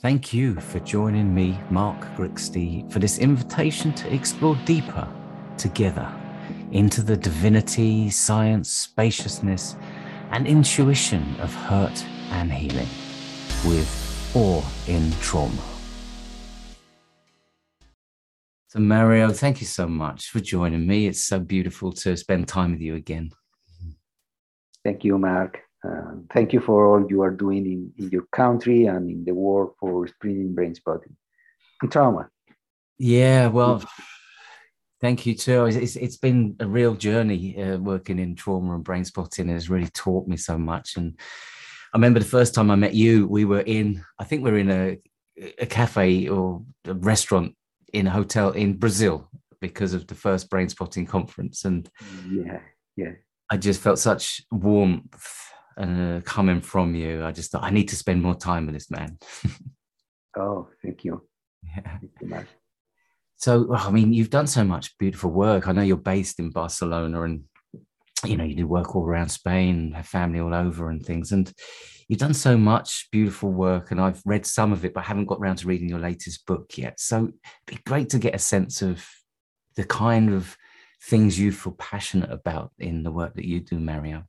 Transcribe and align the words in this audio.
Thank 0.00 0.32
you 0.32 0.54
for 0.54 0.78
joining 0.78 1.34
me, 1.34 1.58
Mark 1.70 2.00
Grixti, 2.16 2.88
for 2.92 3.00
this 3.00 3.18
invitation 3.18 3.92
to 3.94 4.14
explore 4.14 4.54
deeper 4.64 5.08
together 5.56 6.08
into 6.70 7.02
the 7.02 7.16
divinity, 7.16 8.08
science, 8.08 8.70
spaciousness, 8.70 9.74
and 10.30 10.46
intuition 10.46 11.34
of 11.40 11.52
hurt 11.52 12.04
and 12.30 12.52
healing 12.52 12.86
with 13.66 14.30
Awe 14.36 14.62
in 14.86 15.10
Trauma. 15.20 15.60
So, 18.68 18.78
Mario, 18.78 19.30
thank 19.30 19.60
you 19.60 19.66
so 19.66 19.88
much 19.88 20.28
for 20.28 20.38
joining 20.38 20.86
me. 20.86 21.08
It's 21.08 21.24
so 21.24 21.40
beautiful 21.40 21.90
to 21.94 22.16
spend 22.16 22.46
time 22.46 22.70
with 22.70 22.80
you 22.80 22.94
again. 22.94 23.32
Thank 24.84 25.02
you, 25.02 25.18
Mark. 25.18 25.67
Uh, 25.86 26.16
thank 26.32 26.52
you 26.52 26.60
for 26.60 26.86
all 26.86 27.08
you 27.08 27.22
are 27.22 27.30
doing 27.30 27.64
in, 27.66 27.92
in 27.98 28.10
your 28.10 28.26
country 28.32 28.86
and 28.86 29.10
in 29.10 29.24
the 29.24 29.32
world 29.32 29.74
for 29.78 30.06
spreading 30.08 30.54
brain 30.54 30.74
spotting 30.74 31.16
and 31.82 31.92
trauma. 31.92 32.28
Yeah, 32.98 33.46
well, 33.46 33.84
thank 35.00 35.24
you 35.24 35.34
too. 35.36 35.66
It's, 35.66 35.94
it's 35.94 36.16
been 36.16 36.56
a 36.58 36.66
real 36.66 36.94
journey 36.94 37.62
uh, 37.62 37.78
working 37.78 38.18
in 38.18 38.34
trauma 38.34 38.74
and 38.74 38.82
brain 38.82 39.04
spotting. 39.04 39.48
It 39.48 39.52
has 39.52 39.70
really 39.70 39.88
taught 39.88 40.26
me 40.26 40.36
so 40.36 40.58
much. 40.58 40.96
And 40.96 41.16
I 41.94 41.96
remember 41.96 42.18
the 42.18 42.26
first 42.26 42.54
time 42.54 42.72
I 42.72 42.74
met 42.74 42.94
you, 42.94 43.28
we 43.28 43.44
were 43.44 43.60
in, 43.60 44.04
I 44.18 44.24
think 44.24 44.42
we 44.42 44.50
were 44.50 44.58
in 44.58 44.70
a, 44.70 44.98
a 45.58 45.66
cafe 45.66 46.28
or 46.28 46.64
a 46.86 46.94
restaurant 46.94 47.54
in 47.92 48.08
a 48.08 48.10
hotel 48.10 48.50
in 48.50 48.76
Brazil 48.76 49.30
because 49.60 49.94
of 49.94 50.08
the 50.08 50.16
first 50.16 50.50
brain 50.50 50.68
spotting 50.68 51.06
conference. 51.06 51.64
And 51.64 51.88
yeah, 52.28 52.60
yeah. 52.96 53.12
I 53.48 53.56
just 53.56 53.80
felt 53.80 54.00
such 54.00 54.42
warmth 54.50 55.52
uh, 55.78 56.20
coming 56.24 56.60
from 56.60 56.94
you. 56.94 57.24
I 57.24 57.32
just 57.32 57.52
thought 57.52 57.62
I 57.62 57.70
need 57.70 57.88
to 57.88 57.96
spend 57.96 58.22
more 58.22 58.34
time 58.34 58.66
with 58.66 58.74
this 58.74 58.90
man. 58.90 59.18
oh, 60.36 60.68
thank 60.82 61.04
you. 61.04 61.22
Yeah. 61.62 61.98
Thank 61.98 62.12
you, 62.20 62.46
So, 63.36 63.74
I 63.74 63.90
mean, 63.90 64.12
you've 64.12 64.30
done 64.30 64.46
so 64.46 64.64
much 64.64 64.96
beautiful 64.98 65.30
work. 65.30 65.68
I 65.68 65.72
know 65.72 65.82
you're 65.82 65.96
based 65.96 66.40
in 66.40 66.50
Barcelona 66.50 67.22
and, 67.22 67.44
you 68.24 68.36
know, 68.36 68.44
you 68.44 68.56
do 68.56 68.66
work 68.66 68.96
all 68.96 69.04
around 69.04 69.28
Spain, 69.28 69.92
have 69.92 70.06
family 70.06 70.40
all 70.40 70.54
over 70.54 70.90
and 70.90 71.04
things. 71.04 71.30
And 71.30 71.52
you've 72.08 72.18
done 72.18 72.34
so 72.34 72.56
much 72.56 73.08
beautiful 73.12 73.50
work. 73.50 73.90
And 73.90 74.00
I've 74.00 74.20
read 74.24 74.46
some 74.46 74.72
of 74.72 74.84
it, 74.84 74.94
but 74.94 75.04
I 75.04 75.08
haven't 75.08 75.26
got 75.26 75.38
around 75.38 75.56
to 75.58 75.68
reading 75.68 75.88
your 75.88 76.00
latest 76.00 76.44
book 76.46 76.76
yet. 76.76 76.98
So 76.98 77.18
it'd 77.18 77.34
be 77.66 77.78
great 77.86 78.10
to 78.10 78.18
get 78.18 78.34
a 78.34 78.40
sense 78.40 78.82
of 78.82 79.06
the 79.76 79.84
kind 79.84 80.34
of 80.34 80.56
things 81.04 81.38
you 81.38 81.52
feel 81.52 81.74
passionate 81.78 82.32
about 82.32 82.72
in 82.78 83.04
the 83.04 83.12
work 83.12 83.34
that 83.34 83.44
you 83.44 83.60
do, 83.60 83.78
Mario. 83.78 84.24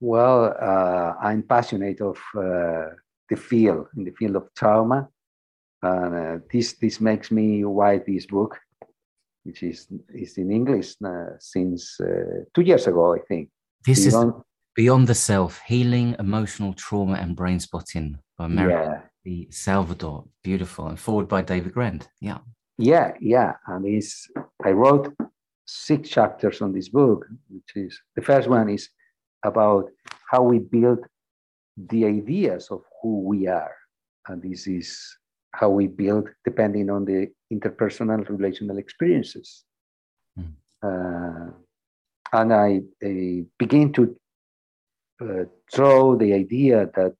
Well, 0.00 0.56
uh, 0.58 1.14
I'm 1.22 1.42
passionate 1.42 2.00
of 2.00 2.18
uh, 2.34 2.94
the 3.28 3.36
field, 3.36 3.88
in 3.96 4.04
the 4.04 4.12
field 4.12 4.36
of 4.36 4.48
trauma. 4.54 5.08
And 5.82 6.14
uh, 6.14 6.38
this, 6.50 6.74
this 6.74 7.00
makes 7.00 7.30
me 7.30 7.64
write 7.64 8.06
this 8.06 8.26
book, 8.26 8.58
which 9.44 9.62
is, 9.62 9.88
is 10.14 10.38
in 10.38 10.50
English 10.50 10.94
uh, 11.04 11.36
since 11.38 12.00
uh, 12.00 12.44
two 12.54 12.62
years 12.62 12.86
ago, 12.86 13.14
I 13.14 13.18
think. 13.20 13.50
This 13.86 14.06
Beyond, 14.06 14.34
is 14.34 14.42
Beyond 14.74 15.06
the 15.06 15.14
Self, 15.14 15.60
Healing 15.66 16.16
Emotional 16.18 16.72
Trauma 16.74 17.14
and 17.14 17.36
Brain 17.36 17.60
Spotting 17.60 18.18
by 18.38 18.46
Mary 18.46 18.72
yeah. 19.24 19.44
Salvador. 19.50 20.24
Beautiful. 20.42 20.88
And 20.88 20.98
forward 20.98 21.28
by 21.28 21.42
David 21.42 21.72
Grand. 21.72 22.08
Yeah. 22.20 22.38
Yeah, 22.78 23.12
yeah. 23.20 23.54
And 23.66 23.86
it's, 23.86 24.28
I 24.64 24.70
wrote 24.70 25.14
six 25.66 26.08
chapters 26.08 26.62
on 26.62 26.72
this 26.72 26.88
book, 26.88 27.26
which 27.48 27.76
is 27.76 28.00
the 28.16 28.22
first 28.22 28.48
one 28.48 28.70
is 28.70 28.88
about 29.44 29.90
how 30.30 30.42
we 30.42 30.58
build 30.58 31.00
the 31.76 32.04
ideas 32.04 32.68
of 32.70 32.82
who 33.00 33.22
we 33.22 33.46
are. 33.46 33.74
And 34.28 34.42
this 34.42 34.66
is 34.66 35.16
how 35.52 35.70
we 35.70 35.86
build 35.86 36.28
depending 36.44 36.90
on 36.90 37.04
the 37.04 37.28
interpersonal 37.52 38.28
relational 38.28 38.78
experiences. 38.78 39.64
Mm. 40.38 40.52
Uh, 40.82 41.52
and 42.32 42.52
I, 42.52 42.80
I, 43.02 43.44
begin 43.58 43.92
to 43.94 44.16
uh, 45.20 45.44
throw 45.72 46.16
the 46.16 46.32
idea 46.32 46.88
that 46.94 47.14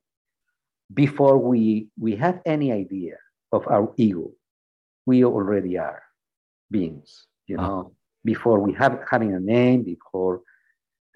before 0.94 1.38
we, 1.38 1.88
we 1.98 2.16
have 2.16 2.41
any 2.47 2.72
idea 2.72 3.16
of 3.53 3.66
our 3.69 3.92
ego, 3.97 4.30
we 5.06 5.25
already 5.25 5.78
are 5.78 6.03
beings, 6.70 7.26
you 7.47 7.56
ah. 7.59 7.62
know, 7.62 7.92
before 8.25 8.60
we 8.60 8.72
have 8.75 9.00
having 9.10 9.34
a 9.34 9.41
name, 9.41 9.82
before 9.82 10.42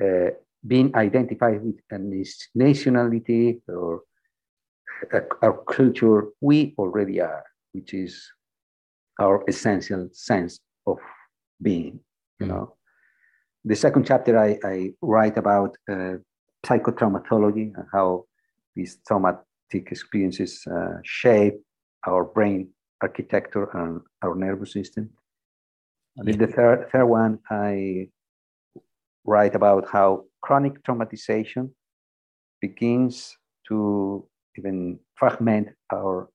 uh, 0.02 0.30
being 0.66 0.94
identified 0.96 1.62
with 1.62 1.76
a 1.90 1.98
nationality 2.54 3.60
or 3.68 4.02
our 5.42 5.58
culture, 5.64 6.28
we 6.40 6.74
already 6.78 7.20
are, 7.20 7.44
which 7.72 7.92
is 7.92 8.26
our 9.20 9.44
essential 9.48 10.08
sense 10.12 10.60
of 10.86 10.98
being, 11.60 12.00
you 12.40 12.46
know. 12.46 12.76
The 13.64 13.76
second 13.76 14.06
chapter, 14.06 14.38
I, 14.38 14.58
I 14.64 14.90
write 15.00 15.36
about 15.36 15.76
uh, 15.90 16.14
psychotraumatology 16.64 17.72
and 17.76 17.86
how 17.92 18.24
these 18.74 18.98
traumatic 19.06 19.44
experiences 19.72 20.66
uh, 20.66 20.98
shape 21.02 21.54
our 22.06 22.24
brain 22.24 22.68
architecture 23.00 23.68
and 23.74 24.00
our 24.22 24.34
nervous 24.34 24.72
system. 24.72 25.10
And 26.16 26.28
in 26.28 26.38
the 26.38 26.46
third, 26.46 26.88
third 26.90 27.06
one, 27.06 27.38
I 27.50 28.08
write 29.24 29.54
about 29.54 29.88
how 29.88 30.24
chronic 30.44 30.82
traumatization 30.82 31.70
begins 32.60 33.34
to 33.66 34.28
even 34.58 34.98
fragment 35.14 35.68
our 35.90 36.28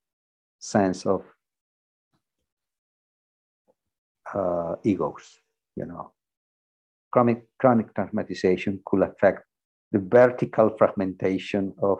sense 0.58 1.06
of 1.06 1.22
uh, 4.34 4.74
egos, 4.82 5.38
you 5.76 5.86
know. 5.86 6.12
Chronic, 7.12 7.44
chronic 7.58 7.94
traumatization 7.94 8.80
could 8.84 9.02
affect 9.02 9.44
the 9.92 10.00
vertical 10.00 10.70
fragmentation 10.76 11.72
of 11.82 11.98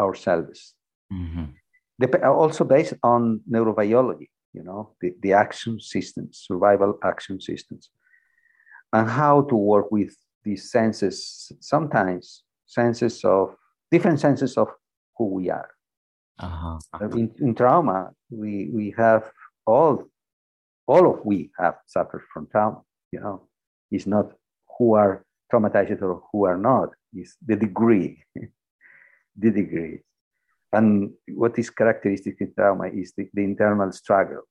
ourselves. 0.00 0.74
Mm-hmm. 1.12 2.24
also 2.24 2.64
based 2.64 2.94
on 3.02 3.40
neurobiology, 3.50 4.28
you 4.52 4.64
know, 4.64 4.90
the, 5.00 5.14
the 5.22 5.32
action 5.32 5.80
systems, 5.80 6.44
survival 6.48 6.98
action 7.04 7.40
systems, 7.40 7.90
and 8.92 9.08
how 9.08 9.42
to 9.42 9.56
work 9.56 9.90
with 9.92 10.16
these 10.44 10.70
senses, 10.70 11.52
sometimes 11.60 12.42
senses 12.66 13.24
of 13.24 13.56
different 13.90 14.20
senses 14.20 14.56
of 14.56 14.68
who 15.16 15.26
we 15.26 15.50
are. 15.50 15.70
Uh-huh. 16.38 16.78
In, 17.12 17.30
in 17.40 17.54
trauma, 17.54 18.10
we, 18.30 18.70
we 18.72 18.94
have 18.96 19.30
all, 19.66 20.04
all 20.86 21.10
of 21.12 21.24
we 21.24 21.50
have 21.58 21.76
suffered 21.86 22.22
from 22.32 22.48
trauma, 22.50 22.80
you 23.12 23.20
know. 23.20 23.48
It's 23.90 24.06
not 24.06 24.32
who 24.78 24.94
are 24.94 25.24
traumatized 25.52 26.02
or 26.02 26.22
who 26.32 26.44
are 26.44 26.58
not, 26.58 26.90
it's 27.12 27.36
the 27.46 27.56
degree, 27.56 28.22
the 29.36 29.50
degree. 29.50 30.00
And 30.72 31.12
what 31.28 31.56
is 31.58 31.70
characteristic 31.70 32.36
in 32.40 32.52
trauma 32.52 32.88
is 32.88 33.12
the, 33.16 33.28
the 33.32 33.44
internal 33.44 33.92
struggle 33.92 34.42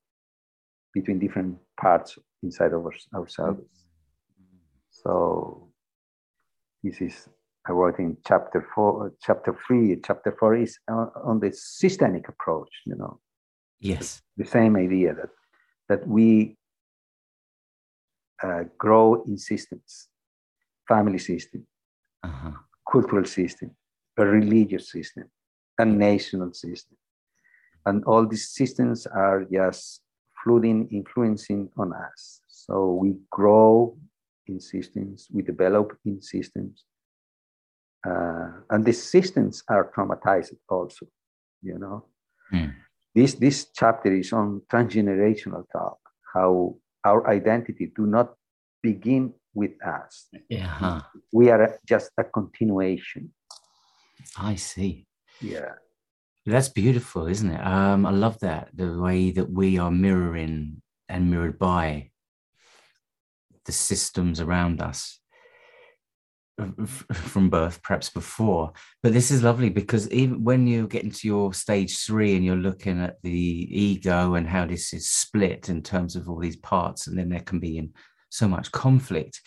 between 0.94 1.18
different 1.18 1.58
parts 1.78 2.18
inside 2.42 2.72
of 2.72 2.86
our, 2.86 2.94
ourselves. 3.14 3.60
Mm-hmm. 3.60 4.56
So 4.90 5.68
this 6.84 7.00
is 7.00 7.28
I 7.66 7.72
wrote 7.72 7.98
in 7.98 8.18
chapter 8.26 8.68
four, 8.74 9.14
chapter 9.22 9.56
three, 9.66 9.98
chapter 10.04 10.36
four 10.38 10.54
is 10.54 10.78
on, 10.86 11.10
on 11.24 11.40
the 11.40 11.50
systemic 11.50 12.28
approach. 12.28 12.68
You 12.84 12.96
know, 12.96 13.20
yes, 13.80 14.20
the, 14.36 14.44
the 14.44 14.50
same 14.50 14.76
idea 14.76 15.14
that 15.14 15.30
that 15.88 16.06
we 16.06 16.56
uh, 18.42 18.64
grow 18.76 19.22
in 19.26 19.38
systems, 19.38 20.08
family 20.86 21.18
system, 21.18 21.66
uh-huh. 22.22 22.50
cultural 22.90 23.24
system, 23.24 23.70
a 24.18 24.26
religious 24.26 24.90
system, 24.90 25.24
a 25.78 25.86
national 25.86 26.52
system, 26.52 26.98
and 27.86 28.04
all 28.04 28.26
these 28.26 28.50
systems 28.50 29.06
are 29.06 29.46
just 29.50 30.02
flooding, 30.42 30.86
influencing 30.90 31.70
on 31.78 31.94
us. 31.94 32.40
So 32.48 32.92
we 32.92 33.16
grow 33.30 33.96
in 34.46 34.60
systems, 34.60 35.28
we 35.32 35.42
develop 35.42 35.96
in 36.04 36.20
systems. 36.20 36.84
Uh, 38.06 38.50
and 38.70 38.84
these 38.84 39.02
systems 39.02 39.62
are 39.68 39.90
traumatized 39.96 40.56
also, 40.68 41.06
you 41.62 41.78
know. 41.78 42.04
Mm. 42.52 42.74
This, 43.14 43.34
this 43.34 43.66
chapter 43.74 44.14
is 44.14 44.32
on 44.32 44.62
transgenerational 44.70 45.64
talk, 45.72 45.98
how 46.34 46.76
our 47.04 47.28
identity 47.28 47.92
do 47.96 48.06
not 48.06 48.34
begin 48.82 49.32
with 49.54 49.72
us. 49.86 50.28
Yeah. 50.48 51.02
We 51.32 51.50
are 51.50 51.78
just 51.86 52.10
a 52.18 52.24
continuation. 52.24 53.32
I 54.36 54.56
see. 54.56 55.06
Yeah. 55.40 55.74
That's 56.44 56.68
beautiful, 56.68 57.26
isn't 57.26 57.50
it? 57.50 57.64
Um, 57.64 58.04
I 58.04 58.10
love 58.10 58.38
that 58.40 58.68
the 58.74 58.98
way 58.98 59.30
that 59.30 59.50
we 59.50 59.78
are 59.78 59.90
mirroring 59.90 60.82
and 61.08 61.30
mirrored 61.30 61.58
by 61.58 62.10
the 63.66 63.72
systems 63.72 64.40
around 64.40 64.80
us. 64.80 65.20
from 67.12 67.50
birth, 67.50 67.82
perhaps 67.82 68.10
before. 68.10 68.72
But 69.02 69.12
this 69.12 69.30
is 69.30 69.42
lovely 69.42 69.70
because 69.70 70.08
even 70.10 70.44
when 70.44 70.66
you 70.66 70.86
get 70.86 71.02
into 71.02 71.26
your 71.26 71.52
stage 71.52 71.98
three 71.98 72.36
and 72.36 72.44
you're 72.44 72.56
looking 72.56 73.00
at 73.00 73.16
the 73.22 73.30
ego 73.30 74.34
and 74.34 74.46
how 74.46 74.64
this 74.64 74.92
is 74.92 75.08
split 75.08 75.68
in 75.68 75.82
terms 75.82 76.14
of 76.16 76.28
all 76.28 76.38
these 76.38 76.56
parts, 76.56 77.06
and 77.06 77.18
then 77.18 77.28
there 77.28 77.40
can 77.40 77.58
be 77.58 77.90
so 78.30 78.46
much 78.46 78.70
conflict. 78.72 79.40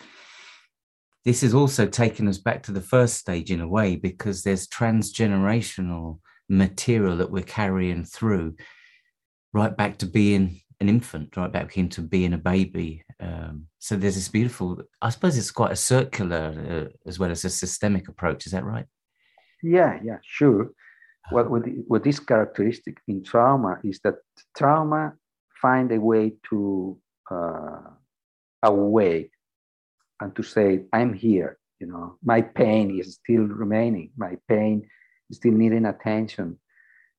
This 1.24 1.44
is 1.44 1.54
also 1.54 1.88
taken 1.88 2.28
us 2.28 2.38
back 2.38 2.64
to 2.64 2.72
the 2.72 2.82
first 2.82 3.16
stage 3.16 3.52
in 3.52 3.62
a 3.62 3.68
way 3.68 3.96
because 3.96 4.44
there's 4.44 4.68
transgenerational 4.68 6.20
material 6.50 7.18
that 7.18 7.32
we're 7.32 7.44
carrying 7.44 8.06
through 8.06 8.56
right 9.54 9.76
back 9.76 9.98
to 9.98 10.06
being 10.06 10.62
an 10.80 10.88
infant 10.88 11.36
right 11.36 11.52
back 11.52 11.78
into 11.78 12.02
being 12.02 12.34
a 12.34 12.38
baby. 12.38 13.04
Um, 13.20 13.68
so 13.80 13.96
there's 13.96 14.16
this 14.16 14.30
beautiful, 14.30 14.84
I 15.02 15.10
suppose 15.10 15.38
it's 15.38 15.52
quite 15.52 15.72
a 15.72 15.76
circular 15.76 16.90
uh, 16.90 17.10
as 17.10 17.18
well 17.18 17.32
as 17.32 17.46
a 17.46 17.50
systemic 17.50 18.08
approach. 18.08 18.46
Is 18.46 18.52
that 18.52 18.64
right? 18.64 18.86
Yeah, 19.64 20.00
yeah, 20.04 20.18
sure. 20.24 20.72
What, 21.32 21.50
what, 21.50 21.64
what 21.88 22.04
this 22.04 22.20
characteristic 22.20 23.00
in 23.08 23.24
trauma 23.24 23.80
is 23.84 24.00
that 24.04 24.16
trauma 24.56 25.14
find 25.62 25.92
a 25.92 26.00
way 26.00 26.34
to 26.50 26.98
uh, 27.30 27.80
awake 28.64 29.32
and 30.22 30.36
to 30.36 30.44
say, 30.44 30.86
I'm 30.94 31.14
here, 31.14 31.58
you 31.80 31.88
know, 31.88 32.18
my 32.24 32.42
pain 32.42 32.98
is 33.00 33.16
still 33.16 33.44
remaining, 33.44 34.12
my 34.16 34.38
pain 34.48 34.88
is 35.30 35.38
still 35.38 35.52
needing 35.54 35.86
attention. 35.86 36.60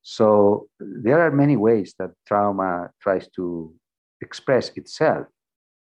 So 0.01 0.69
there 0.79 1.21
are 1.21 1.31
many 1.31 1.57
ways 1.57 1.93
that 1.99 2.11
trauma 2.25 2.89
tries 3.01 3.27
to 3.35 3.73
express 4.21 4.69
itself 4.75 5.27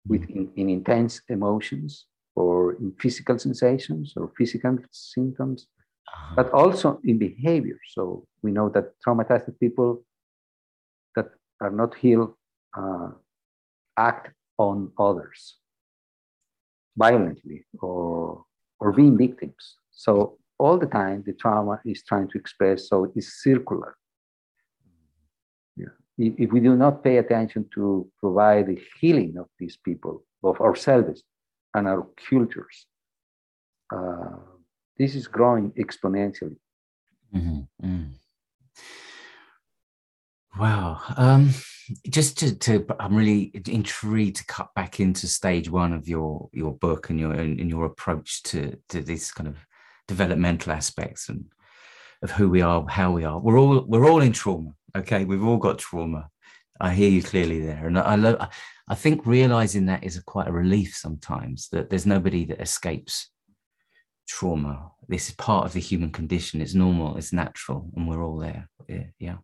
with 0.08 0.28
in, 0.30 0.50
in 0.56 0.68
intense 0.68 1.20
emotions 1.28 2.06
or 2.34 2.74
in 2.74 2.92
physical 3.00 3.38
sensations 3.38 4.14
or 4.16 4.30
physical 4.36 4.78
symptoms, 4.90 5.66
uh-huh. 6.08 6.34
but 6.36 6.50
also 6.52 7.00
in 7.04 7.18
behavior. 7.18 7.78
So 7.94 8.26
we 8.42 8.50
know 8.50 8.68
that 8.70 8.92
traumatized 9.06 9.58
people 9.60 10.02
that 11.16 11.26
are 11.60 11.70
not 11.70 11.94
healed 11.94 12.34
uh, 12.76 13.10
act 13.96 14.32
on 14.58 14.92
others 14.98 15.56
violently 16.96 17.64
or 17.80 18.44
or 18.80 18.92
being 18.92 19.16
victims. 19.18 19.76
So 19.90 20.38
all 20.58 20.78
the 20.78 20.86
time 20.86 21.22
the 21.26 21.32
trauma 21.32 21.80
is 21.84 22.02
trying 22.04 22.28
to 22.28 22.38
express, 22.38 22.88
so 22.88 23.12
it's 23.16 23.42
circular 23.42 23.96
if 26.18 26.50
we 26.52 26.60
do 26.60 26.76
not 26.76 27.04
pay 27.04 27.18
attention 27.18 27.68
to 27.74 28.10
provide 28.20 28.66
the 28.66 28.80
healing 29.00 29.36
of 29.38 29.46
these 29.58 29.76
people, 29.76 30.24
of 30.42 30.60
ourselves 30.60 31.22
and 31.74 31.86
our 31.86 32.06
cultures, 32.28 32.86
uh, 33.94 34.36
this 34.98 35.14
is 35.14 35.28
growing 35.28 35.70
exponentially. 35.72 36.56
Mm-hmm. 37.34 37.86
Mm. 37.86 38.12
Wow. 40.58 41.00
Um, 41.16 41.50
just 42.10 42.38
to, 42.38 42.58
to, 42.58 42.86
I'm 42.98 43.14
really 43.14 43.52
intrigued 43.66 44.36
to 44.36 44.46
cut 44.46 44.74
back 44.74 44.98
into 44.98 45.28
stage 45.28 45.70
one 45.70 45.92
of 45.92 46.08
your 46.08 46.48
your 46.52 46.74
book 46.74 47.10
and 47.10 47.20
your 47.20 47.32
and 47.32 47.70
your 47.70 47.84
approach 47.86 48.42
to 48.44 48.76
to 48.88 49.00
these 49.00 49.30
kind 49.30 49.48
of 49.48 49.56
developmental 50.08 50.72
aspects 50.72 51.28
and 51.28 51.44
of 52.22 52.32
who 52.32 52.48
we 52.50 52.60
are, 52.60 52.84
how 52.88 53.12
we 53.12 53.24
are. 53.24 53.38
We're 53.38 53.58
all 53.58 53.84
we're 53.86 54.10
all 54.10 54.20
in 54.20 54.32
trauma. 54.32 54.74
Okay, 54.96 55.24
we've 55.24 55.44
all 55.44 55.58
got 55.58 55.78
trauma. 55.78 56.28
I 56.80 56.94
hear 56.94 57.10
you 57.10 57.22
clearly 57.22 57.60
there, 57.60 57.86
and 57.86 57.98
I 57.98 58.14
love. 58.14 58.48
I 58.88 58.94
think 58.94 59.26
realizing 59.26 59.86
that 59.86 60.04
is 60.04 60.16
a, 60.16 60.22
quite 60.22 60.48
a 60.48 60.52
relief 60.52 60.94
sometimes 60.94 61.68
that 61.72 61.90
there's 61.90 62.06
nobody 62.06 62.44
that 62.46 62.60
escapes 62.60 63.30
trauma. 64.28 64.92
This 65.08 65.28
is 65.28 65.34
part 65.34 65.66
of 65.66 65.72
the 65.72 65.80
human 65.80 66.10
condition. 66.10 66.60
It's 66.60 66.74
normal. 66.74 67.16
It's 67.16 67.32
natural, 67.32 67.90
and 67.96 68.08
we're 68.08 68.22
all 68.22 68.38
there. 68.38 68.68
Yeah. 69.18 69.38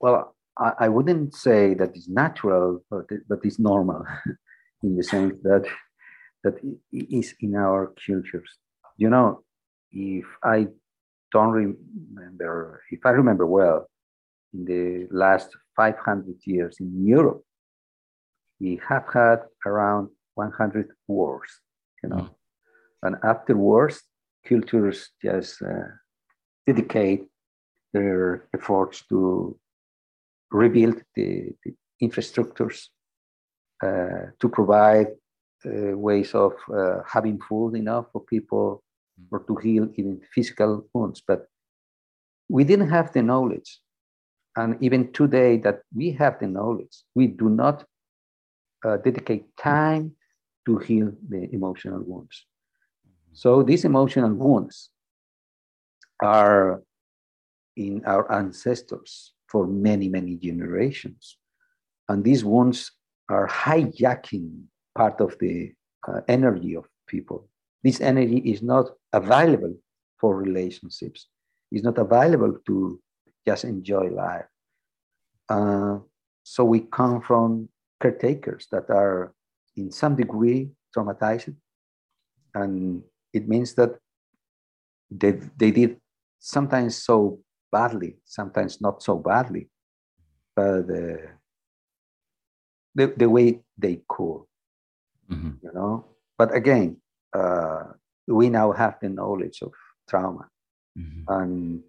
Well, 0.00 0.36
I, 0.58 0.72
I 0.80 0.88
wouldn't 0.88 1.34
say 1.34 1.74
that 1.74 1.96
it's 1.96 2.08
natural, 2.08 2.84
but 2.90 3.06
but 3.28 3.40
it's 3.42 3.58
normal, 3.58 4.04
in 4.82 4.96
the 4.96 5.02
sense 5.02 5.34
that 5.42 5.66
that 6.44 6.54
it 6.92 7.06
is 7.10 7.34
in 7.40 7.56
our 7.56 7.92
cultures. 8.06 8.50
You 8.96 9.10
know, 9.10 9.42
if 9.90 10.26
I 10.42 10.68
don't 11.32 11.50
remember, 11.50 12.82
if 12.90 13.04
I 13.04 13.10
remember 13.10 13.46
well, 13.46 13.88
in 14.54 14.64
the 14.64 15.08
last 15.10 15.50
500 15.76 16.36
years 16.44 16.76
in 16.80 17.06
Europe, 17.06 17.42
we 18.60 18.80
have 18.88 19.04
had 19.12 19.40
around 19.66 20.08
100 20.34 20.88
wars, 21.06 21.50
you 22.02 22.08
know. 22.08 22.16
Mm. 22.16 22.30
And 23.02 23.16
after 23.22 23.56
wars, 23.56 24.02
cultures 24.46 25.10
just 25.22 25.62
uh, 25.62 25.88
dedicate 26.66 27.26
their 27.92 28.48
efforts 28.54 29.06
to 29.08 29.58
rebuild 30.50 31.02
the, 31.14 31.50
the 31.64 31.74
infrastructures, 32.02 32.86
uh, 33.82 34.32
to 34.40 34.48
provide 34.48 35.08
uh, 35.64 35.96
ways 35.96 36.34
of 36.34 36.52
uh, 36.74 37.00
having 37.06 37.38
food 37.48 37.74
enough 37.74 38.06
for 38.12 38.22
people 38.24 38.82
or 39.30 39.40
to 39.40 39.56
heal 39.56 39.88
even 39.96 40.20
physical 40.34 40.88
wounds. 40.92 41.22
But 41.26 41.46
we 42.48 42.64
didn't 42.64 42.90
have 42.90 43.12
the 43.12 43.22
knowledge. 43.22 43.80
And 44.56 44.82
even 44.82 45.12
today, 45.12 45.58
that 45.58 45.82
we 45.94 46.12
have 46.12 46.38
the 46.40 46.48
knowledge, 46.48 47.02
we 47.14 47.28
do 47.28 47.48
not 47.48 47.84
uh, 48.84 48.96
dedicate 48.96 49.44
time 49.56 50.16
to 50.66 50.78
heal 50.78 51.12
the 51.28 51.48
emotional 51.52 52.02
wounds. 52.02 52.46
So 53.32 53.62
these 53.62 53.84
emotional 53.84 54.32
wounds 54.34 54.90
are 56.22 56.82
in 57.76 58.04
our 58.04 58.30
ancestors 58.32 59.34
for 59.46 59.66
many, 59.66 60.08
many 60.08 60.36
generations. 60.36 61.38
And 62.08 62.24
these 62.24 62.44
wounds 62.44 62.90
are 63.28 63.46
hijacking 63.46 64.64
part 64.96 65.20
of 65.20 65.36
the 65.38 65.72
uh, 66.06 66.20
energy 66.26 66.74
of 66.74 66.86
people. 67.06 67.48
This 67.82 68.00
energy 68.00 68.38
is 68.38 68.62
not 68.62 68.90
available 69.12 69.74
for 70.18 70.36
relationships. 70.36 71.28
It's 71.70 71.84
not 71.84 71.98
available 71.98 72.58
to 72.66 73.00
just 73.46 73.64
enjoy 73.64 74.08
life. 74.10 74.46
Uh, 75.48 75.98
so 76.42 76.64
we 76.64 76.80
come 76.80 77.20
from 77.20 77.68
caretakers 78.00 78.66
that 78.72 78.90
are 78.90 79.32
in 79.76 79.90
some 79.90 80.16
degree 80.16 80.70
traumatized. 80.96 81.54
And 82.54 83.02
it 83.32 83.48
means 83.48 83.74
that 83.74 83.98
they, 85.10 85.32
they 85.56 85.70
did 85.70 86.00
sometimes 86.38 87.02
so 87.02 87.40
badly, 87.70 88.16
sometimes 88.24 88.80
not 88.80 89.02
so 89.02 89.16
badly, 89.16 89.68
but 90.56 90.88
uh, 90.90 91.28
the, 92.94 93.14
the 93.16 93.28
way 93.28 93.60
they 93.76 94.00
could, 94.08 94.42
mm-hmm. 95.30 95.50
you 95.62 95.72
know. 95.72 96.06
But 96.36 96.54
again, 96.54 96.96
uh, 97.34 97.84
we 98.26 98.48
now 98.50 98.72
have 98.72 98.96
the 99.00 99.08
knowledge 99.08 99.60
of 99.62 99.72
trauma. 100.08 100.48
Mm-hmm. 100.98 101.22
And 101.28 101.82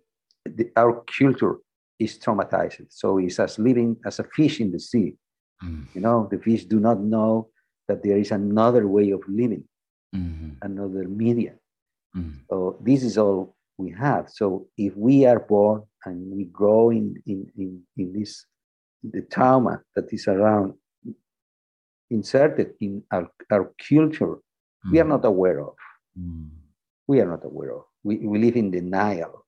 the, 0.45 0.71
our 0.75 1.03
culture 1.17 1.57
is 1.99 2.17
traumatized. 2.17 2.85
So 2.89 3.17
it's 3.17 3.39
as 3.39 3.59
living 3.59 3.97
as 4.05 4.19
a 4.19 4.23
fish 4.23 4.59
in 4.59 4.71
the 4.71 4.79
sea. 4.79 5.15
Mm-hmm. 5.63 5.83
You 5.93 6.01
know, 6.01 6.27
the 6.31 6.39
fish 6.39 6.65
do 6.65 6.79
not 6.79 6.99
know 7.01 7.49
that 7.87 8.03
there 8.03 8.17
is 8.17 8.31
another 8.31 8.87
way 8.87 9.11
of 9.11 9.21
living, 9.27 9.65
mm-hmm. 10.15 10.51
another 10.61 11.07
media. 11.07 11.55
Mm-hmm. 12.15 12.37
So 12.49 12.77
this 12.81 13.03
is 13.03 13.17
all 13.17 13.55
we 13.77 13.91
have. 13.91 14.29
So 14.29 14.67
if 14.77 14.95
we 14.95 15.25
are 15.25 15.39
born 15.39 15.83
and 16.05 16.31
we 16.31 16.45
grow 16.45 16.91
in, 16.91 17.21
in, 17.25 17.51
in, 17.57 17.81
in 17.97 18.13
this, 18.13 18.45
the 19.03 19.21
trauma 19.23 19.81
that 19.95 20.11
is 20.13 20.27
around, 20.27 20.73
inserted 22.09 22.73
in 22.79 23.03
our, 23.11 23.29
our 23.51 23.71
culture, 23.87 24.37
mm. 24.85 24.91
we 24.91 24.99
are 24.99 25.05
mm. 25.05 25.09
not 25.09 25.25
aware 25.25 25.61
of. 25.61 25.75
Mm. 26.19 26.49
We 27.07 27.21
are 27.21 27.27
not 27.27 27.43
aware 27.43 27.75
of. 27.75 27.83
We, 28.03 28.17
we 28.17 28.39
live 28.39 28.55
in 28.55 28.71
denial 28.71 29.45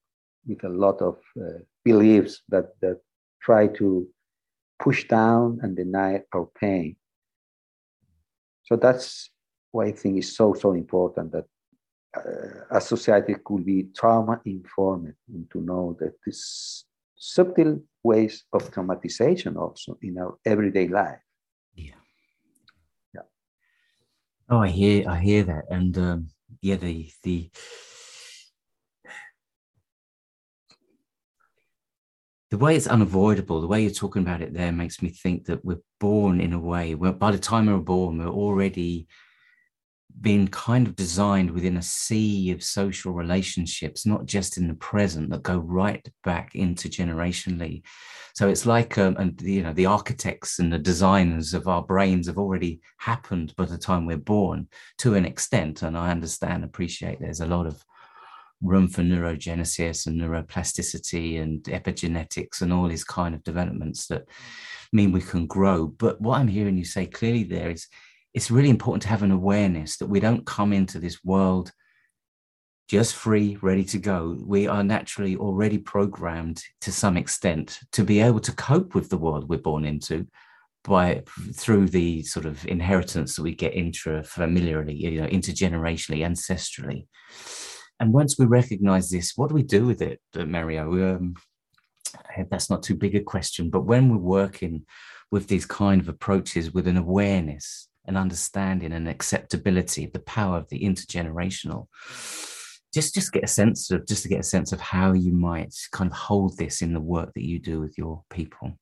with 0.47 0.63
a 0.63 0.69
lot 0.69 1.01
of 1.01 1.17
uh, 1.39 1.59
beliefs 1.85 2.41
that, 2.49 2.79
that 2.81 2.99
try 3.41 3.67
to 3.67 4.07
push 4.79 5.07
down 5.07 5.59
and 5.61 5.75
deny 5.75 6.23
our 6.33 6.47
pain. 6.59 6.95
So 8.63 8.75
that's 8.75 9.29
why 9.71 9.85
I 9.85 9.91
think 9.91 10.17
is 10.17 10.35
so, 10.35 10.53
so 10.53 10.73
important 10.73 11.31
that 11.33 11.45
uh, 12.17 12.77
a 12.77 12.81
society 12.81 13.35
could 13.43 13.65
be 13.65 13.87
trauma 13.95 14.41
informed 14.45 15.13
and 15.33 15.49
to 15.51 15.61
know 15.61 15.95
that 15.99 16.13
this 16.25 16.85
subtle 17.15 17.79
ways 18.03 18.43
of 18.51 18.71
traumatization 18.71 19.55
also 19.55 19.97
in 20.01 20.17
our 20.17 20.37
everyday 20.45 20.87
life. 20.87 21.19
Yeah. 21.75 22.00
Oh, 24.51 24.59
I 24.59 24.67
hear, 24.67 25.09
I 25.09 25.17
hear 25.17 25.43
that. 25.43 25.63
And 25.69 25.97
um, 25.97 26.27
yeah, 26.61 26.75
the, 26.75 27.09
the, 27.23 27.49
the 32.49 32.57
way 32.57 32.75
it's 32.75 32.85
unavoidable, 32.87 33.61
the 33.61 33.67
way 33.67 33.81
you're 33.81 33.91
talking 33.91 34.23
about 34.23 34.41
it 34.41 34.53
there 34.53 34.73
makes 34.73 35.01
me 35.01 35.07
think 35.07 35.45
that 35.45 35.63
we're 35.63 35.79
born 36.01 36.41
in 36.41 36.51
a 36.51 36.59
way 36.59 36.95
where 36.95 37.13
by 37.13 37.31
the 37.31 37.39
time 37.39 37.67
we're 37.67 37.77
born, 37.77 38.17
we're 38.17 38.27
already 38.27 39.07
been 40.19 40.47
kind 40.47 40.87
of 40.87 40.95
designed 40.95 41.51
within 41.51 41.77
a 41.77 41.81
sea 41.81 42.51
of 42.51 42.63
social 42.63 43.13
relationships, 43.13 44.05
not 44.05 44.25
just 44.25 44.57
in 44.57 44.67
the 44.67 44.73
present, 44.75 45.29
that 45.29 45.43
go 45.43 45.57
right 45.57 46.05
back 46.23 46.53
intergenerationally. 46.53 47.83
So 48.33 48.47
it's 48.49 48.65
like, 48.65 48.97
um, 48.97 49.15
and 49.17 49.41
you 49.41 49.63
know, 49.63 49.73
the 49.73 49.85
architects 49.85 50.59
and 50.59 50.71
the 50.71 50.79
designers 50.79 51.53
of 51.53 51.67
our 51.67 51.83
brains 51.83 52.27
have 52.27 52.37
already 52.37 52.81
happened 52.97 53.55
by 53.55 53.65
the 53.65 53.77
time 53.77 54.05
we're 54.05 54.17
born 54.17 54.67
to 54.99 55.15
an 55.15 55.25
extent. 55.25 55.81
And 55.81 55.97
I 55.97 56.11
understand, 56.11 56.63
appreciate 56.63 57.19
there's 57.19 57.41
a 57.41 57.47
lot 57.47 57.65
of 57.65 57.83
room 58.61 58.87
for 58.87 59.01
neurogenesis 59.01 60.07
and 60.07 60.21
neuroplasticity 60.21 61.41
and 61.41 61.63
epigenetics 61.63 62.61
and 62.61 62.71
all 62.71 62.87
these 62.87 63.03
kind 63.03 63.33
of 63.33 63.43
developments 63.43 64.07
that 64.07 64.27
mean 64.93 65.11
we 65.11 65.21
can 65.21 65.47
grow. 65.47 65.87
But 65.87 66.21
what 66.21 66.39
I'm 66.39 66.47
hearing 66.47 66.77
you 66.77 66.85
say 66.85 67.05
clearly 67.07 67.43
there 67.43 67.71
is 67.71 67.87
it's 68.33 68.51
really 68.51 68.69
important 68.69 69.01
to 69.03 69.09
have 69.09 69.23
an 69.23 69.31
awareness 69.31 69.97
that 69.97 70.07
we 70.07 70.19
don't 70.19 70.45
come 70.45 70.73
into 70.73 70.99
this 70.99 71.23
world 71.23 71.71
just 72.91 73.15
free, 73.15 73.57
ready 73.61 73.85
to 73.85 73.97
go. 73.97 74.37
We 74.45 74.67
are 74.67 74.83
naturally 74.83 75.37
already 75.37 75.77
programmed 75.77 76.61
to 76.81 76.91
some 76.91 77.15
extent 77.15 77.79
to 77.93 78.03
be 78.03 78.19
able 78.19 78.41
to 78.41 78.51
cope 78.51 78.95
with 78.95 79.09
the 79.09 79.17
world 79.17 79.47
we're 79.47 79.59
born 79.59 79.85
into 79.85 80.27
by 80.83 81.23
through 81.53 81.87
the 81.87 82.23
sort 82.23 82.45
of 82.45 82.65
inheritance 82.67 83.35
that 83.35 83.43
we 83.43 83.55
get 83.55 83.75
intrafamiliarly, 83.75 84.97
you 84.97 85.21
know, 85.21 85.27
intergenerationally, 85.27 86.19
ancestrally. 86.19 87.07
And 88.01 88.11
once 88.11 88.37
we 88.37 88.45
recognize 88.45 89.09
this, 89.09 89.33
what 89.37 89.47
do 89.47 89.55
we 89.55 89.63
do 89.63 89.85
with 89.85 90.01
it, 90.01 90.19
uh, 90.35 90.43
Mario? 90.43 91.15
Um, 91.15 91.35
that's 92.49 92.69
not 92.69 92.83
too 92.83 92.95
big 92.95 93.15
a 93.15 93.21
question, 93.21 93.69
but 93.69 93.85
when 93.85 94.09
we're 94.09 94.17
working 94.17 94.85
with 95.31 95.47
these 95.47 95.65
kind 95.65 96.01
of 96.01 96.09
approaches 96.09 96.73
with 96.73 96.87
an 96.87 96.97
awareness, 96.97 97.87
an 98.05 98.17
understanding, 98.17 98.93
and 98.93 99.07
acceptability 99.07 100.05
of 100.05 100.13
the 100.13 100.19
power 100.19 100.57
of 100.57 100.67
the 100.69 100.79
intergenerational, 100.79 101.87
just 102.93 103.13
just 103.13 103.31
get 103.31 103.43
a 103.43 103.47
sense 103.47 103.89
of 103.91 104.05
just 104.07 104.23
to 104.23 104.29
get 104.29 104.39
a 104.39 104.43
sense 104.43 104.71
of 104.71 104.81
how 104.81 105.13
you 105.13 105.31
might 105.31 105.73
kind 105.91 106.11
of 106.11 106.17
hold 106.17 106.57
this 106.57 106.81
in 106.81 106.93
the 106.93 106.99
work 106.99 107.31
that 107.35 107.45
you 107.45 107.59
do 107.59 107.79
with 107.79 107.97
your 107.97 108.23
people. 108.29 108.77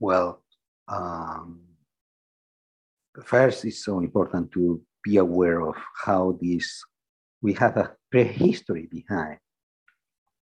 Well, 0.00 0.42
um, 0.88 1.60
first, 3.24 3.64
it's 3.64 3.84
so 3.84 3.98
important 4.00 4.52
to 4.52 4.80
be 5.04 5.18
aware 5.18 5.60
of 5.60 5.76
how 6.04 6.38
this 6.40 6.82
we 7.40 7.52
have 7.54 7.76
a 7.76 7.94
prehistory 8.10 8.88
behind. 8.90 9.38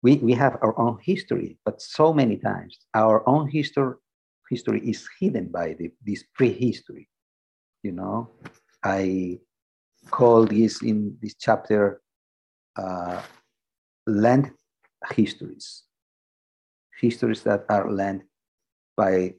We, 0.01 0.15
we 0.17 0.33
have 0.33 0.57
our 0.61 0.79
own 0.79 0.99
history, 1.01 1.57
but 1.65 1.81
so 1.81 2.13
many 2.13 2.37
times 2.37 2.77
our 2.93 3.27
own 3.27 3.49
history 3.49 3.95
history 4.49 4.81
is 4.87 5.07
hidden 5.19 5.47
by 5.47 5.73
the, 5.73 5.91
this 6.05 6.23
prehistory. 6.35 7.09
You 7.85 7.91
know, 7.91 8.31
I 8.83 9.37
call 10.09 10.45
this 10.45 10.81
in 10.81 11.17
this 11.21 11.35
chapter 11.35 12.01
uh, 12.75 13.21
land 14.07 14.49
histories, 15.13 15.83
histories 16.99 17.43
that 17.43 17.65
are 17.69 17.91
land 17.91 18.23
by 18.97 19.35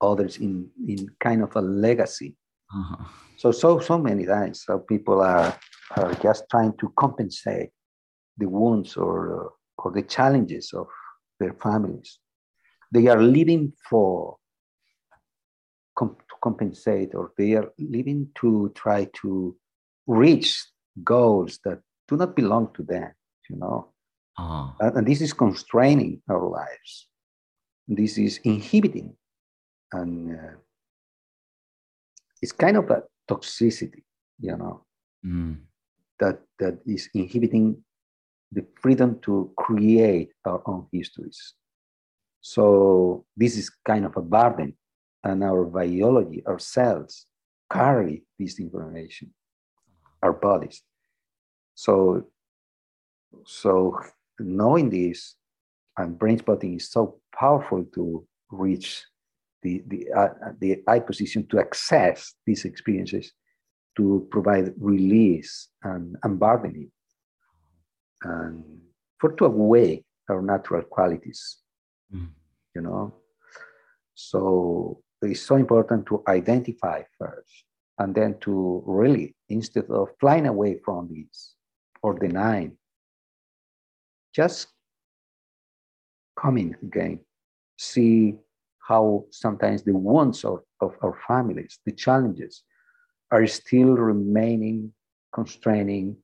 others 0.00 0.38
in, 0.38 0.70
in 0.88 1.06
kind 1.20 1.42
of 1.42 1.54
a 1.54 1.60
legacy. 1.60 2.34
Uh-huh. 2.74 3.04
So, 3.36 3.52
so, 3.52 3.78
so 3.78 3.98
many 3.98 4.24
times, 4.24 4.64
so 4.64 4.78
people 4.78 5.20
are 5.20 5.54
are 5.96 6.14
just 6.22 6.44
trying 6.50 6.72
to 6.78 6.90
compensate 6.96 7.68
the 8.38 8.48
wounds 8.48 8.96
or, 8.96 9.44
uh, 9.44 9.48
or 9.76 9.92
the 9.92 10.02
challenges 10.02 10.72
of 10.72 10.86
their 11.38 11.52
families. 11.52 12.20
They 12.90 13.08
are 13.08 13.20
living 13.20 13.74
for 13.90 14.36
com- 15.94 16.16
compensate, 16.42 17.14
or 17.14 17.32
they 17.36 17.54
are 17.54 17.72
living 17.78 18.28
to 18.36 18.70
try 18.74 19.08
to 19.22 19.56
reach 20.06 20.64
goals 21.04 21.58
that 21.64 21.80
do 22.08 22.16
not 22.16 22.36
belong 22.36 22.72
to 22.74 22.82
them. 22.82 23.12
You 23.48 23.56
know, 23.56 23.92
uh-huh. 24.38 24.90
and 24.94 25.06
this 25.06 25.20
is 25.20 25.32
constraining 25.32 26.22
our 26.28 26.48
lives. 26.48 27.08
This 27.88 28.18
is 28.18 28.38
inhibiting, 28.44 29.16
and 29.92 30.36
uh, 30.38 30.52
it's 32.40 32.52
kind 32.52 32.76
of 32.76 32.90
a 32.90 33.02
toxicity. 33.28 34.04
You 34.40 34.56
know. 34.56 34.84
Mm 35.26 35.58
that, 36.20 36.38
that 36.58 36.78
is 36.86 37.08
inhibiting 37.14 37.82
the 38.52 38.64
freedom 38.80 39.18
to 39.22 39.50
create 39.56 40.30
our 40.44 40.62
own 40.66 40.86
histories. 40.92 41.54
So 42.42 43.24
this 43.36 43.56
is 43.56 43.70
kind 43.84 44.04
of 44.04 44.16
a 44.16 44.22
burden, 44.22 44.76
and 45.24 45.44
our 45.44 45.64
biology, 45.64 46.42
our 46.46 46.58
cells, 46.58 47.26
carry 47.70 48.24
this 48.38 48.58
information, 48.58 49.32
our 50.22 50.32
bodies. 50.32 50.82
So, 51.74 52.26
so 53.44 53.98
knowing 54.38 54.90
this 54.90 55.36
and 55.96 56.18
brain 56.18 56.38
spotting 56.38 56.76
is 56.76 56.90
so 56.90 57.20
powerful 57.34 57.84
to 57.94 58.26
reach 58.50 59.04
the 59.62 59.82
the 59.86 60.08
uh, 60.16 60.28
the 60.60 60.82
eye 60.88 61.00
position 61.00 61.46
to 61.48 61.58
access 61.58 62.34
these 62.46 62.64
experiences 62.64 63.32
to 63.96 64.26
provide 64.30 64.72
release 64.78 65.68
and 65.82 65.92
and 65.92 66.16
unburdening 66.24 66.90
and 68.22 68.64
for 69.18 69.32
to 69.32 69.44
awake 69.44 70.04
our 70.28 70.42
natural 70.42 70.82
qualities 70.82 71.58
mm. 72.14 72.28
you 72.74 72.80
know 72.80 73.14
so 74.14 75.02
it's 75.22 75.42
so 75.42 75.56
important 75.56 76.06
to 76.06 76.22
identify 76.28 77.02
first 77.18 77.64
and 77.98 78.14
then 78.14 78.36
to 78.40 78.82
really 78.86 79.34
instead 79.48 79.84
of 79.90 80.08
flying 80.18 80.46
away 80.46 80.78
from 80.84 81.08
this 81.12 81.54
or 82.02 82.18
denying 82.18 82.76
just 84.34 84.68
coming 86.38 86.74
again 86.82 87.20
see 87.76 88.34
how 88.78 89.24
sometimes 89.30 89.82
the 89.82 89.94
wants 89.94 90.44
of, 90.44 90.60
of 90.80 90.94
our 91.02 91.18
families 91.28 91.78
the 91.84 91.92
challenges 91.92 92.62
are 93.30 93.46
still 93.46 93.90
remaining 93.94 94.92
constraining, 95.32 96.16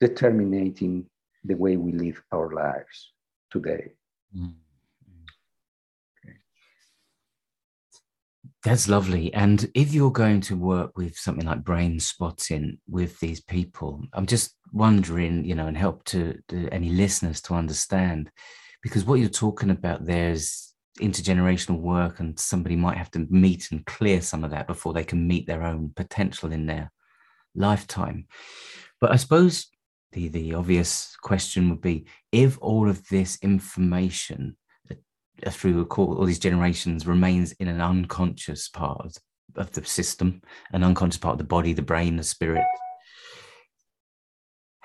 determining 0.00 1.06
the 1.44 1.54
way 1.54 1.76
we 1.76 1.92
live 1.92 2.22
our 2.32 2.52
lives 2.52 3.12
today. 3.50 3.92
Mm. 4.36 4.54
That's 8.62 8.88
lovely. 8.88 9.32
And 9.32 9.70
if 9.74 9.94
you're 9.94 10.10
going 10.10 10.42
to 10.42 10.56
work 10.56 10.96
with 10.96 11.16
something 11.16 11.46
like 11.46 11.64
brain 11.64 11.98
spotting 11.98 12.78
with 12.88 13.18
these 13.20 13.40
people, 13.40 14.02
I'm 14.12 14.26
just 14.26 14.54
wondering, 14.72 15.44
you 15.44 15.54
know, 15.54 15.66
and 15.66 15.76
help 15.76 16.04
to, 16.06 16.38
to 16.48 16.68
any 16.68 16.90
listeners 16.90 17.40
to 17.42 17.54
understand, 17.54 18.30
because 18.82 19.04
what 19.04 19.18
you're 19.18 19.30
talking 19.30 19.70
about 19.70 20.04
there 20.04 20.30
is 20.30 20.70
intergenerational 21.00 21.80
work 21.80 22.20
and 22.20 22.38
somebody 22.38 22.76
might 22.76 22.96
have 22.96 23.10
to 23.12 23.26
meet 23.30 23.68
and 23.70 23.86
clear 23.86 24.20
some 24.20 24.44
of 24.44 24.50
that 24.50 24.66
before 24.66 24.92
they 24.92 25.04
can 25.04 25.26
meet 25.26 25.46
their 25.46 25.62
own 25.62 25.92
potential 25.96 26.52
in 26.52 26.66
their 26.66 26.90
lifetime 27.54 28.26
but 29.00 29.10
i 29.10 29.16
suppose 29.16 29.66
the 30.12 30.28
the 30.28 30.54
obvious 30.54 31.16
question 31.22 31.70
would 31.70 31.80
be 31.80 32.06
if 32.32 32.58
all 32.60 32.88
of 32.88 33.06
this 33.08 33.38
information 33.42 34.56
through 35.48 35.84
all 35.96 36.24
these 36.24 36.38
generations 36.38 37.06
remains 37.06 37.52
in 37.52 37.68
an 37.68 37.80
unconscious 37.80 38.68
part 38.68 39.00
of, 39.04 39.16
of 39.56 39.72
the 39.72 39.84
system 39.84 40.42
an 40.72 40.84
unconscious 40.84 41.18
part 41.18 41.32
of 41.32 41.38
the 41.38 41.44
body 41.44 41.72
the 41.72 41.82
brain 41.82 42.16
the 42.16 42.22
spirit. 42.22 42.64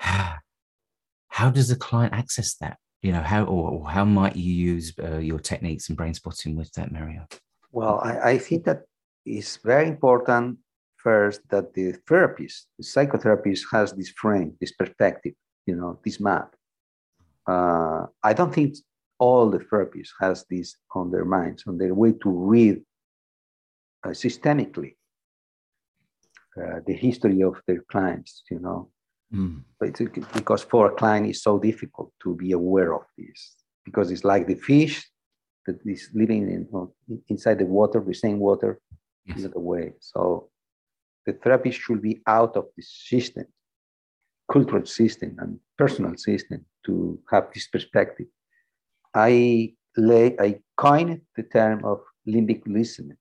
How 0.00 1.50
does 1.50 1.68
the 1.68 1.76
client 1.76 2.14
access 2.14 2.54
that? 2.56 2.78
You 3.02 3.12
know 3.12 3.22
how 3.22 3.44
or, 3.44 3.88
how 3.88 4.04
might 4.04 4.36
you 4.36 4.52
use 4.52 4.92
uh, 4.98 5.18
your 5.18 5.38
techniques 5.38 5.88
and 5.88 5.96
brain 5.96 6.14
spotting 6.14 6.56
with 6.56 6.72
that 6.72 6.90
mario? 6.90 7.26
Well 7.70 8.00
I, 8.02 8.30
I, 8.30 8.38
think 8.38 8.64
that 8.64 8.82
it's 9.24 9.58
very 9.58 9.86
important 9.86 10.58
first 10.96 11.42
that 11.50 11.74
the 11.74 11.92
therapist 12.08 12.68
the 12.78 12.84
psychotherapist 12.84 13.60
has 13.70 13.92
this 13.92 14.08
frame 14.08 14.56
this 14.60 14.72
perspective 14.72 15.34
you 15.66 15.76
know 15.76 15.98
this 16.04 16.18
map. 16.18 16.56
Uh, 17.46 18.06
i 18.24 18.32
don't 18.32 18.52
think 18.52 18.74
all 19.18 19.50
the 19.50 19.58
therapists 19.58 20.10
has 20.20 20.44
this 20.50 20.76
on 20.94 21.10
their 21.10 21.24
minds 21.24 21.64
on 21.66 21.78
their 21.78 21.94
way 21.94 22.12
to 22.12 22.30
read 22.30 22.80
uh, 24.04 24.10
systemically 24.10 24.94
uh, 26.60 26.80
the 26.86 26.94
history 26.94 27.42
of 27.42 27.60
their 27.66 27.82
clients 27.90 28.42
you 28.50 28.58
know 28.58 28.90
Mm. 29.34 29.64
because 30.34 30.62
for 30.62 30.86
a 30.86 30.94
client 30.94 31.26
it's 31.26 31.42
so 31.42 31.58
difficult 31.58 32.12
to 32.22 32.36
be 32.36 32.52
aware 32.52 32.94
of 32.94 33.02
this 33.18 33.56
because 33.84 34.12
it's 34.12 34.22
like 34.24 34.46
the 34.46 34.54
fish 34.54 35.04
that 35.66 35.78
is 35.84 36.10
living 36.14 36.50
in, 36.50 37.22
inside 37.28 37.58
the 37.58 37.66
water, 37.66 38.00
the 38.00 38.14
same 38.14 38.38
water, 38.38 38.78
yes. 39.26 39.38
is 39.38 39.52
away. 39.54 39.94
So 40.00 40.48
the 41.26 41.32
therapist 41.32 41.80
should 41.80 42.02
be 42.02 42.20
out 42.26 42.56
of 42.56 42.66
the 42.76 42.82
system, 42.82 43.46
cultural 44.50 44.86
system 44.86 45.36
and 45.40 45.58
personal 45.76 46.16
system 46.16 46.64
to 46.86 47.18
have 47.30 47.48
this 47.52 47.66
perspective. 47.66 48.26
I 49.16 49.74
lay, 49.96 50.36
I 50.38 50.60
coined 50.76 51.22
the 51.36 51.42
term 51.42 51.84
of 51.84 52.00
limbic 52.28 52.62
listening. 52.66 53.16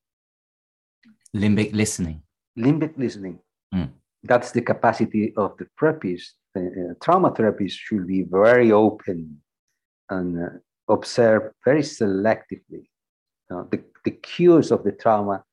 Limbic 1.36 1.74
listening. 1.74 2.22
Limbic 2.58 2.98
listening. 2.98 3.40
Mm. 3.74 3.92
That's 4.24 4.52
the 4.52 4.62
capacity 4.62 5.34
of 5.38 5.58
the 5.58 5.68
therapist. 5.80 6.36
Uh, 6.56 6.94
trauma 7.02 7.32
therapists 7.32 7.78
should 7.78 8.08
be 8.08 8.24
very 8.24 8.72
open 8.72 9.42
and 10.10 10.44
uh, 10.44 10.50
observe 10.94 11.52
very 11.66 11.82
selectively 11.82 12.88
the, 13.50 13.84
the 14.04 14.12
cues 14.12 14.72
of 14.72 14.84
the 14.84 14.92
trauma 14.92 15.44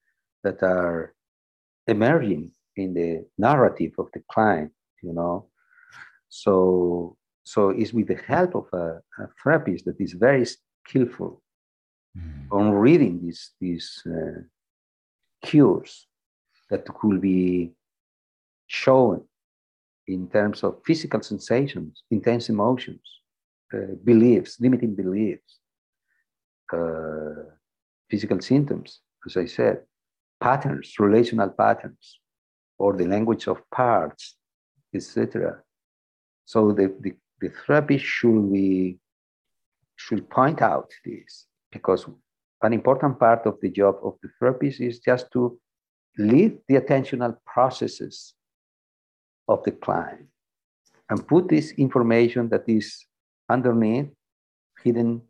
that 0.45 0.63
are 0.63 1.15
emerging 1.87 2.53
in 2.77 2.95
the 2.95 3.25
narrative 3.39 3.93
of 3.99 4.07
the 4.15 4.23
client, 4.31 4.73
you 5.03 5.13
know. 5.13 5.49
So, 6.29 7.17
so 7.45 7.71
it's 7.71 7.93
with 7.93 8.09
the 8.09 8.21
help 8.27 8.55
of 8.55 8.67
a, 8.73 9.03
a 9.19 9.29
therapist 9.43 9.85
that 9.87 10.01
is 10.01 10.13
very 10.13 10.45
skillful 10.45 11.43
mm. 12.17 12.47
on 12.51 12.71
reading 12.71 13.21
these, 13.23 13.51
these 13.61 14.03
uh, 14.07 14.41
cues 15.45 16.07
that 16.71 16.87
could 16.95 17.21
be 17.21 17.73
shown 18.67 19.25
in 20.07 20.29
terms 20.29 20.63
of 20.63 20.81
physical 20.85 21.23
sensations, 21.23 22.05
intense 22.11 22.49
emotions, 22.49 23.03
uh, 23.75 23.95
beliefs, 24.05 24.59
limiting 24.61 24.95
beliefs, 24.95 25.59
uh, 26.73 27.45
physical 28.11 28.41
symptoms, 28.41 29.01
as 29.27 29.37
I 29.37 29.47
said, 29.47 29.83
patterns, 30.41 30.95
relational 30.99 31.51
patterns, 31.51 32.21
or 32.79 32.95
the 32.95 33.07
language 33.07 33.47
of 33.47 33.59
parts, 33.71 34.37
etc. 34.95 35.63
So 36.45 36.73
the, 36.73 36.95
the, 37.01 37.15
the 37.43 37.51
therapist 37.67 38.05
should 38.05 38.53
be 38.53 38.99
should 39.97 40.31
point 40.31 40.63
out 40.63 40.91
this 41.05 41.47
because 41.71 42.07
an 42.63 42.73
important 42.73 43.19
part 43.19 43.45
of 43.47 43.59
the 43.61 43.69
job 43.69 43.97
of 44.03 44.15
the 44.23 44.29
therapist 44.39 44.81
is 44.81 45.01
just 45.01 45.27
to 45.33 45.59
lead 46.19 46.59
the 46.69 46.77
attentional 46.77 47.37
processes 47.45 48.35
of 49.49 49.63
the 49.65 49.73
client 49.73 50.27
and 51.11 51.27
put 51.27 51.49
this 51.49 51.73
information 51.73 52.49
that 52.49 52.65
is 52.69 53.05
underneath, 53.49 54.11
hidden, 54.83 55.21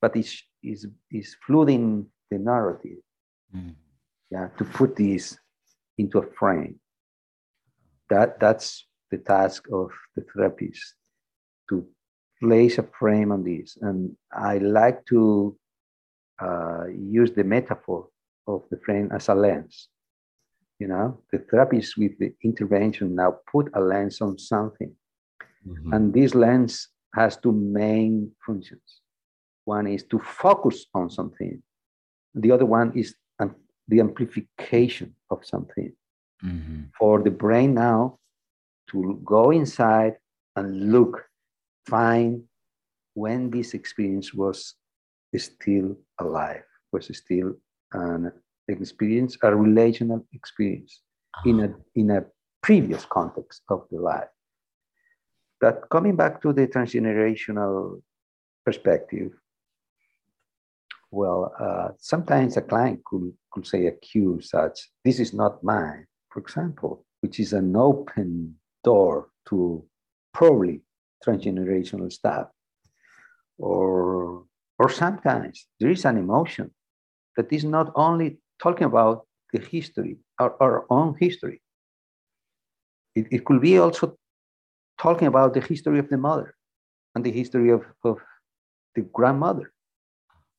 but 0.00 0.16
is, 0.16 0.42
is, 0.62 0.86
is 1.10 1.36
flooding 1.46 2.06
the 2.30 2.38
narrative. 2.38 2.98
Mm. 3.54 3.74
Yeah, 4.30 4.48
to 4.58 4.64
put 4.64 4.96
this 4.96 5.38
into 5.98 6.18
a 6.18 6.26
frame. 6.38 6.80
That, 8.10 8.40
that's 8.40 8.86
the 9.10 9.18
task 9.18 9.66
of 9.72 9.90
the 10.16 10.24
therapist 10.34 10.94
to 11.72 11.86
place 12.40 12.78
a 12.78 12.86
frame 12.98 13.32
on 13.32 13.42
this. 13.44 13.78
And 13.80 14.16
I 14.32 14.58
like 14.58 15.04
to 15.06 15.56
uh, 16.40 16.86
use 16.88 17.32
the 17.32 17.44
metaphor 17.44 18.08
of 18.46 18.62
the 18.70 18.78
frame 18.84 19.10
as 19.12 19.28
a 19.28 19.34
lens. 19.34 19.88
You 20.78 20.88
know, 20.88 21.20
the 21.30 21.38
therapist 21.38 21.96
with 21.96 22.18
the 22.18 22.34
intervention 22.42 23.14
now 23.14 23.36
put 23.50 23.70
a 23.74 23.80
lens 23.80 24.20
on 24.20 24.38
something. 24.38 24.92
Mm-hmm. 25.66 25.92
And 25.92 26.12
this 26.12 26.34
lens 26.34 26.88
has 27.14 27.36
two 27.36 27.52
main 27.52 28.32
functions. 28.44 29.00
One 29.64 29.86
is 29.86 30.02
to 30.04 30.18
focus 30.18 30.86
on 30.92 31.08
something, 31.08 31.62
the 32.34 32.50
other 32.50 32.66
one 32.66 32.92
is 32.96 33.14
the 33.88 34.00
amplification 34.00 35.14
of 35.30 35.44
something. 35.44 35.92
Mm-hmm. 36.44 36.82
For 36.98 37.22
the 37.22 37.30
brain 37.30 37.74
now 37.74 38.18
to 38.90 39.20
go 39.24 39.50
inside 39.50 40.14
and 40.56 40.92
look, 40.92 41.24
find 41.86 42.42
when 43.14 43.50
this 43.50 43.74
experience 43.74 44.32
was 44.32 44.74
still 45.36 45.96
alive, 46.20 46.64
was 46.92 47.10
still 47.16 47.54
an 47.92 48.32
experience, 48.68 49.36
a 49.42 49.54
relational 49.54 50.26
experience 50.32 51.02
uh-huh. 51.34 51.50
in, 51.50 51.60
a, 51.60 51.74
in 51.94 52.10
a 52.10 52.24
previous 52.62 53.04
context 53.04 53.62
of 53.68 53.86
the 53.90 53.98
life. 53.98 54.28
But 55.60 55.88
coming 55.90 56.16
back 56.16 56.42
to 56.42 56.52
the 56.52 56.66
transgenerational 56.66 58.02
perspective, 58.64 59.32
well, 61.10 61.52
uh, 61.60 61.88
sometimes 61.98 62.56
a 62.56 62.62
client 62.62 63.04
could, 63.04 63.32
could 63.52 63.66
say 63.66 63.86
a 63.86 63.92
cue 63.92 64.40
such, 64.40 64.90
this 65.04 65.20
is 65.20 65.34
not 65.34 65.62
mine, 65.62 66.06
for 66.30 66.40
example, 66.40 67.04
which 67.20 67.38
is 67.38 67.52
an 67.52 67.76
open 67.76 68.56
door 68.82 69.28
to 69.48 69.84
probably 70.32 70.80
transgenerational 71.24 72.12
stuff. 72.12 72.48
Or, 73.58 74.44
or 74.78 74.88
sometimes 74.90 75.66
there 75.78 75.90
is 75.90 76.04
an 76.04 76.16
emotion 76.16 76.70
that 77.36 77.52
is 77.52 77.64
not 77.64 77.92
only 77.94 78.38
talking 78.60 78.86
about 78.86 79.26
the 79.52 79.60
history, 79.60 80.18
our, 80.38 80.54
our 80.60 80.86
own 80.90 81.16
history. 81.18 81.62
It, 83.14 83.26
it 83.30 83.44
could 83.44 83.60
be 83.60 83.78
also 83.78 84.16
talking 84.98 85.28
about 85.28 85.54
the 85.54 85.60
history 85.60 85.98
of 85.98 86.08
the 86.08 86.16
mother 86.16 86.54
and 87.14 87.24
the 87.24 87.30
history 87.30 87.70
of, 87.70 87.84
of 88.04 88.18
the 88.94 89.02
grandmother 89.02 89.72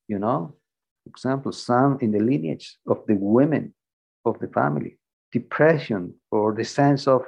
you 0.08 0.19
know, 0.19 0.56
for 1.04 1.10
example, 1.10 1.52
some 1.52 1.97
in 2.02 2.12
the 2.12 2.19
lineage 2.19 2.78
of 2.88 3.04
the 3.08 3.15
women 3.15 3.73
of 4.26 4.39
the 4.39 4.47
family, 4.47 4.97
depression 5.32 6.13
or 6.32 6.54
the 6.54 6.63
sense 6.63 7.08
of 7.08 7.23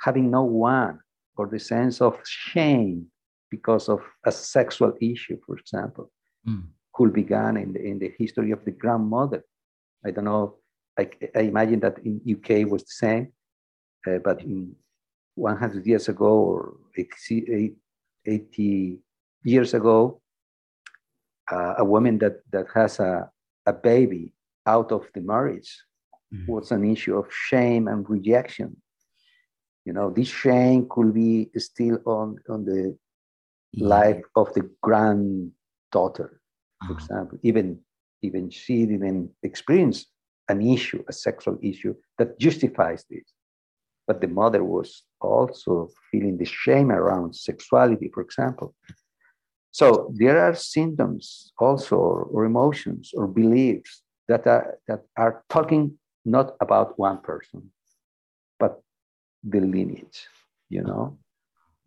having 0.00 0.30
no 0.30 0.42
one 0.42 0.98
or 1.36 1.46
the 1.46 1.58
sense 1.58 2.00
of 2.00 2.18
shame 2.24 3.06
because 3.50 3.88
of 3.88 4.00
a 4.24 4.32
sexual 4.32 4.92
issue, 5.00 5.38
for 5.44 5.56
example, 5.58 6.10
mm. 6.48 6.64
could 6.94 7.12
began 7.12 7.56
in 7.56 7.72
the, 7.72 7.82
in 7.82 7.98
the 7.98 8.12
history 8.18 8.50
of 8.50 8.64
the 8.64 8.70
grandmother. 8.70 9.44
I 10.04 10.10
don't 10.10 10.24
know, 10.24 10.56
I, 10.98 11.08
I 11.34 11.40
imagine 11.40 11.80
that 11.80 11.98
in 11.98 12.20
UK 12.28 12.70
was 12.70 12.82
the 12.82 12.96
same, 13.04 13.32
uh, 14.06 14.18
but 14.24 14.42
in 14.42 14.74
100 15.34 15.86
years 15.86 16.08
ago 16.08 16.26
or 16.26 16.74
80 18.26 18.98
years 19.44 19.74
ago, 19.74 20.20
uh, 21.50 21.74
a 21.78 21.84
woman 21.84 22.18
that, 22.18 22.40
that 22.50 22.66
has 22.74 23.00
a, 23.00 23.30
a 23.66 23.72
baby 23.72 24.32
out 24.66 24.92
of 24.92 25.06
the 25.14 25.20
marriage 25.20 25.76
mm-hmm. 26.32 26.50
was 26.50 26.70
an 26.70 26.90
issue 26.90 27.16
of 27.16 27.26
shame 27.30 27.88
and 27.88 28.08
rejection. 28.08 28.76
You 29.84 29.92
know, 29.92 30.10
this 30.10 30.28
shame 30.28 30.86
could 30.88 31.12
be 31.12 31.50
still 31.56 31.98
on, 32.06 32.36
on 32.48 32.64
the 32.64 32.96
yeah. 33.72 33.86
life 33.86 34.22
of 34.36 34.52
the 34.54 34.70
granddaughter, 34.80 36.40
for 36.80 36.84
uh-huh. 36.84 36.94
example. 36.94 37.38
Even, 37.42 37.80
even 38.22 38.50
she 38.50 38.86
didn't 38.86 39.30
experience 39.42 40.06
an 40.48 40.62
issue, 40.62 41.02
a 41.08 41.12
sexual 41.12 41.58
issue 41.62 41.94
that 42.18 42.38
justifies 42.38 43.04
this. 43.10 43.24
But 44.06 44.20
the 44.20 44.28
mother 44.28 44.62
was 44.64 45.04
also 45.20 45.88
feeling 46.10 46.36
the 46.36 46.44
shame 46.44 46.90
around 46.90 47.34
sexuality, 47.34 48.10
for 48.12 48.22
example. 48.22 48.74
So 49.70 50.12
there 50.14 50.38
are 50.44 50.54
symptoms 50.54 51.52
also, 51.58 51.96
or 51.96 52.44
emotions, 52.44 53.12
or 53.14 53.26
beliefs 53.26 54.02
that 54.28 54.46
are, 54.46 54.78
that 54.86 55.02
are 55.16 55.44
talking 55.48 55.98
not 56.24 56.56
about 56.60 56.98
one 56.98 57.18
person, 57.18 57.72
but 58.58 58.80
the 59.42 59.60
lineage, 59.60 60.28
you 60.68 60.82
know? 60.82 61.18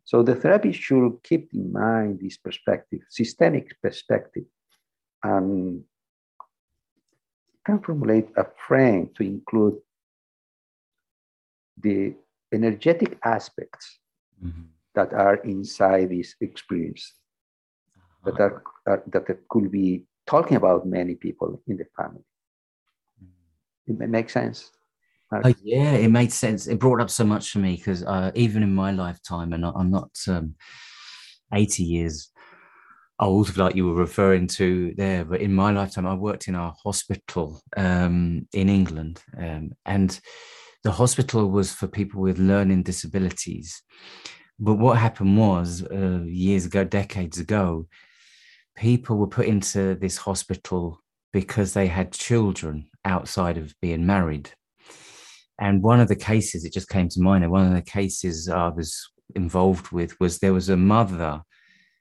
So 0.04 0.22
the 0.22 0.36
therapist 0.36 0.80
should 0.80 1.24
keep 1.24 1.54
in 1.54 1.72
mind 1.72 2.20
this 2.20 2.38
perspective, 2.38 3.02
systemic 3.10 3.76
perspective, 3.82 4.46
and 5.24 5.84
can 7.66 7.80
formulate 7.80 8.30
a 8.38 8.46
frame 8.68 9.10
to 9.16 9.24
include 9.24 9.78
the 11.82 12.16
energetic 12.54 13.18
aspects 13.24 14.00
mm-hmm. 14.44 14.64
that 14.94 15.14
are 15.14 15.38
inside 15.38 16.10
this 16.10 16.36
experience 16.40 17.14
that 18.26 18.40
are, 18.40 18.64
are 18.88 19.04
that 19.08 19.26
could 19.50 19.72
be 19.72 20.06
talking 20.26 20.58
about 20.58 20.86
many 20.86 21.16
people 21.16 21.62
in 21.68 21.78
the 21.78 21.86
family. 21.96 22.26
Mm. 23.24 24.02
It 24.02 24.10
makes 24.10 24.34
sense. 24.34 24.72
Oh, 25.44 25.54
yeah, 25.64 25.92
it 25.94 26.10
made 26.10 26.32
sense. 26.32 26.68
It 26.68 26.80
brought 26.80 27.02
up 27.02 27.10
so 27.10 27.24
much 27.24 27.52
for 27.52 27.60
me 27.60 27.76
because 27.76 28.04
uh, 28.04 28.32
even 28.36 28.64
in 28.64 28.74
my 28.74 28.92
lifetime, 28.92 29.54
and 29.54 29.66
I'm 29.66 29.92
not 29.92 30.12
um, 30.28 30.56
80 31.54 31.84
years 31.84 32.32
old, 33.20 33.58
like 33.58 33.76
you 33.76 33.88
were 33.88 33.96
referring 33.96 34.48
to 34.48 34.94
there, 34.98 35.26
but 35.26 35.42
in 35.42 35.54
my 35.54 35.72
lifetime, 35.72 36.06
I 36.06 36.14
worked 36.14 36.48
in 36.48 36.56
a 36.56 36.72
hospital 36.72 37.62
um, 37.78 38.48
in 38.54 38.70
England, 38.70 39.22
um, 39.38 39.72
and 39.86 40.20
the 40.84 40.92
hospital 40.92 41.50
was 41.50 41.72
for 41.72 41.88
people 41.88 42.22
with 42.22 42.38
learning 42.38 42.84
disabilities. 42.84 43.82
But 44.60 44.76
what 44.76 44.98
happened 44.98 45.38
was, 45.38 45.84
uh, 45.84 46.22
years 46.26 46.66
ago, 46.66 46.84
decades 46.84 47.40
ago, 47.40 47.88
people 48.76 49.18
were 49.18 49.28
put 49.28 49.48
into 49.48 49.96
this 49.96 50.18
hospital 50.18 51.00
because 51.34 51.74
they 51.74 51.88
had 51.88 52.12
children 52.12 52.88
outside 53.04 53.58
of 53.58 53.74
being 53.82 54.06
married. 54.06 54.52
And 55.60 55.82
one 55.82 56.00
of 56.00 56.08
the 56.08 56.16
cases, 56.16 56.66
it 56.66 56.74
just 56.74 56.90
came 56.90 57.08
to 57.10 57.22
mind, 57.22 57.44
and 57.44 57.52
one 57.52 57.66
of 57.68 57.74
the 57.74 57.82
cases 57.82 58.50
I 58.50 58.68
was 58.70 59.10
involved 59.36 59.92
with 59.92 60.20
was 60.20 60.40
there 60.40 60.54
was 60.54 60.70
a 60.70 60.78
mother 60.78 61.42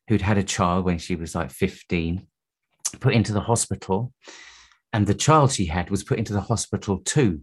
who'd 0.08 0.22
had 0.22 0.38
a 0.38 0.42
child 0.42 0.84
when 0.84 0.98
she 0.98 1.14
was 1.14 1.34
like 1.34 1.50
15, 1.50 2.26
put 3.00 3.14
into 3.14 3.32
the 3.32 3.40
hospital. 3.40 4.12
And 4.92 5.06
the 5.06 5.14
child 5.14 5.52
she 5.52 5.66
had 5.66 5.90
was 5.90 6.04
put 6.04 6.18
into 6.18 6.32
the 6.32 6.40
hospital 6.40 6.98
too. 6.98 7.40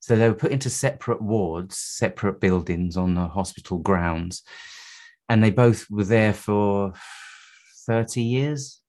So 0.00 0.16
they 0.16 0.28
were 0.28 0.34
put 0.34 0.52
into 0.52 0.70
separate 0.70 1.20
wards, 1.20 1.76
separate 1.76 2.40
buildings 2.40 2.96
on 2.96 3.14
the 3.14 3.28
hospital 3.28 3.78
grounds. 3.78 4.42
And 5.28 5.44
they 5.44 5.50
both 5.50 5.86
were 5.90 6.04
there 6.04 6.32
for 6.32 6.94
30 7.86 8.22
years. 8.22 8.80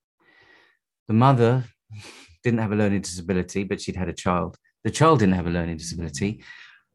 The 1.08 1.14
mother 1.14 1.66
didn't 2.44 2.60
have 2.60 2.72
a 2.72 2.76
learning 2.76 3.02
disability, 3.02 3.64
but 3.64 3.82
she'd 3.82 3.98
had 3.98 4.10
a 4.10 4.14
child. 4.14 4.58
The 4.84 4.92
child 4.92 5.20
didn't 5.20 5.36
have 5.36 5.48
a 5.48 5.52
learning 5.52 5.78
disability, 5.78 6.44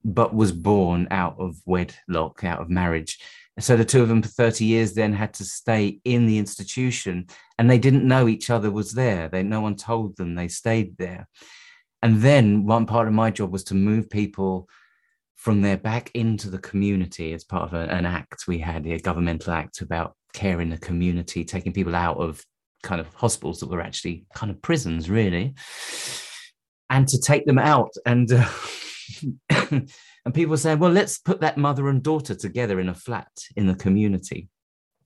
but 0.05 0.35
was 0.35 0.53
born 0.53 1.09
out 1.11 1.37
of 1.39 1.57
wedlock, 1.65 2.45
out 2.45 2.61
of 2.61 2.71
marriage. 2.71 3.19
So 3.59 3.77
the 3.77 3.85
two 3.85 4.03
of 4.03 4.09
them 4.09 4.23
for 4.23 4.29
30 4.29 4.65
years 4.65 4.93
then 4.93 5.13
had 5.13 5.33
to 5.35 5.45
stay 5.45 6.01
in 6.05 6.27
the 6.27 6.39
institution 6.39 7.27
and 7.59 7.71
they 7.71 7.79
didn't 7.79 8.07
know 8.07 8.29
each 8.29 8.51
other 8.51 8.71
was 8.71 8.93
there. 8.93 9.29
They 9.29 9.43
no 9.43 9.61
one 9.61 9.77
told 9.77 10.17
them 10.17 10.35
they 10.35 10.49
stayed 10.49 10.99
there. 10.99 11.27
And 12.03 12.21
then 12.21 12.67
one 12.67 12.87
part 12.87 13.09
of 13.09 13.15
my 13.15 13.31
job 13.31 13.51
was 13.51 13.65
to 13.65 13.75
move 13.75 14.11
people 14.11 14.69
from 15.35 15.63
there 15.63 15.77
back 15.77 16.11
into 16.15 16.51
the 16.51 16.59
community 16.59 17.33
as 17.33 17.45
part 17.45 17.63
of 17.63 17.73
a, 17.73 17.91
an 17.93 18.05
act 18.05 18.47
we 18.47 18.59
had, 18.59 18.87
a 18.87 18.99
governmental 18.99 19.53
act 19.53 19.81
about 19.81 20.15
care 20.35 20.61
in 20.61 20.69
the 20.69 20.79
community, 20.79 21.45
taking 21.45 21.73
people 21.73 21.95
out 21.95 22.19
of 22.19 22.45
kind 22.83 23.01
of 23.01 23.13
hospitals 23.15 23.61
that 23.61 23.71
were 23.71 23.81
actually 23.81 24.27
kind 24.35 24.51
of 24.51 24.61
prisons, 24.61 25.09
really, 25.09 25.55
and 26.91 27.09
to 27.09 27.21
take 27.21 27.47
them 27.47 27.59
out 27.59 27.95
and. 28.05 28.33
Uh, 28.33 28.49
and 30.27 30.35
people 30.35 30.57
saying, 30.57 30.79
well, 30.79 30.91
let's 30.91 31.19
put 31.19 31.41
that 31.41 31.57
mother 31.57 31.89
and 31.89 32.03
daughter 32.03 32.35
together 32.35 32.81
in 32.81 32.89
a 32.89 32.95
flat 32.95 33.31
in 33.55 33.67
the 33.67 33.75
community, 33.75 34.49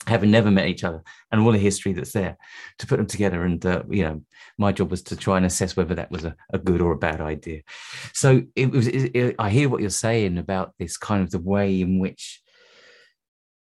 having 0.06 0.30
never 0.30 0.50
met 0.50 0.68
each 0.68 0.82
other, 0.82 1.02
and 1.30 1.40
all 1.40 1.52
the 1.52 1.58
history 1.58 1.92
that's 1.92 2.12
there, 2.12 2.38
to 2.78 2.86
put 2.86 2.96
them 2.96 3.06
together. 3.06 3.44
And 3.44 3.64
uh, 3.64 3.82
you 3.90 4.02
know, 4.02 4.22
my 4.56 4.72
job 4.72 4.90
was 4.90 5.02
to 5.04 5.16
try 5.16 5.36
and 5.36 5.46
assess 5.46 5.76
whether 5.76 5.94
that 5.94 6.10
was 6.10 6.24
a, 6.24 6.34
a 6.52 6.58
good 6.58 6.80
or 6.80 6.92
a 6.92 6.98
bad 6.98 7.20
idea. 7.20 7.60
So 8.14 8.42
it 8.56 8.70
was. 8.70 8.88
It, 8.88 9.14
it, 9.14 9.36
I 9.38 9.50
hear 9.50 9.68
what 9.68 9.82
you're 9.82 9.90
saying 9.90 10.38
about 10.38 10.72
this 10.78 10.96
kind 10.96 11.22
of 11.22 11.30
the 11.30 11.38
way 11.38 11.82
in 11.82 11.98
which 11.98 12.40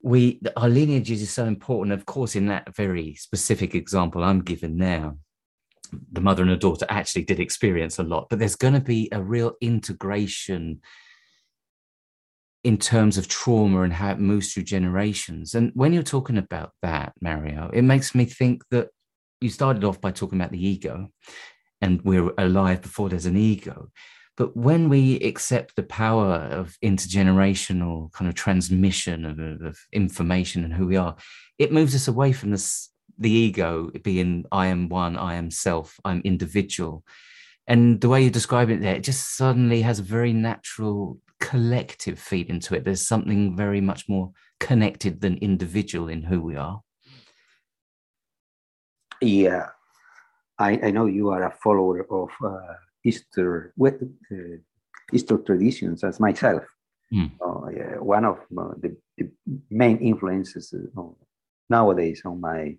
we 0.03 0.39
our 0.55 0.69
lineages 0.69 1.21
is 1.21 1.31
so 1.31 1.45
important. 1.45 1.93
Of 1.93 2.05
course, 2.05 2.35
in 2.35 2.47
that 2.47 2.75
very 2.75 3.15
specific 3.15 3.73
example 3.73 4.23
I'm 4.23 4.43
given 4.43 4.77
now, 4.77 5.17
the 6.11 6.21
mother 6.21 6.43
and 6.43 6.51
the 6.51 6.57
daughter 6.57 6.85
actually 6.89 7.23
did 7.23 7.39
experience 7.39 7.99
a 7.99 8.03
lot, 8.03 8.27
but 8.29 8.39
there's 8.39 8.55
going 8.55 8.73
to 8.73 8.79
be 8.79 9.09
a 9.11 9.21
real 9.21 9.53
integration 9.61 10.81
in 12.63 12.77
terms 12.77 13.17
of 13.17 13.27
trauma 13.27 13.81
and 13.81 13.93
how 13.93 14.11
it 14.11 14.19
moves 14.19 14.53
through 14.53 14.63
generations. 14.63 15.55
And 15.55 15.71
when 15.73 15.93
you're 15.93 16.03
talking 16.03 16.37
about 16.37 16.71
that, 16.81 17.13
Mario, 17.21 17.69
it 17.73 17.83
makes 17.83 18.13
me 18.13 18.25
think 18.25 18.63
that 18.71 18.89
you 19.39 19.49
started 19.49 19.83
off 19.83 20.01
by 20.01 20.11
talking 20.11 20.39
about 20.39 20.51
the 20.51 20.65
ego 20.65 21.07
and 21.81 22.01
we're 22.01 22.31
alive 22.37 22.81
before 22.81 23.09
there's 23.09 23.25
an 23.25 23.37
ego. 23.37 23.89
But 24.35 24.55
when 24.55 24.89
we 24.89 25.19
accept 25.21 25.75
the 25.75 25.83
power 25.83 26.35
of 26.35 26.77
intergenerational 26.83 28.11
kind 28.13 28.27
of 28.27 28.35
transmission 28.35 29.25
of, 29.25 29.39
of 29.65 29.79
information 29.91 30.63
and 30.63 30.73
who 30.73 30.87
we 30.87 30.95
are, 30.95 31.15
it 31.57 31.71
moves 31.71 31.95
us 31.95 32.07
away 32.07 32.33
from 32.33 32.51
this, 32.51 32.89
the 33.17 33.31
ego 33.31 33.89
being 34.03 34.45
I 34.51 34.67
am 34.67 34.89
one, 34.89 35.17
I 35.17 35.35
am 35.35 35.51
self, 35.51 35.99
I'm 36.05 36.21
individual. 36.23 37.03
And 37.67 37.99
the 37.99 38.09
way 38.09 38.23
you 38.23 38.29
describe 38.29 38.69
it 38.69 38.81
there, 38.81 38.95
it 38.95 39.03
just 39.03 39.35
suddenly 39.35 39.81
has 39.81 39.99
a 39.99 40.03
very 40.03 40.31
natural 40.31 41.19
collective 41.39 42.17
feed 42.17 42.49
into 42.49 42.75
it. 42.75 42.85
There's 42.85 43.05
something 43.05 43.55
very 43.55 43.81
much 43.81 44.07
more 44.07 44.31
connected 44.59 45.21
than 45.21 45.37
individual 45.37 46.07
in 46.07 46.23
who 46.23 46.41
we 46.41 46.55
are. 46.55 46.81
Yeah, 49.21 49.67
I, 50.59 50.79
I 50.83 50.91
know 50.91 51.05
you 51.05 51.29
are 51.29 51.43
a 51.43 51.51
follower 51.51 52.05
of 52.09 52.29
uh, 52.43 52.73
Easter, 53.03 53.73
uh, 53.83 53.91
Easter 55.13 55.37
traditions 55.37 56.03
as 56.03 56.19
myself. 56.19 56.63
Mm. 57.13 57.31
Uh, 57.41 57.69
yeah, 57.69 57.99
one 57.99 58.25
of 58.25 58.37
uh, 58.57 58.73
the, 58.79 58.95
the, 59.17 59.29
main 59.69 59.97
influences 59.99 60.73
uh, 60.73 61.01
nowadays 61.69 62.21
on 62.25 62.41
my 62.41 62.75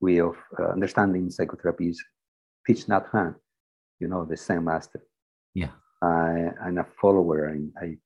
way 0.00 0.18
of 0.18 0.36
uh, 0.58 0.68
understanding 0.68 1.30
psychotherapy 1.30 1.88
is 1.88 2.02
Thich 2.68 2.86
Nhat 2.86 3.10
Hanh, 3.10 3.34
you 4.00 4.08
know, 4.08 4.24
the 4.24 4.36
Zen 4.36 4.64
master. 4.64 5.02
Yeah. 5.54 5.70
I, 6.02 6.50
am 6.66 6.78
a 6.78 6.86
follower 7.00 7.46
and 7.46 7.72
I 7.80 7.96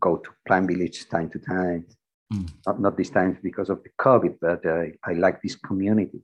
go 0.00 0.16
to 0.16 0.30
Plum 0.46 0.66
Village 0.66 1.08
time 1.08 1.30
to 1.30 1.38
time. 1.38 1.86
Mm. 2.32 2.50
Not, 2.66 2.80
not 2.80 2.96
this 2.96 3.10
time 3.10 3.38
because 3.42 3.70
of 3.70 3.82
the 3.82 3.90
COVID, 4.00 4.36
but 4.40 4.64
I, 4.66 4.92
I 5.04 5.14
like 5.14 5.42
this 5.42 5.56
community 5.56 6.22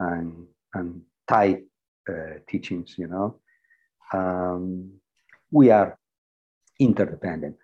and, 0.00 0.46
and 0.74 1.02
Thay 1.28 1.62
uh, 2.08 2.38
teachings, 2.48 2.94
you 2.96 3.06
know 3.06 3.38
um, 4.12 4.92
we 5.50 5.70
are 5.70 5.98
interdependent. 6.78 7.56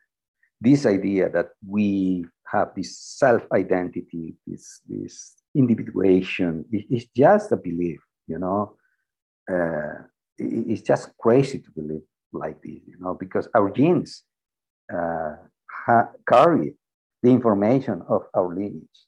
This 0.60 0.86
idea 0.86 1.28
that 1.30 1.50
we 1.66 2.24
have 2.50 2.72
this 2.74 2.98
self-identity, 2.98 4.36
this, 4.46 4.80
this 4.88 5.34
individuation, 5.54 6.64
is 6.72 7.06
just 7.16 7.52
a 7.52 7.56
belief, 7.56 8.00
you 8.26 8.38
know. 8.38 8.76
Uh, 9.50 10.02
it's 10.38 10.82
just 10.82 11.10
crazy 11.18 11.58
to 11.60 11.70
believe 11.76 12.02
like 12.32 12.60
this, 12.62 12.80
you 12.86 12.96
know, 12.98 13.14
because 13.14 13.48
our 13.54 13.70
genes 13.70 14.24
uh, 14.92 15.36
ha- 15.86 16.10
carry 16.28 16.74
the 17.22 17.30
information 17.30 18.02
of 18.08 18.22
our 18.34 18.48
lineage. 18.48 18.98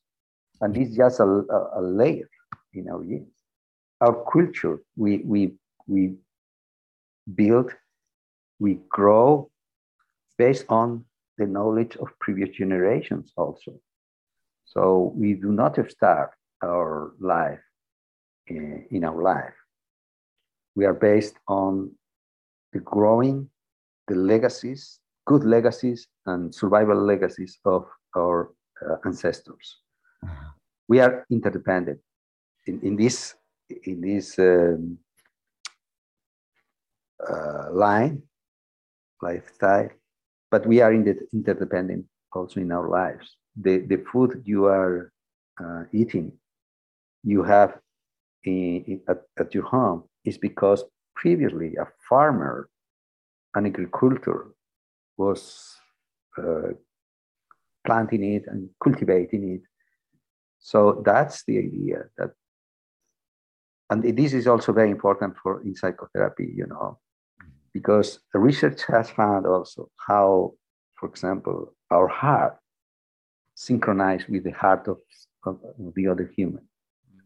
And 0.60 0.76
it's 0.76 0.96
just 0.96 1.20
a, 1.20 1.24
a, 1.24 1.80
a 1.80 1.82
layer 1.82 2.28
in 2.74 2.88
our 2.88 3.02
genes. 3.02 3.28
Our 4.00 4.24
culture, 4.32 4.80
we, 4.96 5.18
we, 5.18 5.54
we 5.86 6.14
build, 7.34 7.72
we 8.58 8.78
grow 8.88 9.50
based 10.38 10.66
on 10.68 11.04
the 11.38 11.46
knowledge 11.46 11.96
of 11.96 12.08
previous 12.20 12.50
generations 12.56 13.32
also. 13.36 13.80
So 14.76 15.14
we 15.16 15.32
do 15.32 15.52
not 15.52 15.78
start 15.88 16.32
our 16.62 17.14
life 17.18 17.64
in, 18.46 18.84
in 18.90 19.04
our 19.04 19.22
life. 19.22 19.56
We 20.74 20.84
are 20.84 20.92
based 20.92 21.36
on 21.48 21.92
the 22.74 22.80
growing, 22.80 23.48
the 24.06 24.16
legacies, 24.16 25.00
good 25.24 25.44
legacies, 25.44 26.06
and 26.26 26.54
survival 26.54 27.02
legacies 27.02 27.58
of 27.64 27.86
our 28.14 28.50
uh, 28.86 28.96
ancestors. 29.06 29.78
Uh-huh. 30.22 30.50
We 30.88 31.00
are 31.00 31.24
interdependent 31.30 32.00
in, 32.66 32.80
in 32.82 32.96
this 32.96 33.34
in 33.84 34.02
this 34.02 34.38
um, 34.38 34.98
uh, 37.26 37.72
line, 37.72 38.22
lifestyle, 39.22 39.88
but 40.50 40.66
we 40.66 40.82
are 40.82 40.92
in 40.92 41.02
the 41.02 41.16
interdependent 41.32 42.04
also 42.34 42.60
in 42.60 42.70
our 42.72 42.90
lives. 42.90 43.38
The, 43.60 43.78
the 43.78 44.04
food 44.12 44.42
you 44.44 44.66
are 44.66 45.12
uh, 45.62 45.84
eating, 45.92 46.32
you 47.24 47.42
have 47.42 47.78
in, 48.44 48.84
in, 48.86 49.00
at, 49.08 49.22
at 49.38 49.54
your 49.54 49.64
home 49.64 50.04
is 50.24 50.38
because 50.38 50.84
previously 51.14 51.76
a 51.76 51.86
farmer, 52.08 52.68
an 53.54 53.66
agricultor 53.66 54.52
was 55.16 55.76
uh, 56.36 56.72
planting 57.86 58.24
it 58.34 58.44
and 58.46 58.68
cultivating 58.82 59.54
it. 59.54 59.62
So 60.58 61.02
that's 61.04 61.44
the 61.46 61.58
idea 61.58 62.04
that, 62.18 62.32
and 63.88 64.02
this 64.02 64.32
is 64.32 64.46
also 64.46 64.72
very 64.72 64.90
important 64.90 65.34
for 65.42 65.62
in 65.62 65.74
psychotherapy, 65.74 66.52
you 66.54 66.66
know, 66.66 66.98
because 67.72 68.18
research 68.34 68.82
has 68.88 69.08
found 69.08 69.46
also 69.46 69.88
how, 69.96 70.52
for 70.98 71.08
example, 71.08 71.74
our 71.90 72.08
heart 72.08 72.58
synchronized 73.56 74.28
with 74.28 74.44
the 74.44 74.52
heart 74.52 74.86
of, 74.86 74.98
of 75.44 75.58
the 75.96 76.06
other 76.06 76.30
human, 76.36 76.68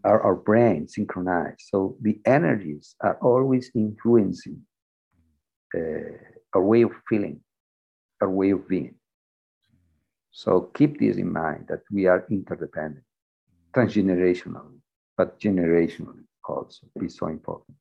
our, 0.05 0.23
our 0.23 0.37
brain 0.37 0.88
synchronized. 0.88 1.62
So 1.69 1.97
the 2.01 2.21
energies 2.25 2.95
are 3.01 3.19
always 3.21 3.71
influencing 3.75 4.62
uh, 5.77 6.16
our 6.55 6.62
way 6.62 6.83
of 6.83 6.93
feeling, 7.09 7.40
our 8.23 8.31
way 8.31 8.51
of 8.51 8.66
being. 8.69 8.95
So 10.31 10.71
keep 10.73 11.01
this 11.01 11.16
in 11.16 11.33
mind 11.33 11.66
that 11.69 11.81
we 11.90 12.07
are 12.07 12.25
interdependent, 12.31 13.05
transgenerationally, 13.75 14.79
but 15.16 15.38
generationally 15.40 16.25
also 16.49 16.87
is 17.03 17.16
so 17.16 17.27
important. 17.27 17.77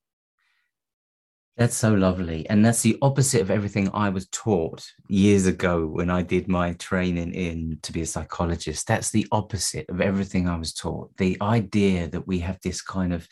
That's 1.60 1.76
so 1.76 1.94
lovely. 1.94 2.50
And 2.50 2.66
that's 2.66 2.84
the 2.84 2.98
opposite 3.02 3.42
of 3.42 3.52
everything 3.52 3.90
I 3.94 4.08
was 4.08 4.30
taught 4.30 4.90
years 5.10 5.46
ago 5.46 5.86
when 5.86 6.10
I 6.10 6.22
did 6.22 6.48
my 6.48 6.72
training 6.72 7.34
in 7.34 7.80
to 7.82 7.92
be 7.92 8.00
a 8.00 8.06
psychologist. 8.06 8.88
That's 8.88 9.12
the 9.12 9.28
opposite 9.34 9.90
of 9.90 10.00
everything 10.00 10.48
I 10.48 10.58
was 10.58 10.74
taught. 10.74 11.18
The 11.18 11.36
idea 11.42 12.08
that 12.08 12.26
we 12.26 12.40
have 12.40 12.60
this 12.64 12.82
kind 12.82 13.12
of 13.12 13.28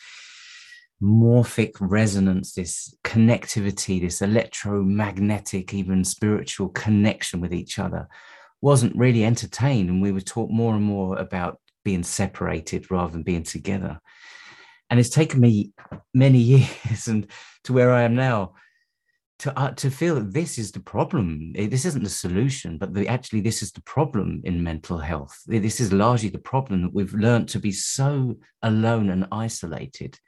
morphic 1.02 1.72
resonance, 1.80 2.52
this 2.52 2.94
connectivity, 3.02 3.98
this 3.98 4.20
electromagnetic, 4.20 5.72
even 5.72 6.04
spiritual 6.04 6.68
connection 6.68 7.40
with 7.40 7.54
each 7.54 7.78
other 7.78 8.08
wasn't 8.60 8.94
really 8.94 9.24
entertained. 9.24 9.88
And 9.88 10.02
we 10.02 10.12
were 10.12 10.20
taught 10.20 10.50
more 10.50 10.74
and 10.74 10.84
more 10.84 11.16
about 11.16 11.60
being 11.82 12.02
separated 12.02 12.90
rather 12.90 13.12
than 13.12 13.22
being 13.22 13.44
together 13.44 13.98
and 14.90 14.98
it's 14.98 15.10
taken 15.10 15.40
me 15.40 15.72
many 16.14 16.38
years 16.38 17.08
and 17.08 17.26
to 17.64 17.72
where 17.72 17.92
I 17.92 18.02
am 18.02 18.14
now 18.14 18.54
to 19.40 19.56
uh, 19.58 19.70
to 19.70 19.90
feel 19.90 20.16
that 20.16 20.32
this 20.32 20.58
is 20.58 20.72
the 20.72 20.80
problem. 20.80 21.52
This 21.52 21.84
isn't 21.84 22.02
the 22.02 22.10
solution, 22.10 22.76
but 22.78 22.92
the, 22.92 23.06
actually 23.06 23.40
this 23.40 23.62
is 23.62 23.72
the 23.72 23.82
problem 23.82 24.40
in 24.44 24.62
mental 24.62 24.98
health. 24.98 25.38
This 25.46 25.80
is 25.80 25.92
largely 25.92 26.28
the 26.28 26.38
problem 26.38 26.82
that 26.82 26.94
we've 26.94 27.14
learned 27.14 27.48
to 27.50 27.60
be 27.60 27.72
so 27.72 28.36
alone 28.62 29.10
and 29.10 29.28
isolated, 29.30 30.18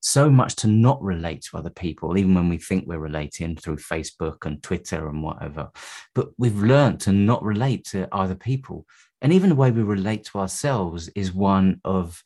so 0.00 0.30
much 0.30 0.56
to 0.56 0.68
not 0.68 1.02
relate 1.02 1.42
to 1.42 1.58
other 1.58 1.70
people, 1.70 2.16
even 2.16 2.34
when 2.34 2.48
we 2.48 2.56
think 2.56 2.84
we're 2.86 2.98
relating 2.98 3.56
through 3.56 3.76
Facebook 3.76 4.46
and 4.46 4.62
Twitter 4.62 5.08
and 5.08 5.22
whatever. 5.22 5.70
But 6.14 6.28
we've 6.38 6.62
learned 6.62 7.00
to 7.00 7.12
not 7.12 7.42
relate 7.42 7.84
to 7.88 8.08
other 8.14 8.36
people, 8.36 8.86
and 9.20 9.34
even 9.34 9.50
the 9.50 9.56
way 9.56 9.70
we 9.70 9.82
relate 9.82 10.24
to 10.26 10.38
ourselves 10.38 11.08
is 11.08 11.32
one 11.32 11.80
of 11.84 12.22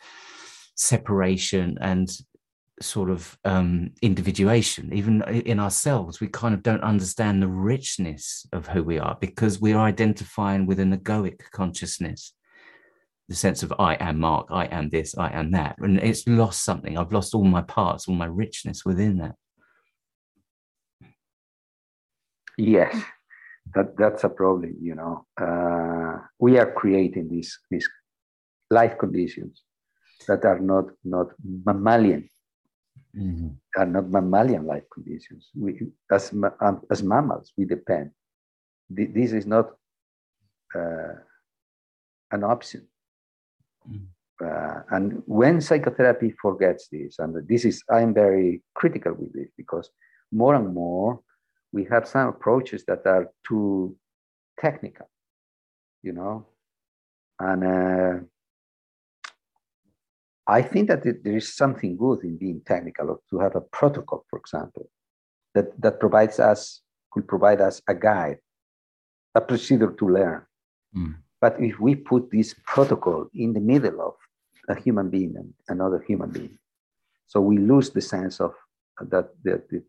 separation 0.79 1.77
and 1.81 2.09
sort 2.81 3.11
of 3.11 3.37
um, 3.45 3.91
individuation, 4.01 4.93
even 4.93 5.23
in 5.23 5.59
ourselves. 5.59 6.21
We 6.21 6.29
kind 6.29 6.55
of 6.55 6.63
don't 6.63 6.83
understand 6.83 7.43
the 7.43 7.49
richness 7.49 8.47
of 8.53 8.69
who 8.69 8.85
we 8.85 8.99
are 8.99 9.19
because 9.21 9.61
we're 9.61 9.79
identifying 9.79 10.67
with 10.67 10.79
an 10.79 10.97
egoic 10.97 11.41
consciousness, 11.53 12.33
the 13.29 13.35
sense 13.35 13.65
of 13.65 13.75
I 13.79 13.95
am 13.95 14.21
Mark, 14.21 14.47
I 14.51 14.67
am 14.67 14.89
this, 14.91 15.19
I 15.19 15.31
am 15.33 15.51
that. 15.51 15.77
And 15.79 15.99
it's 15.99 16.27
lost 16.29 16.65
something. 16.65 16.97
I've 16.97 17.13
lost 17.13 17.35
all 17.35 17.45
my 17.45 17.63
parts, 17.63 18.09
all 18.09 18.15
my 18.15 18.27
richness 18.27 18.85
within 18.85 19.19
that. 19.19 19.35
Yes, 22.57 22.97
that, 23.75 23.97
that's 23.97 24.23
a 24.25 24.29
problem, 24.29 24.77
you 24.81 24.95
know. 24.95 25.27
Uh, 25.41 26.19
we 26.39 26.59
are 26.59 26.73
creating 26.73 27.29
these, 27.29 27.59
these 27.71 27.89
life 28.71 28.99
conditions 28.99 29.63
that 30.29 30.45
are 30.45 30.61
not, 30.61 30.87
not 31.05 31.29
mammalian 31.65 32.29
mm-hmm. 33.17 33.49
are 33.77 33.87
not 33.87 34.09
mammalian 34.11 34.67
life 34.67 34.85
conditions. 34.93 35.51
We, 35.55 35.89
as, 36.11 36.33
um, 36.61 36.83
as 36.91 37.03
mammals, 37.03 37.53
we 37.57 37.65
depend. 37.65 38.11
This 38.91 39.33
is 39.33 39.47
not 39.47 39.71
uh, 40.75 41.15
an 42.31 42.45
option. 42.45 42.87
Mm-hmm. 43.89 44.05
Uh, 44.45 44.83
and 44.91 45.23
when 45.27 45.61
psychotherapy 45.61 46.33
forgets 46.41 46.89
this, 46.93 47.19
and 47.19 47.47
this 47.49 47.65
is, 47.65 47.83
I'm 47.91 48.15
very 48.15 48.63
critical 48.75 49.15
with 49.15 49.33
this 49.33 49.49
because 49.57 49.91
more 50.31 50.55
and 50.55 50.73
more 50.73 51.21
we 51.73 51.85
have 51.91 52.07
some 52.07 52.29
approaches 52.29 52.85
that 52.87 53.05
are 53.05 53.31
too 53.47 53.97
technical, 54.61 55.11
you 56.03 56.13
know, 56.13 56.47
and 57.41 57.65
uh, 57.65 58.25
I 60.49 60.63
think 60.63 60.89
that 60.89 61.05
there 61.05 61.37
is 61.37 61.55
something 61.55 61.97
good 61.97 62.25
in 62.25 62.39
being 62.39 62.63
technical, 62.65 63.11
or 63.11 63.21
to 63.29 63.39
have 63.39 63.55
a 63.55 63.61
protocol, 63.61 64.25
for 64.31 64.39
example, 64.39 64.89
that, 65.55 65.79
that 65.81 66.01
provides 66.01 66.41
us, 66.41 66.81
could 67.13 67.29
provide 67.29 67.61
us 67.61 67.83
a 67.87 67.95
guide, 67.95 68.39
a 69.35 69.43
procedure 69.43 69.93
to 69.93 70.09
learn. 70.09 70.43
Mm. 70.97 71.17
But 71.39 71.61
if 71.61 71.79
we 71.79 71.95
put 71.95 72.31
this 72.31 72.55
protocol 72.65 73.29
in 73.35 73.53
the 73.53 73.61
middle 73.61 74.01
of 74.01 74.15
a 74.75 74.81
human 74.81 75.11
being 75.11 75.35
and 75.37 75.53
another 75.69 76.03
human 76.09 76.31
being, 76.31 76.59
so 77.27 77.43
we 77.43 77.59
lose 77.59 77.91
the 77.91 78.01
sense 78.01 78.41
of 78.41 78.55
that 79.01 79.29
the, 79.45 79.63
the 79.71 79.83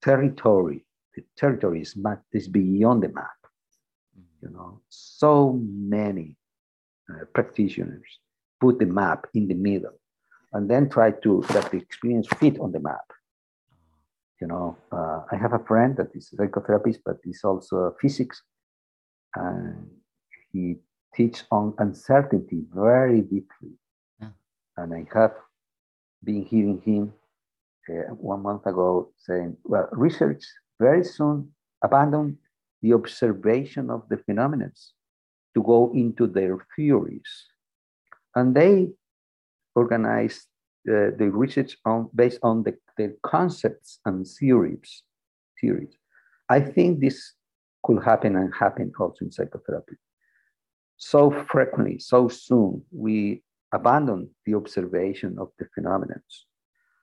territory, 0.00 0.86
the 1.14 1.22
territory 1.36 1.82
is, 1.82 1.94
map, 1.96 2.22
is 2.32 2.48
beyond 2.48 3.02
the 3.02 3.08
map. 3.10 3.38
Mm. 4.18 4.24
You 4.42 4.50
know, 4.56 4.80
so 4.88 5.60
many 5.62 6.38
uh, 7.10 7.26
practitioners 7.34 8.08
put 8.58 8.78
the 8.78 8.86
map 8.86 9.26
in 9.34 9.48
the 9.48 9.54
middle 9.54 9.97
and 10.52 10.68
then 10.70 10.88
try 10.88 11.10
to 11.10 11.44
let 11.54 11.70
the 11.70 11.78
experience 11.78 12.26
fit 12.38 12.58
on 12.60 12.72
the 12.72 12.80
map. 12.80 13.04
You 14.40 14.46
know, 14.46 14.76
uh, 14.92 15.22
I 15.32 15.36
have 15.36 15.52
a 15.52 15.58
friend 15.58 15.96
that 15.96 16.14
is 16.14 16.32
a 16.32 16.36
psychotherapist, 16.36 17.00
but 17.04 17.16
he's 17.24 17.42
also 17.44 17.76
a 17.76 17.94
physics, 18.00 18.42
and 19.34 19.90
he 20.52 20.76
teaches 21.14 21.44
on 21.50 21.74
uncertainty 21.78 22.64
very 22.72 23.20
deeply. 23.20 23.72
Yeah. 24.20 24.28
And 24.76 24.94
I 24.94 25.06
have 25.12 25.34
been 26.22 26.44
hearing 26.44 26.80
him 26.84 27.12
uh, 27.88 28.14
one 28.14 28.42
month 28.42 28.66
ago 28.66 29.12
saying, 29.16 29.56
well, 29.64 29.88
research 29.92 30.44
very 30.78 31.04
soon 31.04 31.50
abandon 31.82 32.38
the 32.82 32.92
observation 32.92 33.90
of 33.90 34.08
the 34.08 34.18
phenomena 34.18 34.70
to 35.54 35.62
go 35.62 35.90
into 35.94 36.26
their 36.26 36.58
theories. 36.76 37.46
And 38.34 38.54
they 38.54 38.90
organize 39.82 40.36
uh, 40.88 41.10
the 41.20 41.28
research 41.42 41.76
on, 41.84 42.08
based 42.14 42.40
on 42.42 42.62
the, 42.62 42.74
the 42.96 43.16
concepts 43.22 44.00
and 44.04 44.26
theories, 44.26 45.02
theories. 45.60 45.94
I 46.48 46.60
think 46.60 47.00
this 47.00 47.18
could 47.84 48.02
happen 48.02 48.36
and 48.36 48.52
happen 48.54 48.92
also 48.98 49.24
in 49.24 49.32
psychotherapy. 49.32 49.96
So 50.96 51.30
frequently, 51.30 51.98
so 51.98 52.28
soon, 52.28 52.82
we 52.90 53.42
abandon 53.72 54.30
the 54.46 54.54
observation 54.54 55.36
of 55.38 55.48
the 55.58 55.66
phenomena 55.74 56.16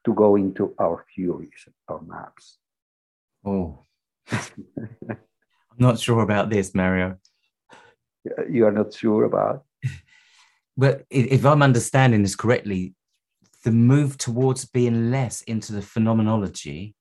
to 0.05 0.13
go 0.13 0.35
into 0.35 0.73
our 0.79 1.05
theories, 1.15 1.61
our 1.87 2.01
maps. 2.01 2.57
Oh, 3.45 3.79
I'm 4.31 5.79
not 5.79 5.99
sure 5.99 6.21
about 6.21 6.49
this, 6.49 6.73
Mario. 6.73 7.17
You 8.49 8.65
are 8.65 8.71
not 8.71 8.93
sure 8.93 9.23
about? 9.23 9.63
But 10.77 11.05
if 11.09 11.45
I'm 11.45 11.61
understanding 11.61 12.21
this 12.21 12.35
correctly, 12.35 12.93
the 13.63 13.71
move 13.71 14.17
towards 14.17 14.65
being 14.65 15.09
less 15.09 15.41
into 15.43 15.73
the 15.73 15.81
phenomenology 15.81 16.95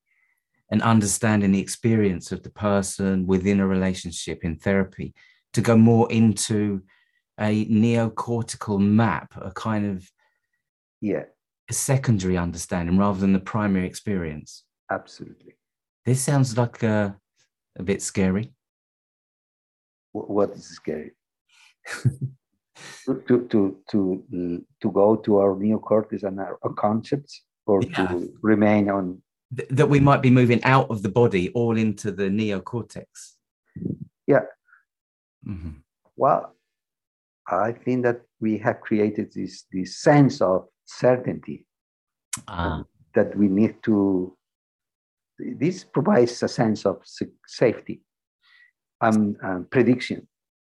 and 0.71 0.81
understanding 0.83 1.53
the 1.53 1.61
experience 1.61 2.33
of 2.33 2.43
the 2.43 2.51
person 2.51 3.27
within 3.27 3.61
a 3.61 3.67
relationship 3.67 4.45
in 4.45 4.57
therapy 4.57 5.15
to 5.53 5.61
go 5.61 5.77
more 5.77 6.11
into 6.11 6.83
a 7.39 7.67
neocortical 7.67 8.81
map, 8.81 9.35
a 9.41 9.51
kind 9.51 9.87
of 9.87 10.11
yeah, 11.01 11.25
a 11.69 11.73
secondary 11.73 12.39
understanding 12.39 12.97
rather 12.97 13.19
than 13.19 13.33
the 13.33 13.41
primary 13.41 13.87
experience. 13.87 14.65
Absolutely. 14.91 15.55
This 16.07 16.21
sounds 16.23 16.57
like 16.57 16.83
a, 16.83 17.17
a 17.77 17.83
bit 17.83 18.03
scary. 18.03 18.53
What 20.13 20.51
is 20.51 20.65
scary? 20.65 21.11
to 23.07 23.47
to 23.51 23.77
to 23.91 24.65
to 24.83 24.91
go 24.91 25.17
to 25.17 25.39
our 25.39 25.55
neocortex 25.55 26.23
and 26.25 26.41
our, 26.41 26.59
our 26.63 26.73
concepts 26.73 27.43
or 27.67 27.83
yeah. 27.83 28.07
to 28.07 28.33
remain 28.43 28.91
on 28.91 29.23
Th- 29.57 29.69
that 29.71 29.89
we 29.89 30.01
might 30.01 30.23
be 30.23 30.31
moving 30.31 30.63
out 30.65 30.91
of 30.91 31.03
the 31.03 31.09
body 31.09 31.51
all 31.51 31.77
into 31.77 32.11
the 32.11 32.25
neocortex 32.25 33.07
yeah 34.27 34.47
mm-hmm. 35.47 35.71
well 36.17 36.55
i 37.47 37.73
think 37.73 38.03
that 38.03 38.23
we 38.41 38.59
have 38.59 38.81
created 38.81 39.33
this 39.33 39.65
this 39.71 39.99
sense 39.99 40.41
of 40.41 40.67
certainty 40.87 41.67
ah. 42.49 42.83
that 43.15 43.37
we 43.37 43.49
need 43.49 43.77
to 43.83 44.37
this 45.39 45.85
provides 45.85 46.43
a 46.43 46.49
sense 46.49 46.85
of 46.87 47.03
safety 47.47 48.01
and 49.01 49.37
um, 49.43 49.67
prediction 49.71 50.27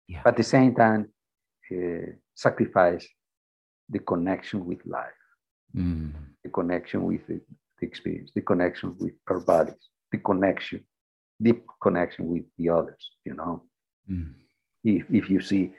yeah. 0.08 0.20
but 0.24 0.30
at 0.30 0.36
the 0.36 0.42
same 0.44 0.74
time 0.74 1.08
uh, 1.72 2.12
sacrifice 2.34 3.06
the 3.88 3.98
connection 3.98 4.64
with 4.64 4.78
life, 4.86 5.20
mm. 5.76 6.12
the 6.44 6.50
connection 6.50 7.04
with 7.04 7.26
the, 7.26 7.40
the, 7.80 7.86
experience, 7.86 8.30
the 8.34 8.40
connection 8.40 8.96
with 8.98 9.12
our 9.28 9.40
bodies, 9.40 9.88
the 10.12 10.18
connection, 10.18 10.84
deep 11.42 11.64
connection 11.82 12.28
with 12.28 12.44
the 12.58 12.68
others, 12.68 13.10
you 13.24 13.34
know. 13.34 13.62
Mm. 14.10 14.34
If, 14.84 15.04
if 15.10 15.28
you 15.28 15.40
see 15.40 15.72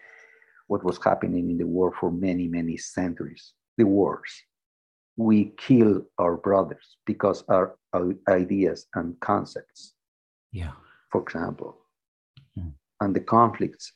what 0.68 0.84
was 0.84 1.00
happening 1.04 1.50
in 1.50 1.58
the 1.58 1.68
world 1.68 1.96
for 2.00 2.12
many, 2.12 2.48
many 2.48 2.78
centuries, 2.78 3.54
the 3.78 3.86
wars, 3.86 4.32
we 5.18 5.54
kill 5.58 6.02
our 6.18 6.38
brothers 6.38 6.98
because 7.06 7.44
our, 7.50 7.76
our 7.94 8.14
ideas 8.30 8.88
and 8.96 9.20
concepts, 9.20 9.94
yeah, 10.52 10.72
for 11.12 11.22
example, 11.22 11.78
mm. 12.58 12.72
and 13.00 13.16
the 13.16 13.20
conflicts 13.22 13.94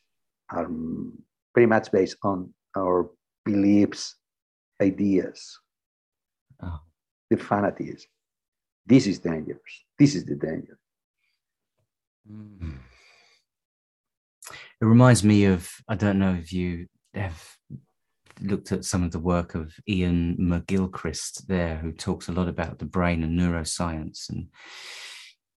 are 0.52 0.70
pretty 1.56 1.68
much 1.68 1.90
based 1.90 2.18
on 2.22 2.54
our 2.76 3.10
beliefs, 3.46 4.18
ideas, 4.82 5.58
oh. 6.62 6.82
the 7.30 7.38
fanatism. 7.38 8.04
This 8.86 9.08
is 9.08 9.20
dangerous. 9.20 9.62
This 9.98 10.16
is 10.16 10.26
the 10.26 10.36
danger. 10.36 10.78
Mm. 12.30 12.74
It 14.82 14.86
reminds 14.86 15.24
me 15.24 15.46
of, 15.46 15.72
I 15.88 15.96
don't 15.96 16.20
know 16.20 16.34
if 16.34 16.52
you 16.52 16.88
have 17.14 17.42
looked 18.42 18.74
at 18.74 18.84
some 18.84 19.04
of 19.04 19.12
the 19.12 19.20
work 19.20 19.56
of 19.56 19.74
Iain 19.90 20.36
McGilchrist 20.38 21.48
there, 21.48 21.78
who 21.78 21.94
talks 21.94 22.28
a 22.28 22.34
lot 22.34 22.50
about 22.50 22.80
the 22.80 22.86
brain 22.86 23.24
and 23.24 23.40
neuroscience 23.40 24.30
and 24.30 24.48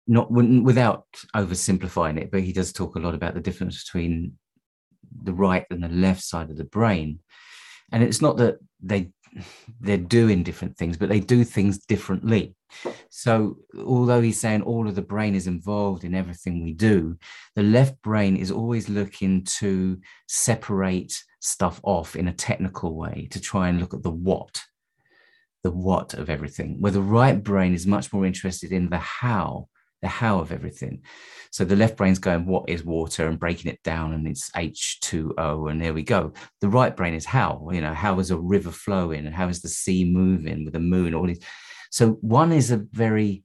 not 0.07 0.31
without 0.31 1.07
oversimplifying 1.35 2.19
it, 2.19 2.31
but 2.31 2.43
he 2.43 2.53
does 2.53 2.73
talk 2.73 2.95
a 2.95 3.01
lot 3.01 3.17
about 3.17 3.35
the 3.35 3.41
difference 3.41 3.83
between 3.83 4.39
the 5.23 5.33
right 5.33 5.65
and 5.71 5.83
the 5.83 5.89
left 5.89 6.23
side 6.23 6.51
of 6.51 6.57
the 6.57 6.65
brain. 6.65 7.21
And 7.93 8.03
it's 8.03 8.21
not 8.21 8.37
that 8.39 8.59
they 8.83 9.11
they're 9.81 9.97
doing 9.97 10.43
different 10.43 10.77
things, 10.77 10.97
but 10.97 11.09
they 11.09 11.21
do 11.21 11.45
things 11.45 11.79
differently. 11.79 12.55
So, 13.11 13.59
although 13.87 14.21
he's 14.21 14.41
saying 14.41 14.63
all 14.63 14.89
of 14.89 14.95
the 14.95 15.03
brain 15.03 15.35
is 15.35 15.47
involved 15.47 16.05
in 16.05 16.15
everything 16.15 16.63
we 16.63 16.73
do, 16.73 17.17
the 17.55 17.63
left 17.63 18.01
brain 18.03 18.37
is 18.37 18.51
always 18.51 18.89
looking 18.89 19.45
to 19.59 19.99
separate 20.27 21.23
stuff 21.41 21.81
off 21.83 22.17
in 22.17 22.29
a 22.29 22.33
technical 22.33 22.95
way 22.95 23.29
to 23.31 23.41
try 23.41 23.69
and 23.69 23.81
look 23.81 23.95
at 23.95 24.03
the 24.03 24.11
what, 24.11 24.63
the 25.63 25.71
what 25.71 26.15
of 26.15 26.29
everything, 26.29 26.81
where 26.81 26.93
the 26.93 27.03
right 27.03 27.43
brain 27.43 27.75
is 27.75 27.87
much 27.87 28.13
more 28.13 28.27
interested 28.27 28.73
in 28.73 28.91
the 28.91 28.99
how 28.99 29.69
the 30.03 30.09
how 30.09 30.39
of 30.39 30.53
everything. 30.53 31.03
So 31.51 31.65
the 31.65 31.77
left 31.77 31.97
brain's 31.97 32.19
going, 32.19 32.47
what 32.47 32.69
is 32.69 32.85
water 32.85 33.27
and 33.27 33.39
breaking 33.39 33.73
it 33.73 33.83
down 33.83 34.13
and 34.13 34.27
it's 34.29 34.51
H2O 34.51 35.71
and 35.71 35.81
there 35.81 35.95
we 35.95 36.03
go. 36.03 36.33
The 36.61 36.69
right 36.69 36.95
brain 36.95 37.15
is 37.15 37.25
how, 37.25 37.69
you 37.73 37.81
know, 37.81 37.95
how 37.95 38.19
is 38.21 38.31
a 38.31 38.39
river 38.39 38.71
flowing 38.71 39.27
and 39.27 39.35
how 39.35 39.49
is 39.49 39.63
the 39.63 39.69
sea 39.69 40.05
moving 40.05 40.65
with 40.65 40.75
the 40.75 40.81
moon, 40.81 41.15
all 41.15 41.27
these. 41.27 41.43
So 41.91 42.13
one 42.21 42.53
is 42.53 42.71
a 42.71 42.85
very 42.93 43.43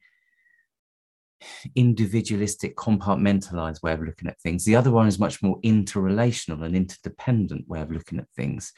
individualistic, 1.75 2.75
compartmentalized 2.75 3.81
way 3.83 3.93
of 3.93 4.01
looking 4.01 4.27
at 4.27 4.39
things. 4.41 4.65
The 4.65 4.75
other 4.75 4.91
one 4.91 5.07
is 5.07 5.19
much 5.19 5.41
more 5.41 5.59
interrelational 5.61 6.63
and 6.63 6.75
interdependent 6.75 7.67
way 7.67 7.81
of 7.81 7.91
looking 7.91 8.19
at 8.19 8.29
things. 8.35 8.71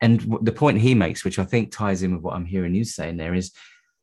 And 0.00 0.38
the 0.42 0.52
point 0.52 0.78
he 0.78 0.94
makes, 0.94 1.24
which 1.24 1.38
I 1.38 1.44
think 1.44 1.72
ties 1.72 2.02
in 2.02 2.14
with 2.14 2.22
what 2.22 2.34
I'm 2.34 2.46
hearing 2.46 2.74
you 2.74 2.84
saying 2.84 3.16
there, 3.16 3.34
is 3.34 3.52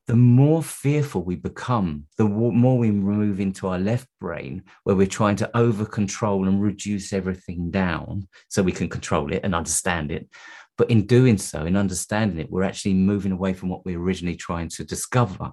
the 0.07 0.15
more 0.15 0.63
fearful 0.63 1.21
we 1.21 1.35
become, 1.35 2.05
the 2.17 2.23
more 2.23 2.77
we 2.77 2.91
move 2.91 3.41
into 3.41 3.67
our 3.67 3.77
left 3.77 4.07
brain, 4.21 4.63
where 4.85 4.95
we're 4.95 5.05
trying 5.05 5.35
to 5.35 5.57
over 5.57 5.85
control 5.85 6.47
and 6.47 6.61
reduce 6.61 7.11
everything 7.11 7.69
down 7.69 8.25
so 8.47 8.63
we 8.63 8.71
can 8.71 8.87
control 8.87 9.33
it 9.33 9.41
and 9.43 9.53
understand 9.53 10.09
it. 10.11 10.29
But 10.77 10.89
in 10.89 11.05
doing 11.05 11.37
so, 11.37 11.65
in 11.65 11.75
understanding 11.75 12.39
it, 12.39 12.49
we're 12.49 12.63
actually 12.63 12.93
moving 12.93 13.33
away 13.33 13.53
from 13.53 13.67
what 13.67 13.83
we're 13.83 13.99
originally 13.99 14.37
trying 14.37 14.69
to 14.69 14.85
discover. 14.85 15.51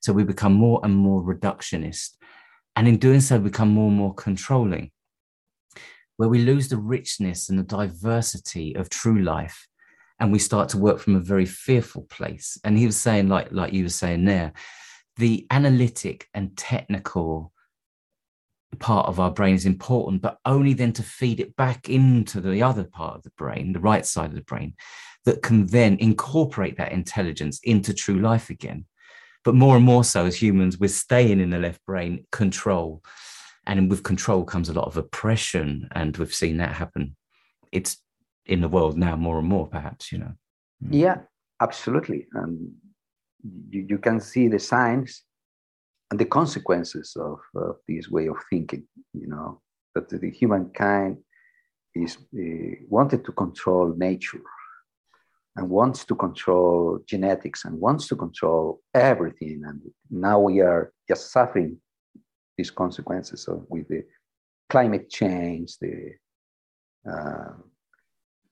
So 0.00 0.12
we 0.12 0.22
become 0.22 0.52
more 0.52 0.80
and 0.84 0.94
more 0.94 1.22
reductionist. 1.22 2.10
And 2.76 2.86
in 2.86 2.98
doing 2.98 3.20
so, 3.20 3.40
become 3.40 3.70
more 3.70 3.88
and 3.88 3.96
more 3.96 4.14
controlling, 4.14 4.92
where 6.18 6.28
we 6.28 6.38
lose 6.38 6.68
the 6.68 6.76
richness 6.76 7.48
and 7.48 7.58
the 7.58 7.64
diversity 7.64 8.76
of 8.76 8.90
true 8.90 9.22
life 9.22 9.66
and 10.18 10.32
we 10.32 10.38
start 10.38 10.70
to 10.70 10.78
work 10.78 10.98
from 10.98 11.16
a 11.16 11.20
very 11.20 11.46
fearful 11.46 12.02
place. 12.02 12.58
And 12.64 12.78
he 12.78 12.86
was 12.86 12.96
saying, 12.96 13.28
like, 13.28 13.52
like 13.52 13.72
you 13.72 13.84
were 13.84 13.90
saying 13.90 14.24
there, 14.24 14.52
the 15.16 15.46
analytic 15.50 16.28
and 16.34 16.56
technical 16.56 17.52
part 18.78 19.06
of 19.08 19.20
our 19.20 19.30
brain 19.30 19.54
is 19.54 19.66
important, 19.66 20.22
but 20.22 20.38
only 20.44 20.74
then 20.74 20.92
to 20.94 21.02
feed 21.02 21.40
it 21.40 21.56
back 21.56 21.88
into 21.88 22.40
the 22.40 22.62
other 22.62 22.84
part 22.84 23.16
of 23.16 23.22
the 23.22 23.32
brain, 23.36 23.72
the 23.72 23.80
right 23.80 24.04
side 24.04 24.30
of 24.30 24.34
the 24.34 24.42
brain, 24.42 24.74
that 25.24 25.42
can 25.42 25.66
then 25.66 25.96
incorporate 25.98 26.76
that 26.76 26.92
intelligence 26.92 27.60
into 27.64 27.92
true 27.92 28.20
life 28.20 28.50
again. 28.50 28.84
But 29.44 29.54
more 29.54 29.76
and 29.76 29.84
more 29.84 30.04
so 30.04 30.26
as 30.26 30.40
humans, 30.40 30.78
we're 30.78 30.88
staying 30.88 31.40
in 31.40 31.50
the 31.50 31.58
left 31.58 31.84
brain 31.86 32.26
control. 32.32 33.02
And 33.66 33.90
with 33.90 34.02
control 34.02 34.44
comes 34.44 34.68
a 34.68 34.72
lot 34.72 34.86
of 34.86 34.96
oppression. 34.96 35.88
And 35.92 36.16
we've 36.16 36.34
seen 36.34 36.56
that 36.58 36.74
happen. 36.74 37.16
It's 37.72 37.98
in 38.46 38.60
the 38.60 38.68
world 38.68 38.96
now 38.96 39.16
more 39.16 39.38
and 39.38 39.48
more 39.48 39.66
perhaps 39.66 40.12
you 40.12 40.18
know? 40.18 40.32
Mm. 40.82 40.88
yeah 40.90 41.18
absolutely. 41.60 42.26
And 42.32 42.72
you, 43.70 43.86
you 43.88 43.98
can 43.98 44.20
see 44.20 44.48
the 44.48 44.58
signs 44.58 45.22
and 46.10 46.20
the 46.20 46.24
consequences 46.26 47.16
of, 47.18 47.38
of 47.54 47.76
this 47.88 48.08
way 48.08 48.28
of 48.28 48.36
thinking 48.50 48.86
you 49.12 49.28
know? 49.28 49.60
That 49.94 50.08
the 50.10 50.30
humankind 50.30 51.18
is 51.94 52.18
uh, 52.38 52.76
wanted 52.88 53.24
to 53.24 53.32
control 53.32 53.94
nature 53.96 54.42
and 55.56 55.70
wants 55.70 56.04
to 56.04 56.14
control 56.14 56.98
genetics 57.06 57.64
and 57.64 57.80
wants 57.80 58.06
to 58.08 58.16
control 58.16 58.80
everything. 58.92 59.62
And 59.66 59.80
now 60.10 60.38
we 60.38 60.60
are 60.60 60.92
just 61.08 61.32
suffering 61.32 61.78
these 62.58 62.70
consequences 62.70 63.48
of, 63.48 63.64
with 63.70 63.88
the 63.88 64.04
climate 64.68 65.08
change 65.08 65.78
the 65.78 66.12
uh, 67.10 67.52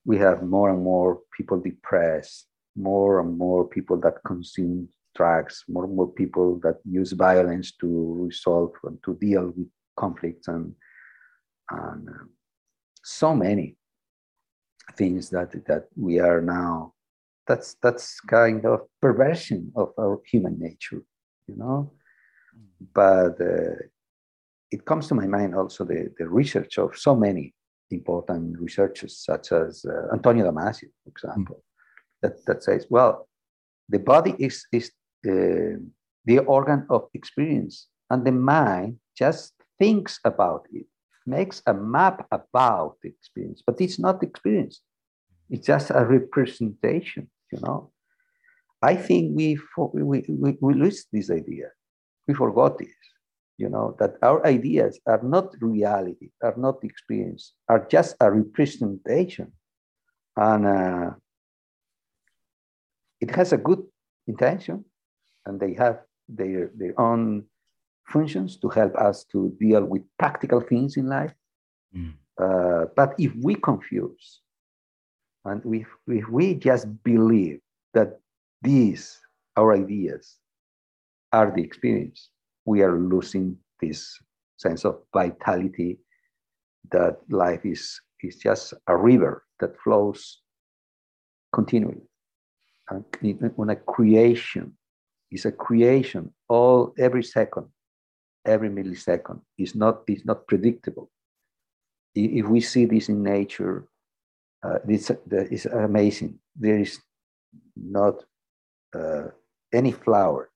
we 0.05 0.19
have 0.19 0.43
more 0.43 0.71
and 0.71 0.83
more 0.83 1.21
people 1.37 1.59
depressed, 1.59 2.47
more 2.77 3.21
and 3.21 3.39
more 3.39 3.67
people 3.67 3.99
that 4.01 4.23
consume 4.27 4.89
drugs, 5.15 5.65
more 5.69 5.85
and 5.85 5.97
more 5.97 6.13
people 6.13 6.61
that 6.63 6.77
use 6.85 7.13
violence 7.13 7.73
to 7.81 8.27
resolve 8.27 8.73
and 8.85 8.99
to 9.05 9.15
deal 9.15 9.53
with 9.57 9.69
conflicts, 9.97 10.49
and, 10.49 10.75
and 11.71 12.09
uh, 12.09 12.25
so 13.03 13.35
many 13.35 13.77
things 14.97 15.31
that 15.31 15.53
that 15.67 15.85
we 15.97 16.19
are 16.19 16.41
now. 16.41 16.93
That's 17.47 17.77
that's 17.83 18.21
kind 18.21 18.65
of 18.65 18.81
perversion 19.01 19.73
of 19.77 19.93
our 19.99 20.21
human 20.31 20.59
nature, 20.59 21.03
you 21.47 21.57
know. 21.57 21.93
But 22.93 23.41
uh, 23.41 23.77
it 24.71 24.85
comes 24.85 25.07
to 25.09 25.15
my 25.15 25.27
mind 25.27 25.55
also 25.55 25.85
the, 25.85 26.13
the 26.19 26.29
research 26.29 26.79
of 26.79 26.97
so 26.97 27.15
many 27.15 27.55
important 27.95 28.59
researchers 28.59 29.17
such 29.19 29.53
as 29.53 29.85
uh, 29.85 30.13
Antonio 30.13 30.51
Damasio, 30.51 30.89
for 31.03 31.11
example, 31.11 31.57
mm. 31.57 32.23
that, 32.23 32.45
that 32.47 32.63
says, 32.63 32.87
well, 32.91 33.29
the 33.89 33.99
body 33.99 34.35
is, 34.39 34.67
is 34.73 34.91
uh, 35.27 35.79
the 36.25 36.39
organ 36.47 36.87
of 36.91 37.09
experience, 37.15 37.89
and 38.11 38.25
the 38.25 38.33
mind 38.33 38.99
just 39.17 39.53
thinks 39.79 40.21
about 40.25 40.67
it, 40.73 40.87
makes 41.27 41.63
a 41.67 41.75
map 41.75 42.27
about 42.31 42.97
the 43.03 43.09
experience, 43.09 43.63
but 43.67 43.81
it's 43.81 43.99
not 43.99 44.23
experience. 44.23 44.81
It's 45.51 45.67
just 45.67 45.91
a 45.91 46.05
representation, 46.05 47.31
you 47.53 47.61
know. 47.61 47.91
I 48.83 48.97
think 48.97 49.37
we, 49.37 49.59
we, 49.93 50.25
we, 50.29 50.59
we 50.61 50.75
lose 50.75 51.07
this 51.13 51.31
idea. 51.31 51.69
We 52.27 52.35
forgot 52.35 52.79
this 52.79 52.89
you 53.57 53.69
know, 53.69 53.97
that 53.99 54.17
our 54.23 54.45
ideas 54.47 55.01
are 55.07 55.21
not 55.23 55.55
reality, 55.61 56.31
are 56.43 56.55
not 56.57 56.83
experience, 56.83 57.55
are 57.69 57.87
just 57.89 58.17
a 58.21 58.31
representation. 58.31 59.53
And 60.37 60.67
uh, 60.67 61.11
it 63.21 63.31
has 63.31 63.53
a 63.53 63.57
good 63.59 63.83
intention, 64.27 64.85
and 65.47 65.61
they 65.61 65.75
have 65.75 66.01
their, 66.29 66.71
their 66.75 66.99
own 67.01 67.45
functions 68.09 68.57
to 68.59 68.69
help 68.69 68.95
us 68.97 69.25
to 69.33 69.55
deal 69.61 69.85
with 69.85 70.03
practical 70.19 70.61
things 70.61 70.97
in 70.97 71.07
life. 71.07 71.33
Mm. 71.97 72.15
Uh, 72.41 72.87
but 72.97 73.15
if 73.19 73.33
we 73.37 73.55
confuse, 73.55 74.41
and 75.45 75.63
if, 75.75 75.87
if 76.09 76.29
we 76.29 76.55
just 76.55 76.87
believe 77.05 77.61
that 77.93 78.19
these, 78.63 79.21
our 79.57 79.75
ideas, 79.75 80.37
are 81.33 81.53
the 81.55 81.63
experience, 81.63 82.31
we 82.65 82.83
are 82.83 82.99
losing 82.99 83.57
this 83.81 84.19
sense 84.57 84.85
of 84.85 85.03
vitality 85.13 85.99
that 86.91 87.19
life 87.29 87.65
is, 87.65 88.01
is 88.23 88.37
just 88.37 88.75
a 88.87 88.97
river 88.97 89.45
that 89.61 89.79
flows 89.83 90.41
continually. 91.53 92.03
When 93.57 93.71
a 93.71 93.77
creation 93.77 94.77
is 95.31 95.45
a 95.47 95.53
creation, 95.53 96.33
all 96.49 96.93
every 96.99 97.23
second, 97.23 97.67
every 98.45 98.69
millisecond 98.69 99.41
is 99.59 99.75
not 99.75 100.03
is 100.07 100.25
not 100.25 100.47
predictable. 100.47 101.11
If 102.15 102.47
we 102.47 102.61
see 102.61 102.85
this 102.85 103.09
in 103.09 103.23
nature, 103.23 103.89
uh, 104.63 104.79
this 104.85 105.11
is 105.31 105.67
amazing. 105.67 106.39
There 106.55 106.79
is 106.79 107.01
not 107.75 108.23
uh, 108.95 109.29
any 109.73 109.93
flower 109.93 110.51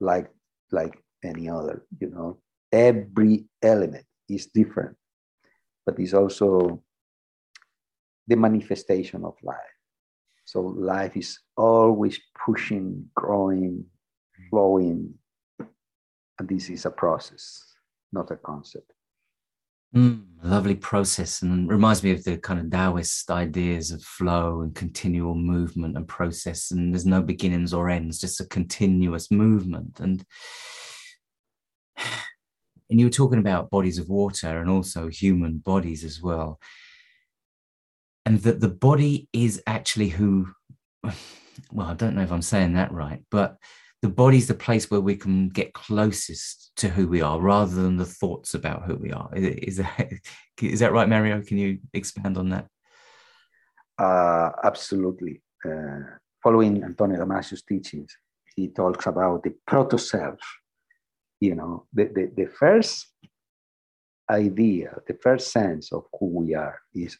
like 0.00 0.30
like 0.70 1.03
any 1.24 1.48
other, 1.48 1.84
you 2.00 2.10
know. 2.10 2.38
Every 2.72 3.46
element 3.62 4.06
is 4.28 4.46
different, 4.46 4.96
but 5.86 5.98
it's 5.98 6.14
also 6.14 6.82
the 8.26 8.36
manifestation 8.36 9.24
of 9.24 9.34
life. 9.42 9.58
So 10.44 10.60
life 10.60 11.16
is 11.16 11.38
always 11.56 12.20
pushing, 12.44 13.08
growing, 13.14 13.84
flowing. 14.50 15.14
And 16.38 16.48
this 16.48 16.68
is 16.68 16.84
a 16.84 16.90
process, 16.90 17.62
not 18.12 18.30
a 18.30 18.36
concept. 18.36 18.92
Mm, 19.94 20.24
lovely 20.42 20.74
process 20.74 21.42
and 21.42 21.70
reminds 21.70 22.02
me 22.02 22.10
of 22.10 22.24
the 22.24 22.36
kind 22.36 22.58
of 22.58 22.68
Taoist 22.68 23.30
ideas 23.30 23.92
of 23.92 24.02
flow 24.02 24.62
and 24.62 24.74
continual 24.74 25.36
movement 25.36 25.96
and 25.96 26.08
process. 26.08 26.72
And 26.72 26.92
there's 26.92 27.06
no 27.06 27.22
beginnings 27.22 27.72
or 27.72 27.88
ends, 27.88 28.18
just 28.18 28.40
a 28.40 28.46
continuous 28.46 29.30
movement. 29.30 30.00
And 30.00 30.24
and 32.94 33.00
you 33.00 33.06
were 33.06 33.10
talking 33.10 33.40
about 33.40 33.70
bodies 33.70 33.98
of 33.98 34.08
water 34.08 34.60
and 34.60 34.70
also 34.70 35.08
human 35.08 35.58
bodies 35.58 36.04
as 36.04 36.22
well. 36.22 36.60
And 38.24 38.38
that 38.42 38.60
the 38.60 38.68
body 38.68 39.28
is 39.32 39.60
actually 39.66 40.10
who 40.10 40.52
well 41.72 41.88
i 41.88 41.94
don't 41.94 42.14
know 42.14 42.22
if 42.22 42.32
i'm 42.32 42.42
saying 42.42 42.74
that 42.74 42.90
right 42.90 43.22
but 43.30 43.58
the 44.02 44.08
body's 44.08 44.46
the 44.46 44.54
place 44.54 44.90
where 44.90 45.00
we 45.00 45.16
can 45.16 45.48
get 45.48 45.72
closest 45.72 46.72
to 46.76 46.88
who 46.88 47.08
we 47.08 47.22
are 47.22 47.40
rather 47.40 47.74
than 47.74 47.96
the 47.96 48.04
thoughts 48.04 48.52
about 48.52 48.84
who 48.84 48.96
we 48.96 49.10
are. 49.10 49.30
Is 49.34 49.78
that 49.78 50.12
is 50.62 50.80
that 50.80 50.92
right 50.92 51.08
mario? 51.08 51.40
Can 51.42 51.58
you 51.58 51.78
expand 51.92 52.36
on 52.38 52.50
that? 52.50 52.66
Uh, 53.98 54.50
absolutely. 54.62 55.42
Uh, 55.64 56.00
following 56.42 56.84
Antonio 56.84 57.18
Damasio's 57.18 57.62
teachings, 57.62 58.14
he 58.54 58.68
talks 58.68 59.06
about 59.06 59.42
the 59.42 59.54
proto 59.66 59.98
self. 59.98 60.38
You 61.44 61.54
know, 61.54 61.84
the, 61.92 62.04
the, 62.04 62.30
the 62.34 62.46
first 62.46 63.06
idea, 64.30 64.96
the 65.06 65.18
first 65.22 65.52
sense 65.52 65.92
of 65.92 66.04
who 66.18 66.26
we 66.40 66.54
are 66.54 66.80
is 66.94 67.18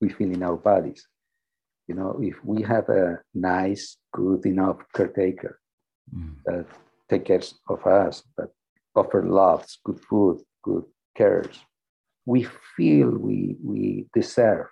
we 0.00 0.08
feel 0.08 0.30
in 0.30 0.44
our 0.44 0.56
bodies. 0.56 1.04
You 1.88 1.96
know, 1.96 2.16
if 2.22 2.36
we 2.44 2.62
have 2.62 2.88
a 2.90 3.18
nice, 3.34 3.96
good 4.12 4.46
enough 4.46 4.76
caretaker 4.94 5.58
mm. 6.16 6.36
that 6.46 6.66
takes 7.08 7.26
care 7.26 7.42
of 7.76 7.84
us, 7.84 8.22
that 8.38 8.50
offer 8.94 9.24
loves, 9.26 9.80
good 9.84 10.00
food, 10.08 10.38
good 10.62 10.84
cares, 11.16 11.58
we 12.26 12.46
feel 12.76 13.10
we, 13.10 13.56
we 13.64 14.06
deserve. 14.14 14.68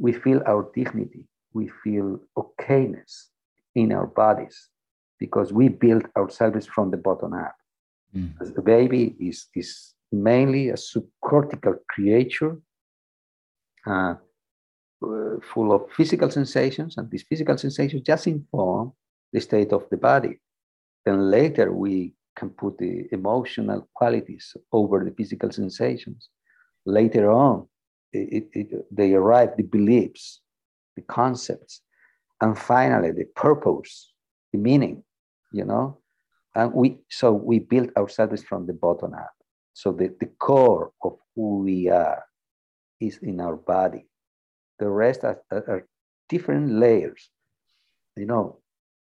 We 0.00 0.12
feel 0.12 0.42
our 0.44 0.68
dignity. 0.74 1.28
We 1.54 1.70
feel 1.84 2.18
okayness 2.36 3.28
in 3.76 3.92
our 3.92 4.08
bodies 4.08 4.70
because 5.18 5.52
we 5.52 5.68
build 5.68 6.04
ourselves 6.16 6.66
from 6.66 6.90
the 6.90 6.96
bottom 6.96 7.32
up. 7.32 7.56
Mm. 8.14 8.32
As 8.40 8.52
the 8.52 8.62
baby 8.62 9.14
is, 9.18 9.46
is 9.54 9.94
mainly 10.12 10.70
a 10.70 10.74
subcortical 10.74 11.76
creature 11.88 12.56
uh, 13.86 14.14
uh, 15.02 15.36
full 15.52 15.72
of 15.72 15.90
physical 15.92 16.30
sensations, 16.30 16.96
and 16.96 17.10
these 17.10 17.24
physical 17.28 17.56
sensations 17.58 18.02
just 18.02 18.26
inform 18.26 18.92
the 19.32 19.40
state 19.40 19.72
of 19.72 19.84
the 19.90 19.96
body. 19.96 20.38
Then 21.04 21.30
later 21.30 21.72
we 21.72 22.14
can 22.36 22.50
put 22.50 22.78
the 22.78 23.06
emotional 23.12 23.88
qualities 23.94 24.56
over 24.72 25.04
the 25.04 25.10
physical 25.12 25.50
sensations. 25.50 26.28
Later 26.84 27.30
on, 27.30 27.66
it, 28.12 28.48
it, 28.52 28.86
they 28.90 29.14
arrive 29.14 29.56
the 29.56 29.62
beliefs, 29.64 30.40
the 30.94 31.02
concepts, 31.02 31.82
and 32.40 32.58
finally 32.58 33.10
the 33.12 33.24
purpose, 33.34 34.12
the 34.52 34.58
meaning, 34.58 35.02
you 35.56 35.64
know. 35.64 35.98
And 36.54 36.72
we 36.72 36.98
so 37.10 37.32
we 37.32 37.58
build 37.58 37.90
ourselves 37.96 38.42
from 38.44 38.66
the 38.66 38.72
bottom 38.72 39.14
up. 39.14 39.32
So 39.72 39.92
the, 39.92 40.14
the 40.20 40.26
core 40.38 40.92
of 41.02 41.16
who 41.34 41.58
we 41.58 41.88
are 41.88 42.24
is 43.00 43.18
in 43.22 43.40
our 43.40 43.56
body. 43.56 44.06
The 44.78 44.88
rest 44.88 45.24
are, 45.24 45.42
are 45.50 45.86
different 46.28 46.72
layers. 46.72 47.30
You 48.16 48.26
know, 48.26 48.60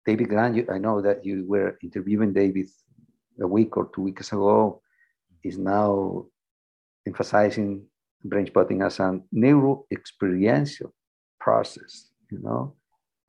David 0.05 0.29
Grand, 0.29 0.67
I 0.71 0.79
know 0.79 1.01
that 1.01 1.25
you 1.25 1.47
were 1.49 1.79
interviewing 1.83 2.33
David 2.35 2.69
a 3.41 3.47
week 3.47 3.77
or 3.77 3.91
two 3.95 4.03
weeks 4.03 4.33
ago, 4.33 4.83
is 5.43 5.57
now 5.57 6.27
emphasizing 7.07 7.87
brain 8.23 8.47
spotting 8.47 8.83
as 8.83 9.01
a 9.01 9.19
neuro 9.33 9.87
experiential 9.91 10.93
process, 11.39 12.11
you 12.31 12.39
know, 12.39 12.75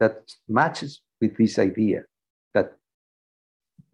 that 0.01 0.29
matches 0.49 1.01
with 1.21 1.37
this 1.37 1.57
idea 1.59 2.03
that 2.53 2.73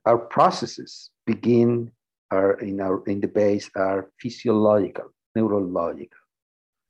our 0.07 0.17
processes 0.17 1.11
begin 1.25 1.91
are 2.31 2.53
in 2.59 2.79
our 2.81 3.03
in 3.05 3.19
the 3.21 3.27
base 3.27 3.69
are 3.75 4.09
physiological, 4.19 5.13
neurological, 5.35 6.23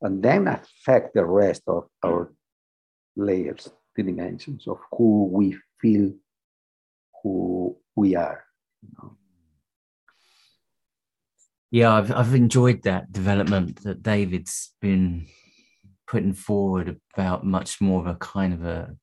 and 0.02 0.22
then 0.22 0.48
affect 0.48 1.14
the 1.14 1.26
rest 1.26 1.64
of 1.68 1.88
our 2.06 2.32
layers, 3.16 3.70
the 3.96 4.04
dimensions 4.04 4.68
of 4.68 4.78
who 4.94 5.26
we 5.32 5.58
feel, 5.82 6.14
who 7.22 7.76
we 7.96 8.16
are. 8.16 8.44
You 8.84 8.90
know? 8.98 9.18
Yeah, 11.72 11.94
I've 11.94 12.12
I've 12.12 12.36
enjoyed 12.36 12.84
that 12.84 13.12
development 13.12 13.84
that 13.84 14.04
David's 14.04 14.74
been 14.80 15.28
putting 16.08 16.34
forward 16.34 17.00
about 17.16 17.46
much 17.46 17.82
more 17.82 18.00
of 18.00 18.08
a 18.08 18.16
kind 18.16 18.54
of 18.54 18.64
a 18.64 18.96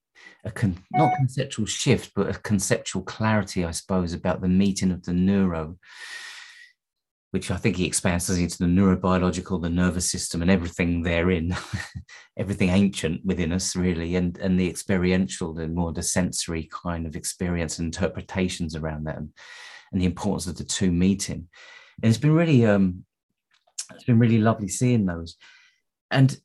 a 0.45 0.51
con, 0.51 0.77
not 0.93 1.17
conceptual 1.17 1.67
shift, 1.67 2.13
but 2.15 2.29
a 2.29 2.39
conceptual 2.41 3.03
clarity, 3.03 3.65
I 3.65 3.71
suppose, 3.71 4.13
about 4.13 4.41
the 4.41 4.49
meeting 4.49 4.91
of 4.91 5.03
the 5.05 5.13
neuro, 5.13 5.79
which 7.31 7.51
I 7.51 7.57
think 7.57 7.77
he 7.77 7.87
expands 7.87 8.29
into 8.31 8.59
the 8.59 8.67
neurobiological, 8.67 9.61
the 9.61 9.71
nervous 9.71 10.09
system, 10.09 10.43
and 10.43 10.51
everything 10.51 11.03
therein, 11.03 11.57
everything 12.37 12.69
ancient 12.69 13.25
within 13.25 13.53
us, 13.53 13.75
really, 13.75 14.17
and 14.17 14.37
and 14.39 14.61
the 14.61 14.69
experiential, 14.69 15.55
the 15.55 15.67
more 15.67 15.93
the 15.93 16.03
sensory 16.03 16.69
kind 16.71 17.07
of 17.07 17.17
experience 17.17 17.79
and 17.79 17.87
interpretations 17.87 18.77
around 18.77 19.05
that, 19.05 19.17
and, 19.17 19.31
and 19.93 20.01
the 20.01 20.07
importance 20.07 20.47
of 20.47 20.57
the 20.57 20.65
two 20.65 20.93
meeting. 20.93 21.49
And 22.03 22.11
it's 22.11 22.19
been 22.19 22.35
really, 22.35 22.67
um, 22.67 23.05
it's 23.95 24.05
been 24.05 24.19
really 24.19 24.39
lovely 24.39 24.69
seeing 24.69 25.07
those, 25.07 25.37
and 26.11 26.39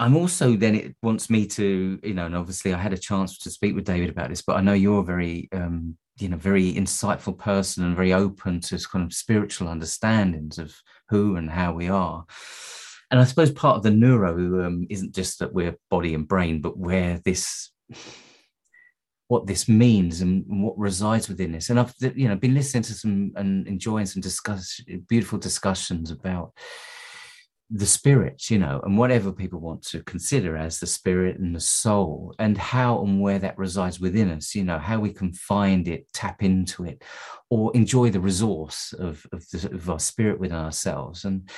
I'm 0.00 0.16
also 0.16 0.56
then 0.56 0.74
it 0.74 0.96
wants 1.02 1.28
me 1.28 1.46
to, 1.48 2.00
you 2.02 2.14
know, 2.14 2.24
and 2.24 2.34
obviously 2.34 2.72
I 2.72 2.78
had 2.78 2.94
a 2.94 2.98
chance 2.98 3.36
to 3.36 3.50
speak 3.50 3.74
with 3.74 3.84
David 3.84 4.08
about 4.08 4.30
this, 4.30 4.40
but 4.40 4.56
I 4.56 4.62
know 4.62 4.72
you're 4.72 5.00
a 5.00 5.04
very, 5.04 5.50
um, 5.52 5.94
you 6.18 6.30
know, 6.30 6.38
very 6.38 6.72
insightful 6.72 7.36
person 7.36 7.84
and 7.84 7.94
very 7.94 8.14
open 8.14 8.60
to 8.60 8.78
kind 8.90 9.04
of 9.04 9.12
spiritual 9.12 9.68
understandings 9.68 10.56
of 10.56 10.74
who 11.10 11.36
and 11.36 11.50
how 11.50 11.74
we 11.74 11.90
are. 11.90 12.24
And 13.10 13.20
I 13.20 13.24
suppose 13.24 13.50
part 13.50 13.76
of 13.76 13.82
the 13.82 13.90
neuro 13.90 14.66
um, 14.66 14.86
isn't 14.88 15.14
just 15.14 15.38
that 15.40 15.52
we're 15.52 15.76
body 15.90 16.14
and 16.14 16.26
brain, 16.26 16.62
but 16.62 16.78
where 16.78 17.20
this, 17.26 17.70
what 19.28 19.46
this 19.46 19.68
means 19.68 20.22
and 20.22 20.44
what 20.62 20.78
resides 20.78 21.28
within 21.28 21.52
this. 21.52 21.68
And 21.68 21.78
I've, 21.78 21.92
you 22.14 22.26
know, 22.26 22.36
been 22.36 22.54
listening 22.54 22.84
to 22.84 22.94
some 22.94 23.32
and 23.36 23.68
enjoying 23.68 24.06
some 24.06 24.22
discuss, 24.22 24.80
beautiful 25.08 25.38
discussions 25.38 26.10
about 26.10 26.54
the 27.70 27.86
spirit, 27.86 28.50
you 28.50 28.58
know, 28.58 28.80
and 28.84 28.98
whatever 28.98 29.30
people 29.30 29.60
want 29.60 29.82
to 29.82 30.02
consider 30.02 30.56
as 30.56 30.80
the 30.80 30.86
spirit 30.86 31.38
and 31.38 31.54
the 31.54 31.60
soul, 31.60 32.34
and 32.38 32.58
how 32.58 33.00
and 33.02 33.20
where 33.20 33.38
that 33.38 33.56
resides 33.56 34.00
within 34.00 34.30
us, 34.30 34.54
you 34.54 34.64
know, 34.64 34.78
how 34.78 34.98
we 34.98 35.12
can 35.12 35.32
find 35.32 35.86
it, 35.86 36.12
tap 36.12 36.42
into 36.42 36.84
it, 36.84 37.02
or 37.48 37.74
enjoy 37.76 38.10
the 38.10 38.20
resource 38.20 38.92
of, 38.98 39.24
of, 39.32 39.48
the, 39.50 39.70
of 39.72 39.88
our 39.88 40.00
spirit 40.00 40.40
within 40.40 40.56
ourselves. 40.56 41.24
And 41.24 41.48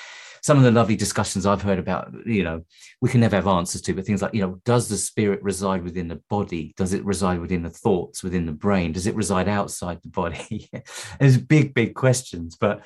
some 0.42 0.58
of 0.58 0.64
the 0.64 0.70
lovely 0.70 0.96
discussions 0.96 1.46
I've 1.46 1.62
heard 1.62 1.78
about, 1.78 2.12
you 2.26 2.44
know, 2.44 2.62
we 3.00 3.08
can 3.08 3.20
never 3.20 3.36
have 3.36 3.46
answers 3.46 3.80
to, 3.82 3.94
but 3.94 4.04
things 4.04 4.20
like, 4.20 4.34
you 4.34 4.42
know, 4.42 4.60
does 4.64 4.88
the 4.88 4.98
spirit 4.98 5.42
reside 5.42 5.82
within 5.82 6.08
the 6.08 6.20
body? 6.28 6.74
Does 6.76 6.92
it 6.92 7.04
reside 7.04 7.40
within 7.40 7.62
the 7.62 7.70
thoughts, 7.70 8.22
within 8.22 8.44
the 8.44 8.52
brain? 8.52 8.92
Does 8.92 9.06
it 9.06 9.14
reside 9.14 9.48
outside 9.48 10.00
the 10.02 10.08
body? 10.08 10.68
There's 11.20 11.38
big, 11.38 11.72
big 11.72 11.94
questions, 11.94 12.56
but 12.60 12.82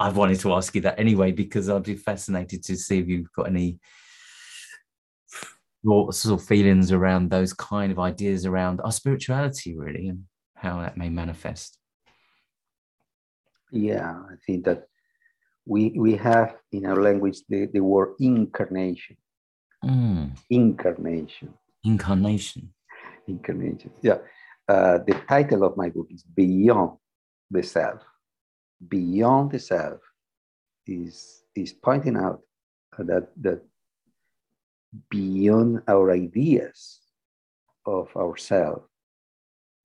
I've 0.00 0.16
wanted 0.16 0.40
to 0.40 0.52
ask 0.52 0.74
you 0.74 0.80
that 0.82 0.98
anyway 0.98 1.32
because 1.32 1.68
I'd 1.68 1.82
be 1.82 1.94
fascinated 1.94 2.62
to 2.64 2.76
see 2.76 2.98
if 2.98 3.08
you've 3.08 3.32
got 3.32 3.48
any 3.48 3.78
thoughts 5.84 6.26
or 6.26 6.38
feelings 6.38 6.92
around 6.92 7.30
those 7.30 7.52
kind 7.52 7.90
of 7.90 7.98
ideas 7.98 8.46
around 8.46 8.80
our 8.80 8.92
spirituality, 8.92 9.76
really, 9.76 10.08
and 10.08 10.24
how 10.54 10.80
that 10.80 10.96
may 10.96 11.08
manifest. 11.08 11.78
Yeah, 13.72 14.10
I 14.10 14.34
think 14.46 14.64
that 14.64 14.84
we 15.66 15.92
we 15.96 16.16
have 16.16 16.56
in 16.72 16.86
our 16.86 16.96
language 16.96 17.40
the, 17.48 17.66
the 17.66 17.80
word 17.80 18.14
incarnation. 18.20 19.16
Mm. 19.84 20.36
Incarnation. 20.48 21.54
Incarnation. 21.84 22.72
Incarnation. 23.26 23.90
Yeah. 24.02 24.18
Uh, 24.68 24.98
the 25.06 25.20
title 25.28 25.64
of 25.64 25.76
my 25.76 25.88
book 25.88 26.08
is 26.10 26.22
Beyond 26.22 26.98
the 27.50 27.62
Self 27.62 28.02
beyond 28.86 29.50
the 29.50 29.58
self 29.58 30.00
is, 30.86 31.42
is 31.54 31.72
pointing 31.72 32.16
out 32.16 32.40
that, 32.98 33.28
that 33.40 33.62
beyond 35.10 35.82
our 35.88 36.12
ideas 36.12 37.00
of 37.86 38.08
ourselves, 38.16 38.84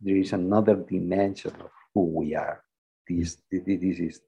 there 0.02 0.18
is 0.18 0.34
another 0.34 0.76
dimension 0.76 1.52
of 1.60 1.70
who 1.94 2.06
we 2.06 2.36
are. 2.36 2.64
This, 3.08 3.38
this 3.52 4.00
is 4.00 4.22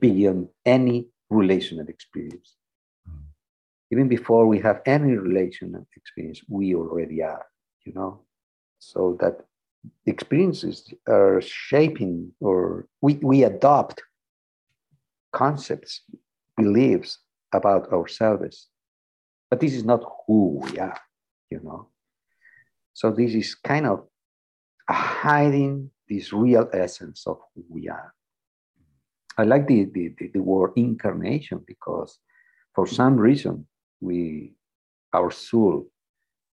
beyond 0.00 0.48
any 0.64 1.08
relational 1.30 1.88
experience. 1.88 2.56
Even 3.90 4.08
before 4.08 4.46
we 4.46 4.58
have 4.60 4.80
any 4.86 5.16
relational 5.16 5.86
experience, 5.96 6.40
we 6.48 6.74
already 6.74 7.22
are, 7.22 7.44
you 7.84 7.92
know? 7.92 8.22
So 8.78 9.16
that 9.20 9.44
experiences 10.06 10.92
are 11.08 11.40
shaping 11.40 12.32
or 12.40 12.86
we, 13.00 13.14
we 13.14 13.44
adopt 13.44 14.02
concepts, 15.32 16.02
beliefs 16.56 17.18
about 17.52 17.92
ourselves. 17.92 18.68
But 19.50 19.60
this 19.60 19.74
is 19.74 19.84
not 19.84 20.02
who 20.26 20.60
we 20.64 20.78
are, 20.78 20.98
you 21.50 21.60
know. 21.62 21.88
So 22.94 23.10
this 23.10 23.34
is 23.34 23.54
kind 23.54 23.86
of 23.86 24.06
hiding 24.88 25.90
this 26.08 26.32
real 26.32 26.68
essence 26.72 27.26
of 27.26 27.38
who 27.54 27.64
we 27.68 27.88
are. 27.88 28.14
I 29.38 29.44
like 29.44 29.66
the, 29.66 29.84
the, 29.84 30.14
the, 30.18 30.30
the 30.34 30.42
word 30.42 30.72
incarnation 30.76 31.62
because 31.66 32.18
for 32.74 32.86
some 32.86 33.16
reason 33.16 33.66
we 34.00 34.54
our 35.14 35.30
soul 35.30 35.86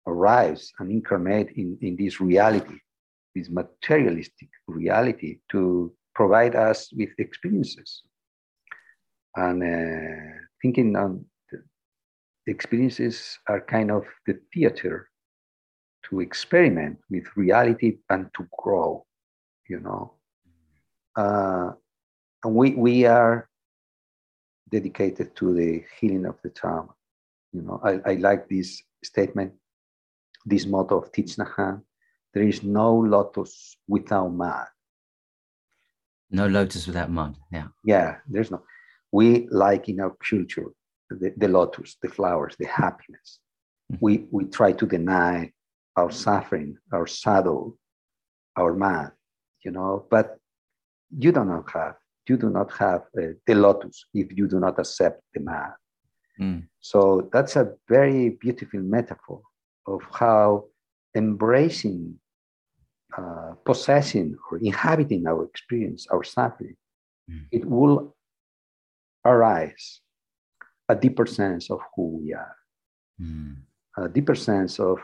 arrives 0.06 0.72
and 0.78 0.90
incarnate 0.90 1.50
in, 1.56 1.76
in 1.82 1.96
this 1.96 2.20
reality 2.20 2.78
this 3.36 3.50
materialistic 3.50 4.48
reality 4.66 5.38
to 5.52 5.92
provide 6.14 6.56
us 6.56 6.90
with 6.92 7.10
experiences. 7.18 8.02
And 9.36 9.62
uh, 9.62 10.40
thinking 10.62 10.96
on 10.96 11.26
experiences 12.46 13.38
are 13.46 13.60
kind 13.60 13.90
of 13.90 14.04
the 14.26 14.40
theater 14.52 15.10
to 16.04 16.20
experiment 16.20 16.98
with 17.10 17.24
reality 17.36 17.98
and 18.08 18.30
to 18.36 18.48
grow, 18.58 19.04
you 19.68 19.80
know. 19.80 20.14
Uh, 21.14 21.72
and 22.42 22.54
we, 22.54 22.70
we 22.74 23.04
are 23.04 23.48
dedicated 24.70 25.36
to 25.36 25.52
the 25.52 25.84
healing 26.00 26.24
of 26.24 26.36
the 26.42 26.50
trauma. 26.50 26.94
You 27.52 27.62
know, 27.62 27.80
I, 27.84 28.12
I 28.12 28.14
like 28.14 28.48
this 28.48 28.82
statement, 29.04 29.52
this 30.46 30.64
motto 30.64 30.98
of 30.98 31.12
Thich 31.12 31.36
Nhat 31.36 31.52
Hanh, 31.54 31.82
there 32.36 32.46
is 32.46 32.62
no 32.62 32.94
lotus 32.98 33.78
without 33.88 34.28
mud. 34.28 34.66
No 36.30 36.46
lotus 36.46 36.86
without 36.86 37.10
mud, 37.10 37.34
yeah. 37.50 37.68
Yeah, 37.82 38.16
there's 38.28 38.50
no. 38.50 38.62
We 39.10 39.48
like 39.50 39.88
in 39.88 40.00
our 40.00 40.14
culture 40.28 40.66
the, 41.08 41.32
the 41.34 41.48
lotus, 41.48 41.96
the 42.02 42.10
flowers, 42.10 42.54
the 42.58 42.66
happiness. 42.66 43.38
Mm-hmm. 43.90 44.04
We, 44.04 44.26
we 44.30 44.44
try 44.44 44.72
to 44.72 44.84
deny 44.84 45.50
our 45.96 46.10
suffering, 46.10 46.76
our 46.92 47.06
shadow, 47.06 47.74
our 48.54 48.74
man, 48.74 49.12
you 49.64 49.70
know, 49.70 50.04
but 50.10 50.36
you 51.16 51.32
do 51.32 51.42
not 51.42 51.70
have, 51.70 51.94
you 52.28 52.36
do 52.36 52.50
not 52.50 52.70
have 52.76 53.00
uh, 53.18 53.28
the 53.46 53.54
lotus 53.54 54.04
if 54.12 54.26
you 54.36 54.46
do 54.46 54.60
not 54.60 54.78
accept 54.78 55.22
the 55.32 55.40
man. 55.40 55.72
Mm. 56.38 56.68
So 56.80 57.30
that's 57.32 57.56
a 57.56 57.72
very 57.88 58.28
beautiful 58.28 58.80
metaphor 58.80 59.40
of 59.86 60.02
how 60.12 60.66
embracing, 61.14 62.20
uh, 63.18 63.54
possessing, 63.64 64.36
or 64.50 64.58
inhabiting 64.58 65.26
our 65.26 65.44
experience, 65.44 66.06
our 66.12 66.22
suffering, 66.22 66.76
mm. 67.30 67.44
it 67.50 67.64
will 67.64 68.14
arise 69.24 70.00
a 70.88 70.94
deeper 70.94 71.26
sense 71.26 71.70
of 71.70 71.80
who 71.94 72.18
we 72.18 72.34
are, 72.34 72.56
mm. 73.20 73.56
a 73.96 74.08
deeper 74.08 74.34
sense 74.34 74.78
of 74.78 74.98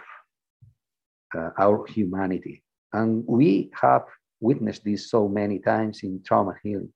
uh, 1.36 1.50
our 1.58 1.86
humanity. 1.86 2.62
And 2.92 3.24
we 3.26 3.70
have 3.80 4.04
witnessed 4.40 4.84
this 4.84 5.10
so 5.10 5.28
many 5.28 5.58
times 5.58 6.02
in 6.02 6.22
trauma 6.22 6.54
healing, 6.62 6.92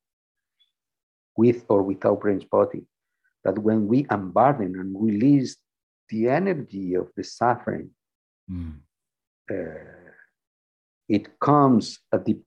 with 1.35 1.65
or 1.69 1.81
without 1.81 2.21
brain 2.21 2.41
spotting, 2.41 2.85
that 3.43 3.57
when 3.57 3.87
we 3.87 4.05
unburden 4.09 4.75
and 4.79 4.95
release 4.99 5.57
the 6.09 6.29
energy 6.29 6.93
of 6.93 7.09
the 7.17 7.23
suffering, 7.23 7.89
mm. 8.49 8.75
uh, 9.51 9.96
it 11.07 11.39
comes 11.39 11.99
a 12.11 12.19
deep, 12.19 12.43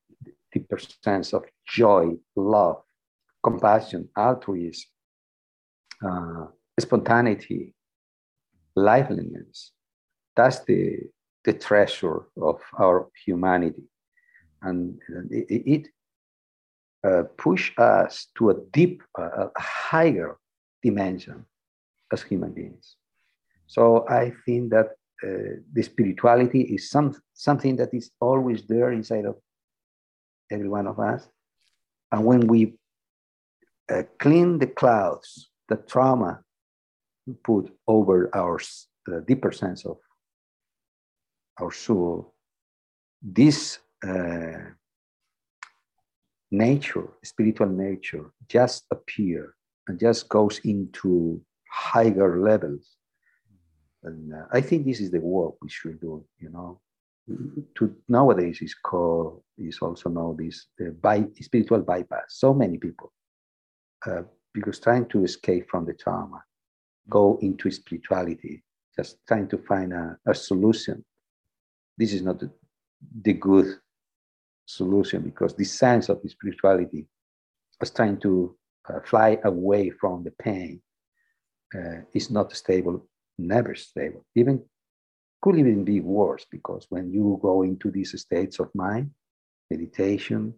deeper 0.52 0.78
sense 0.78 1.32
of 1.32 1.44
joy, 1.66 2.10
love, 2.36 2.82
compassion, 3.42 4.08
altruism, 4.16 4.88
uh, 6.06 6.46
spontaneity, 6.78 7.74
liveliness. 8.74 9.72
That's 10.36 10.60
the, 10.64 10.98
the 11.44 11.54
treasure 11.54 12.26
of 12.40 12.60
our 12.78 13.08
humanity. 13.24 13.84
And 14.62 15.00
it, 15.30 15.62
it 15.66 15.88
uh, 17.02 17.22
push 17.38 17.72
us 17.78 18.26
to 18.36 18.50
a 18.50 18.54
deep, 18.72 19.02
uh, 19.18 19.48
a 19.56 19.60
higher 19.60 20.36
dimension 20.82 21.46
as 22.12 22.22
human 22.22 22.52
beings. 22.52 22.96
So 23.66 24.06
I 24.08 24.32
think 24.44 24.70
that 24.70 24.96
the 25.22 25.82
spirituality 25.82 26.62
is 26.62 26.90
some, 26.90 27.14
something 27.34 27.76
that 27.76 27.92
is 27.92 28.10
always 28.20 28.62
there 28.66 28.92
inside 28.92 29.26
of 29.26 29.36
every 30.50 30.68
one 30.68 30.86
of 30.86 30.98
us. 30.98 31.28
And 32.12 32.24
when 32.24 32.46
we 32.46 32.78
uh, 33.90 34.02
clean 34.18 34.58
the 34.58 34.66
clouds 34.66 35.50
the 35.70 35.76
trauma 35.76 36.42
put 37.44 37.72
over 37.86 38.28
our 38.34 38.58
uh, 39.10 39.20
deeper 39.26 39.52
sense 39.52 39.86
of 39.86 39.98
our 41.60 41.70
soul, 41.70 42.34
this 43.22 43.78
uh, 44.06 44.58
nature, 46.50 47.08
spiritual 47.22 47.68
nature, 47.68 48.32
just 48.48 48.84
appear 48.90 49.54
and 49.86 49.98
just 49.98 50.28
goes 50.28 50.58
into 50.64 51.40
higher 51.70 52.40
levels. 52.40 52.96
And 54.02 54.34
uh, 54.34 54.46
I 54.52 54.60
think 54.60 54.86
this 54.86 55.00
is 55.00 55.10
the 55.10 55.20
work 55.20 55.54
we 55.62 55.68
should 55.68 56.00
do, 56.00 56.24
you 56.38 56.50
know. 56.50 56.80
To 57.76 57.94
nowadays 58.08 58.60
is 58.60 58.74
called 58.74 59.42
is 59.56 59.78
also 59.80 60.08
known 60.08 60.36
this 60.36 60.66
uh, 60.80 60.90
by 60.90 61.26
spiritual 61.40 61.80
bypass. 61.80 62.24
So 62.28 62.52
many 62.54 62.78
people 62.78 63.12
uh, 64.06 64.22
because 64.52 64.80
trying 64.80 65.06
to 65.06 65.24
escape 65.24 65.68
from 65.70 65.84
the 65.86 65.94
trauma, 65.94 66.42
go 67.08 67.38
into 67.42 67.70
spirituality, 67.70 68.62
just 68.96 69.18
trying 69.28 69.48
to 69.48 69.58
find 69.58 69.92
a, 69.92 70.16
a 70.26 70.34
solution. 70.34 71.04
This 71.96 72.12
is 72.12 72.22
not 72.22 72.40
the, 72.40 72.50
the 73.22 73.34
good 73.34 73.78
solution 74.66 75.22
because 75.22 75.54
the 75.54 75.64
sense 75.64 76.08
of 76.08 76.22
the 76.22 76.28
spirituality 76.28 77.06
was 77.78 77.90
trying 77.90 78.18
to 78.20 78.56
uh, 78.88 79.00
fly 79.04 79.38
away 79.44 79.90
from 79.90 80.24
the 80.24 80.30
pain 80.42 80.80
uh, 81.74 82.02
is 82.14 82.30
not 82.30 82.52
stable, 82.56 83.06
never 83.46 83.74
stable. 83.74 84.24
Even 84.34 84.62
could 85.42 85.58
even 85.58 85.84
be 85.84 86.00
worse 86.00 86.46
because 86.50 86.86
when 86.90 87.10
you 87.12 87.38
go 87.42 87.62
into 87.62 87.90
these 87.90 88.18
states 88.20 88.58
of 88.58 88.74
mind, 88.74 89.10
meditation, 89.70 90.54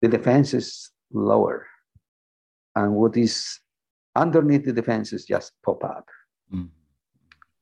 the 0.00 0.08
defenses 0.08 0.90
lower 1.12 1.66
and 2.74 2.94
what 2.94 3.16
is 3.16 3.60
underneath 4.16 4.64
the 4.64 4.72
defenses 4.72 5.24
just 5.24 5.52
pop 5.64 5.84
up. 5.84 6.08
Mm. 6.52 6.68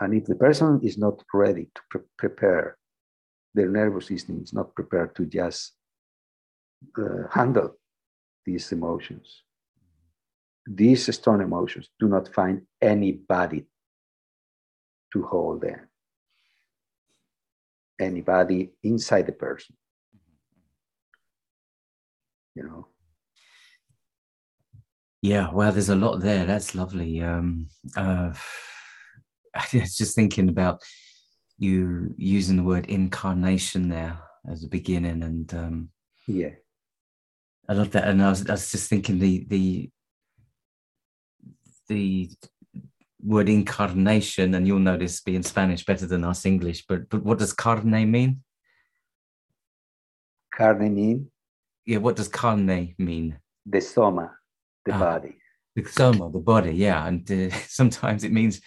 And 0.01 0.15
if 0.15 0.25
the 0.25 0.35
person 0.35 0.81
is 0.83 0.99
not 0.99 1.23
ready 1.33 1.69
to 1.75 1.81
pre- 1.91 2.01
prepare, 2.19 2.77
their 3.55 3.69
nervous 3.69 4.07
system 4.07 4.41
is 4.43 4.53
not 4.53 4.75
prepared 4.75 5.15
to 5.17 5.27
just 5.27 5.73
uh, 6.99 7.29
handle 7.31 7.77
these 8.45 8.73
emotions. 8.73 9.43
These 10.67 11.15
strong 11.15 11.41
emotions 11.43 11.91
do 11.99 12.09
not 12.09 12.33
find 12.33 12.63
anybody 12.81 13.67
to 15.13 15.23
hold 15.23 15.61
them, 15.61 15.89
anybody 18.01 18.73
inside 18.83 19.27
the 19.27 19.33
person. 19.33 19.77
You 22.55 22.65
know, 22.65 22.87
yeah, 25.23 25.51
well, 25.53 25.71
there's 25.71 25.89
a 25.89 25.95
lot 25.95 26.21
there. 26.21 26.45
That's 26.45 26.75
lovely. 26.75 27.23
Um, 27.23 27.69
uh, 27.97 28.33
I 29.55 29.67
was 29.73 29.97
just 29.97 30.17
thinking 30.17 30.49
about 30.49 30.83
you 31.59 32.13
using 32.17 32.57
the 32.57 32.65
word 32.65 32.87
incarnation 32.87 33.89
there 33.89 34.19
as 34.51 34.65
a 34.65 34.69
beginning, 34.69 35.23
and 35.23 35.55
um, 35.55 35.89
yeah, 36.27 36.51
I 37.69 37.75
love 37.75 37.93
that. 37.93 38.09
And 38.09 38.21
I 38.21 38.31
was, 38.31 38.49
I 38.49 38.53
was 38.53 38.73
just 38.73 38.91
thinking 38.91 39.21
the 39.21 39.47
the 39.49 39.91
the 41.89 42.31
word 43.23 43.49
incarnation, 43.49 44.55
and 44.55 44.67
you'll 44.67 44.79
know 44.79 44.97
this 44.97 45.21
being 45.21 45.43
Spanish 45.43 45.85
better 45.85 46.07
than 46.07 46.25
us 46.25 46.47
English, 46.47 46.85
but 46.87 47.09
but 47.09 47.23
what 47.23 47.39
does 47.39 47.53
carne 47.53 48.11
mean? 48.11 48.43
Carne 50.55 50.95
mean? 50.95 51.31
Yeah, 51.87 51.99
what 51.99 52.17
does 52.17 52.29
carne 52.29 52.95
mean? 52.99 53.39
The 53.67 53.81
soma 53.81 54.33
the 54.85 54.95
ah, 54.95 54.99
body. 54.99 55.37
The 55.77 55.85
soma, 55.85 56.31
the 56.31 56.39
body, 56.39 56.73
yeah. 56.73 57.07
And 57.07 57.31
uh, 57.31 57.55
sometimes 57.69 58.25
it 58.25 58.33
means 58.33 58.61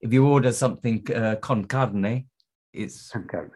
if 0.00 0.12
you 0.12 0.26
order 0.26 0.52
something 0.52 1.06
uh, 1.14 1.36
con 1.36 1.64
carne, 1.64 2.26
it's 2.72 3.10
con 3.10 3.26
carne. 3.28 3.50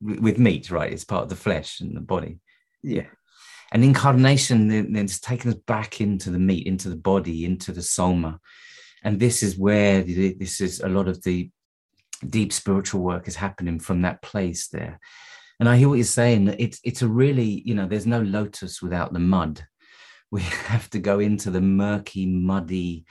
with 0.00 0.38
meat, 0.38 0.70
right? 0.70 0.92
It's 0.92 1.04
part 1.04 1.24
of 1.24 1.28
the 1.28 1.36
flesh 1.36 1.80
and 1.80 1.96
the 1.96 2.00
body. 2.00 2.38
Yeah. 2.82 3.06
And 3.72 3.84
incarnation 3.84 4.68
then, 4.68 4.92
then 4.92 5.04
it's 5.04 5.20
taken 5.20 5.50
us 5.50 5.58
back 5.66 6.00
into 6.00 6.30
the 6.30 6.38
meat, 6.38 6.66
into 6.66 6.88
the 6.88 6.96
body, 6.96 7.44
into 7.44 7.72
the 7.72 7.82
soma. 7.82 8.40
And 9.04 9.18
this 9.18 9.42
is 9.42 9.58
where 9.58 10.02
the, 10.02 10.34
this 10.34 10.60
is 10.60 10.80
a 10.80 10.88
lot 10.88 11.08
of 11.08 11.22
the 11.22 11.50
deep 12.28 12.52
spiritual 12.52 13.02
work 13.02 13.28
is 13.28 13.36
happening 13.36 13.78
from 13.78 14.02
that 14.02 14.22
place 14.22 14.68
there. 14.68 14.98
And 15.60 15.68
I 15.68 15.76
hear 15.76 15.88
what 15.88 15.96
you're 15.96 16.04
saying. 16.04 16.54
It's 16.58 16.80
it's 16.84 17.02
a 17.02 17.08
really, 17.08 17.62
you 17.64 17.74
know, 17.74 17.86
there's 17.86 18.06
no 18.06 18.20
lotus 18.20 18.80
without 18.80 19.12
the 19.12 19.18
mud 19.18 19.62
we 20.30 20.42
have 20.42 20.90
to 20.90 20.98
go 20.98 21.20
into 21.20 21.50
the 21.50 21.60
murky, 21.60 22.26
muddy 22.26 23.04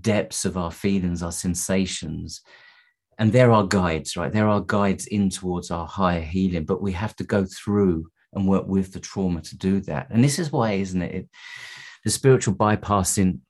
depths 0.00 0.44
of 0.44 0.56
our 0.56 0.70
feelings, 0.70 1.22
our 1.22 1.32
sensations. 1.32 2.42
And 3.18 3.32
there 3.32 3.50
are 3.50 3.66
guides, 3.66 4.16
right? 4.16 4.32
There 4.32 4.48
are 4.48 4.60
guides 4.60 5.06
in 5.06 5.30
towards 5.30 5.70
our 5.70 5.86
higher 5.86 6.20
healing, 6.20 6.64
but 6.64 6.82
we 6.82 6.92
have 6.92 7.16
to 7.16 7.24
go 7.24 7.44
through 7.44 8.10
and 8.32 8.46
work 8.46 8.66
with 8.66 8.92
the 8.92 9.00
trauma 9.00 9.40
to 9.42 9.56
do 9.56 9.80
that. 9.82 10.08
And 10.10 10.22
this 10.22 10.38
is 10.38 10.52
why, 10.52 10.72
isn't 10.72 11.02
it? 11.02 11.14
it 11.14 11.28
the 12.04 12.10
spiritual 12.10 12.54
bypassing 12.54 13.40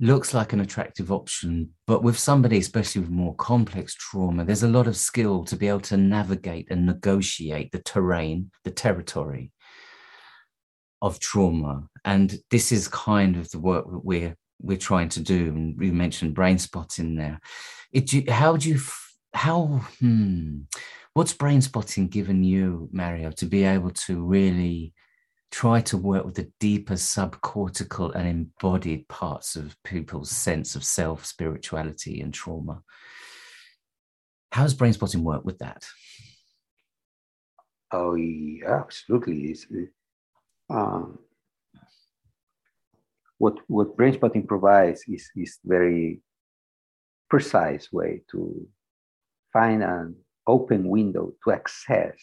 looks 0.00 0.34
like 0.34 0.52
an 0.52 0.60
attractive 0.60 1.12
option, 1.12 1.70
but 1.86 2.02
with 2.02 2.18
somebody, 2.18 2.58
especially 2.58 3.00
with 3.00 3.10
more 3.10 3.34
complex 3.36 3.94
trauma, 3.94 4.44
there's 4.44 4.62
a 4.62 4.68
lot 4.68 4.86
of 4.86 4.96
skill 4.96 5.44
to 5.44 5.56
be 5.56 5.68
able 5.68 5.80
to 5.80 5.96
navigate 5.96 6.68
and 6.70 6.84
negotiate 6.86 7.70
the 7.72 7.78
terrain, 7.78 8.50
the 8.64 8.70
territory 8.70 9.52
of 11.00 11.20
trauma. 11.20 11.84
And 12.04 12.38
this 12.50 12.72
is 12.72 12.88
kind 12.88 13.36
of 13.36 13.50
the 13.50 13.60
work 13.60 13.90
that 13.90 14.04
we're 14.04 14.36
we're 14.60 14.78
trying 14.78 15.08
to 15.10 15.20
do, 15.20 15.48
and 15.48 15.80
you 15.82 15.92
mentioned 15.92 16.34
brain 16.34 16.58
spotting 16.58 17.16
there. 17.16 17.40
It, 17.92 18.30
how 18.30 18.56
do 18.56 18.70
you, 18.70 18.80
how, 19.34 19.82
hmm, 20.00 20.60
what's 21.12 21.34
brain 21.34 21.60
spotting 21.60 22.08
given 22.08 22.42
you, 22.42 22.88
Mario, 22.92 23.30
to 23.32 23.46
be 23.46 23.64
able 23.64 23.90
to 23.90 24.24
really 24.24 24.94
try 25.54 25.80
to 25.80 25.96
work 25.96 26.24
with 26.24 26.34
the 26.34 26.50
deeper 26.58 26.94
subcortical 26.94 28.12
and 28.16 28.26
embodied 28.26 29.06
parts 29.06 29.54
of 29.54 29.80
people's 29.84 30.28
sense 30.28 30.74
of 30.74 30.82
self, 30.82 31.24
spirituality, 31.24 32.20
and 32.20 32.34
trauma? 32.34 32.82
How 34.50 34.64
does 34.64 34.74
brain 34.74 34.92
spotting 34.92 35.22
work 35.22 35.44
with 35.44 35.58
that? 35.58 35.86
Oh, 37.92 38.16
yeah, 38.16 38.80
absolutely. 38.80 39.52
It's, 39.52 39.64
um, 40.68 41.20
what 43.38 43.58
what 43.68 43.96
brain 43.96 44.14
spotting 44.14 44.48
provides 44.48 45.04
is 45.06 45.30
is 45.36 45.58
very 45.64 46.20
precise 47.30 47.92
way 47.92 48.22
to 48.32 48.66
find 49.52 49.84
an 49.84 50.16
open 50.48 50.88
window 50.88 51.32
to 51.44 51.52
access 51.52 52.18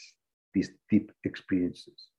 these 0.54 0.70
deep 0.90 1.14
experiences. 1.24 2.11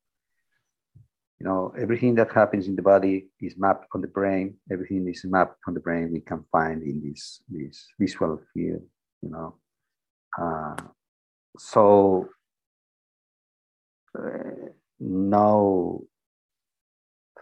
You 1.42 1.48
know, 1.48 1.74
everything 1.76 2.14
that 2.14 2.30
happens 2.30 2.68
in 2.68 2.76
the 2.76 2.82
body 2.82 3.26
is 3.40 3.56
mapped 3.58 3.88
on 3.96 4.00
the 4.00 4.06
brain. 4.06 4.54
Everything 4.70 5.08
is 5.08 5.24
mapped 5.24 5.58
on 5.66 5.74
the 5.74 5.80
brain. 5.80 6.12
We 6.12 6.20
can 6.20 6.44
find 6.52 6.84
in 6.84 7.02
this 7.02 7.42
this 7.48 7.84
visual 7.98 8.40
field. 8.54 8.82
You 9.22 9.30
know, 9.30 9.56
uh, 10.40 10.76
so 11.58 12.28
uh, 14.16 14.70
no 15.00 16.04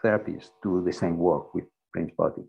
therapists 0.02 0.48
do 0.62 0.82
the 0.82 0.94
same 0.94 1.18
work 1.18 1.52
with 1.52 1.64
brain 1.92 2.10
body 2.16 2.44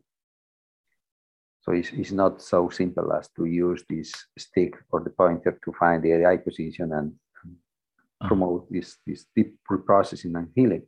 So 1.64 1.74
it's, 1.74 1.92
it's 1.92 2.14
not 2.14 2.42
so 2.42 2.70
simple 2.70 3.12
as 3.12 3.28
to 3.36 3.44
use 3.44 3.84
this 3.90 4.14
stick 4.38 4.76
or 4.90 5.02
the 5.02 5.10
pointer 5.10 5.60
to 5.66 5.74
find 5.74 6.02
the 6.02 6.26
eye 6.26 6.38
position 6.38 6.94
and 6.94 7.12
uh-huh. 7.12 8.28
promote 8.30 8.72
this, 8.72 9.00
this 9.06 9.26
deep 9.36 9.58
reprocessing 9.70 10.38
and 10.38 10.48
healing. 10.56 10.84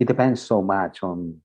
It 0.00 0.08
depends 0.08 0.40
so 0.40 0.62
much 0.62 1.02
on 1.02 1.42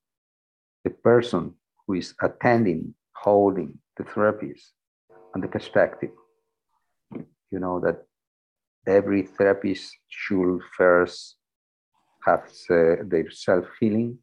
the 0.86 0.90
person 0.90 1.54
who 1.86 1.96
is 1.96 2.16
attending, 2.22 2.96
holding 3.14 3.78
the 3.98 4.06
therapist 4.06 4.72
and 5.34 5.44
the 5.44 5.50
perspective. 5.50 6.12
You 7.52 7.60
know, 7.60 7.82
that 7.82 8.06
every 8.88 9.24
therapist 9.24 9.98
should 10.08 10.62
first 10.78 11.36
have 12.26 12.50
uh, 12.70 13.04
their 13.04 13.30
self 13.30 13.66
healing 13.80 14.20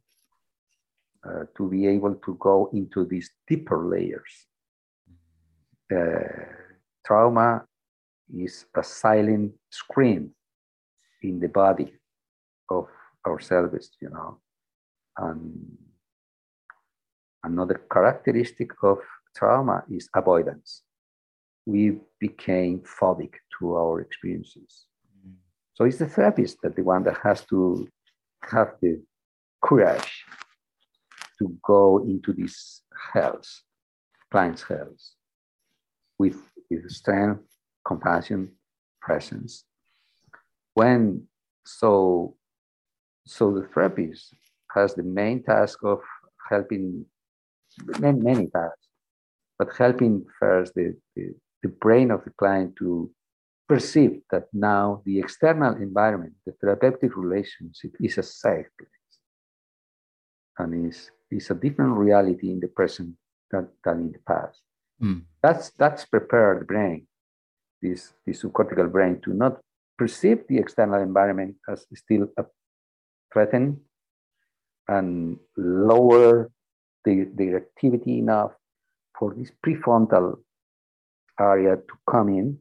uh, 1.28 1.44
to 1.56 1.68
be 1.68 1.86
able 1.86 2.14
to 2.14 2.36
go 2.40 2.70
into 2.72 3.04
these 3.04 3.30
deeper 3.46 3.86
layers. 3.86 4.46
Uh, 5.94 6.46
trauma 7.04 7.66
is 8.34 8.64
a 8.74 8.82
silent 8.82 9.52
scream 9.70 10.30
in 11.22 11.38
the 11.38 11.48
body 11.48 11.92
of 12.70 12.88
ourselves, 13.26 13.90
you 14.00 14.10
know. 14.10 14.38
And 15.16 15.78
another 17.44 17.80
characteristic 17.90 18.70
of 18.82 18.98
trauma 19.36 19.84
is 19.90 20.08
avoidance. 20.14 20.82
We 21.66 22.00
became 22.18 22.80
phobic 22.80 23.34
to 23.58 23.76
our 23.76 24.00
experiences. 24.00 24.86
Mm. 25.26 25.34
So 25.74 25.84
it's 25.84 25.98
the 25.98 26.06
therapist 26.06 26.58
that 26.62 26.76
the 26.76 26.82
one 26.82 27.04
that 27.04 27.18
has 27.22 27.44
to 27.46 27.88
have 28.50 28.74
the 28.80 29.00
courage 29.62 30.24
to 31.38 31.56
go 31.64 31.98
into 31.98 32.32
this 32.32 32.82
health, 33.12 33.48
client's 34.30 34.62
health, 34.62 35.00
with, 36.18 36.36
with 36.70 36.90
strength, 36.90 37.42
compassion, 37.86 38.52
presence. 39.00 39.64
When 40.74 41.26
so 41.64 42.36
so 43.24 43.52
the 43.52 43.66
therapist 43.74 44.34
has 44.74 44.94
the 44.94 45.02
main 45.02 45.42
task 45.42 45.78
of 45.84 46.00
helping 46.50 47.04
many, 47.98 48.20
many 48.20 48.46
tasks, 48.48 48.88
but 49.58 49.68
helping 49.76 50.24
first 50.38 50.74
the, 50.74 50.96
the, 51.16 51.34
the 51.62 51.68
brain 51.68 52.10
of 52.10 52.24
the 52.24 52.30
client 52.30 52.74
to 52.76 53.10
perceive 53.68 54.20
that 54.30 54.44
now 54.52 55.02
the 55.04 55.18
external 55.18 55.74
environment, 55.76 56.34
the 56.46 56.52
therapeutic 56.60 57.16
relationship 57.16 57.92
is 58.00 58.18
a 58.18 58.22
safe 58.22 58.66
place 58.78 59.12
and 60.58 60.88
is 60.88 61.10
is 61.30 61.50
a 61.50 61.54
different 61.54 61.96
reality 61.96 62.50
in 62.50 62.60
the 62.60 62.68
present 62.68 63.14
than, 63.50 63.68
than 63.84 64.00
in 64.00 64.12
the 64.12 64.18
past. 64.26 64.60
Mm. 65.02 65.22
That's 65.42 65.70
that's 65.70 66.04
prepare 66.04 66.58
the 66.58 66.64
brain, 66.64 67.06
this, 67.80 68.12
this 68.26 68.42
subcortical 68.42 68.90
brain, 68.92 69.20
to 69.24 69.32
not 69.32 69.60
perceive 69.96 70.46
the 70.48 70.58
external 70.58 71.00
environment 71.00 71.56
as 71.68 71.86
still 71.94 72.28
a 72.36 72.44
threat 73.32 73.52
and 74.88 75.38
lower 75.56 76.50
the, 77.04 77.28
the 77.34 77.54
activity 77.54 78.18
enough 78.18 78.52
for 79.18 79.34
this 79.34 79.50
prefrontal 79.64 80.38
area 81.40 81.76
to 81.76 81.94
come 82.10 82.28
in, 82.28 82.58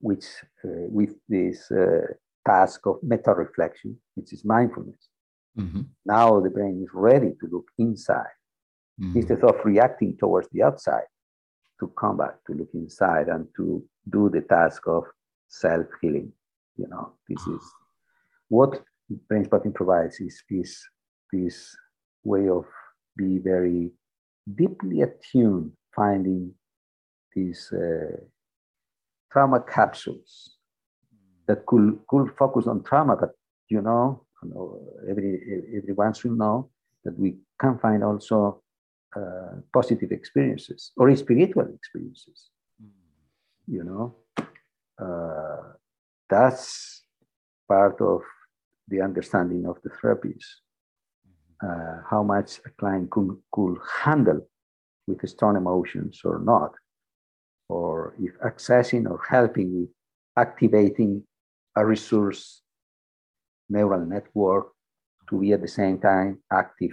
which 0.00 0.24
uh, 0.64 0.86
with 0.88 1.14
this 1.28 1.70
uh, 1.70 2.06
task 2.46 2.86
of 2.86 2.98
meta 3.02 3.32
reflection, 3.32 3.96
which 4.14 4.32
is 4.32 4.44
mindfulness. 4.44 5.08
Mm-hmm. 5.58 5.82
Now 6.04 6.40
the 6.40 6.50
brain 6.50 6.82
is 6.82 6.90
ready 6.92 7.32
to 7.40 7.48
look 7.50 7.66
inside 7.78 8.36
mm-hmm. 9.00 9.18
instead 9.18 9.42
of 9.44 9.56
reacting 9.64 10.16
towards 10.18 10.48
the 10.52 10.62
outside 10.62 11.04
to 11.80 11.88
come 11.98 12.16
back 12.16 12.34
to 12.46 12.54
look 12.54 12.70
inside 12.74 13.28
and 13.28 13.46
to 13.56 13.84
do 14.10 14.30
the 14.30 14.42
task 14.42 14.82
of 14.86 15.04
self 15.48 15.86
healing. 16.00 16.32
You 16.76 16.88
know, 16.88 17.12
this 17.28 17.40
is 17.46 17.62
what 18.48 18.82
brain 19.28 19.44
spotting 19.44 19.72
provides 19.72 20.20
is, 20.20 20.42
is 20.50 20.82
this 21.32 21.76
way 22.24 22.48
of 22.48 22.64
be 23.16 23.38
very 23.38 23.90
deeply 24.54 25.02
attuned, 25.02 25.72
finding 25.94 26.52
these 27.34 27.72
uh, 27.72 28.16
trauma 29.32 29.60
capsules 29.60 30.56
that 31.46 31.66
could, 31.66 31.98
could 32.08 32.30
focus 32.38 32.66
on 32.66 32.82
trauma, 32.82 33.16
but 33.16 33.30
you 33.68 33.80
know, 33.80 34.24
every, 35.08 35.40
everyone 35.76 36.12
should 36.14 36.36
know 36.36 36.70
that 37.04 37.18
we 37.18 37.36
can 37.60 37.78
find 37.78 38.02
also 38.04 38.62
uh, 39.16 39.60
positive 39.72 40.12
experiences 40.12 40.92
or 40.96 41.14
spiritual 41.16 41.66
experiences. 41.74 42.50
You 43.66 43.84
know, 43.84 44.16
uh, 44.98 45.72
that's 46.28 47.02
part 47.68 48.00
of 48.00 48.22
the 48.88 49.00
understanding 49.00 49.66
of 49.66 49.76
the 49.82 49.90
therapies. 49.90 50.44
Uh, 51.62 52.02
how 52.10 52.22
much 52.22 52.60
a 52.66 52.70
client 52.78 53.10
could, 53.10 53.36
could 53.52 53.76
handle 54.02 54.40
with 55.06 55.26
strong 55.28 55.56
emotions 55.56 56.20
or 56.24 56.38
not, 56.40 56.72
or 57.68 58.14
if 58.20 58.32
accessing 58.40 59.08
or 59.08 59.20
helping 59.28 59.80
with 59.80 59.88
activating 60.36 61.22
a 61.76 61.84
resource 61.84 62.62
neural 63.68 64.04
network 64.04 64.72
to 65.28 65.40
be 65.40 65.52
at 65.52 65.62
the 65.62 65.68
same 65.68 65.98
time 65.98 66.38
active 66.52 66.92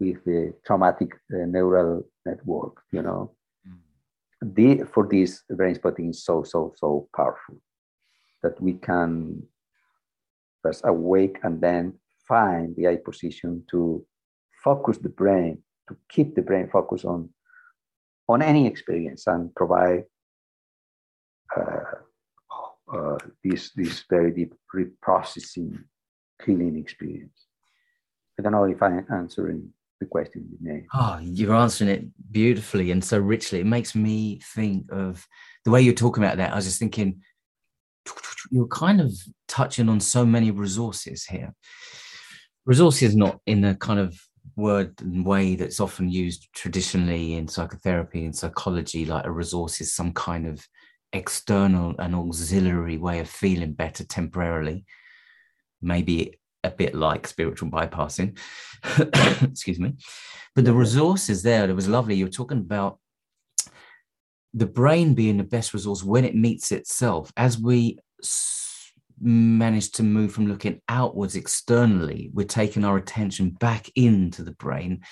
with 0.00 0.22
the 0.24 0.52
traumatic 0.66 1.12
uh, 1.32 1.46
neural 1.46 2.02
network, 2.24 2.82
you 2.92 3.02
know. 3.02 3.32
Mm. 3.66 4.54
The, 4.54 4.84
for 4.84 5.08
this, 5.10 5.42
brain 5.50 5.74
spotting 5.74 6.10
is 6.10 6.24
so, 6.24 6.42
so, 6.42 6.74
so 6.76 7.08
powerful 7.14 7.56
that 8.42 8.60
we 8.60 8.74
can 8.74 9.42
first 10.66 10.82
awake 10.84 11.38
and 11.42 11.60
then 11.60 11.92
find 12.28 12.74
the 12.76 12.88
eye 12.88 12.98
position 13.04 13.62
to 13.70 14.04
focus 14.64 14.98
the 14.98 15.08
brain, 15.08 15.58
to 15.88 15.96
keep 16.08 16.34
the 16.34 16.42
brain 16.42 16.68
focused 16.68 17.04
on, 17.04 17.28
on 18.28 18.42
any 18.42 18.66
experience 18.66 19.26
and 19.26 19.54
provide 19.54 20.04
uh, 21.56 21.96
uh, 22.92 23.18
this 23.44 23.70
this 23.74 24.04
very 24.10 24.30
deep 24.32 24.54
reprocessing 24.74 25.78
healing 26.44 26.76
experience. 26.78 27.46
I 28.38 28.42
don't 28.42 28.52
know 28.52 28.64
if 28.64 28.82
I'm 28.82 29.06
answering 29.12 29.70
the 30.00 30.06
question 30.06 30.46
you 30.50 30.58
made. 30.60 30.86
Oh, 30.92 31.18
you're 31.22 31.54
answering 31.54 31.90
it 31.90 32.04
beautifully 32.30 32.90
and 32.90 33.02
so 33.02 33.18
richly. 33.18 33.60
It 33.60 33.66
makes 33.66 33.94
me 33.94 34.40
think 34.54 34.86
of 34.92 35.26
the 35.64 35.70
way 35.70 35.80
you're 35.80 35.94
talking 35.94 36.22
about 36.22 36.36
that. 36.36 36.52
I 36.52 36.56
was 36.56 36.66
just 36.66 36.78
thinking, 36.78 37.22
you're 38.50 38.68
kind 38.68 39.00
of 39.00 39.12
touching 39.48 39.88
on 39.88 40.00
so 40.00 40.24
many 40.24 40.50
resources 40.50 41.24
here. 41.24 41.54
Resources 42.64 43.14
not 43.14 43.40
in 43.46 43.60
the 43.60 43.74
kind 43.76 44.00
of 44.00 44.18
word 44.56 44.94
and 45.00 45.24
way 45.24 45.54
that's 45.54 45.80
often 45.80 46.08
used 46.08 46.48
traditionally 46.54 47.34
in 47.34 47.48
psychotherapy 47.48 48.24
and 48.24 48.34
psychology, 48.34 49.04
like 49.04 49.24
a 49.24 49.30
resource 49.30 49.80
is 49.80 49.94
some 49.94 50.12
kind 50.12 50.46
of 50.46 50.66
external 51.12 51.94
and 51.98 52.14
auxiliary 52.14 52.98
way 52.98 53.20
of 53.20 53.28
feeling 53.28 53.72
better 53.72 54.04
temporarily 54.04 54.84
maybe 55.82 56.38
a 56.64 56.70
bit 56.70 56.94
like 56.94 57.26
spiritual 57.26 57.70
bypassing. 57.70 58.38
Excuse 59.42 59.78
me. 59.78 59.94
But 60.54 60.64
the 60.64 60.72
resources 60.72 61.42
there, 61.42 61.68
it 61.68 61.74
was 61.74 61.88
lovely. 61.88 62.16
You 62.16 62.26
were 62.26 62.30
talking 62.30 62.58
about 62.58 62.98
the 64.56 64.66
brain 64.66 65.14
being 65.14 65.36
the 65.36 65.44
best 65.44 65.74
resource 65.74 66.02
when 66.02 66.24
it 66.24 66.34
meets 66.34 66.72
itself. 66.72 67.30
As 67.36 67.58
we 67.58 67.98
manage 69.20 69.92
to 69.92 70.02
move 70.02 70.32
from 70.32 70.48
looking 70.48 70.80
outwards 70.88 71.36
externally, 71.36 72.30
we're 72.32 72.46
taking 72.46 72.84
our 72.84 72.96
attention 72.96 73.50
back 73.50 73.90
into 73.94 74.42
the 74.42 74.52
brain 74.52 75.02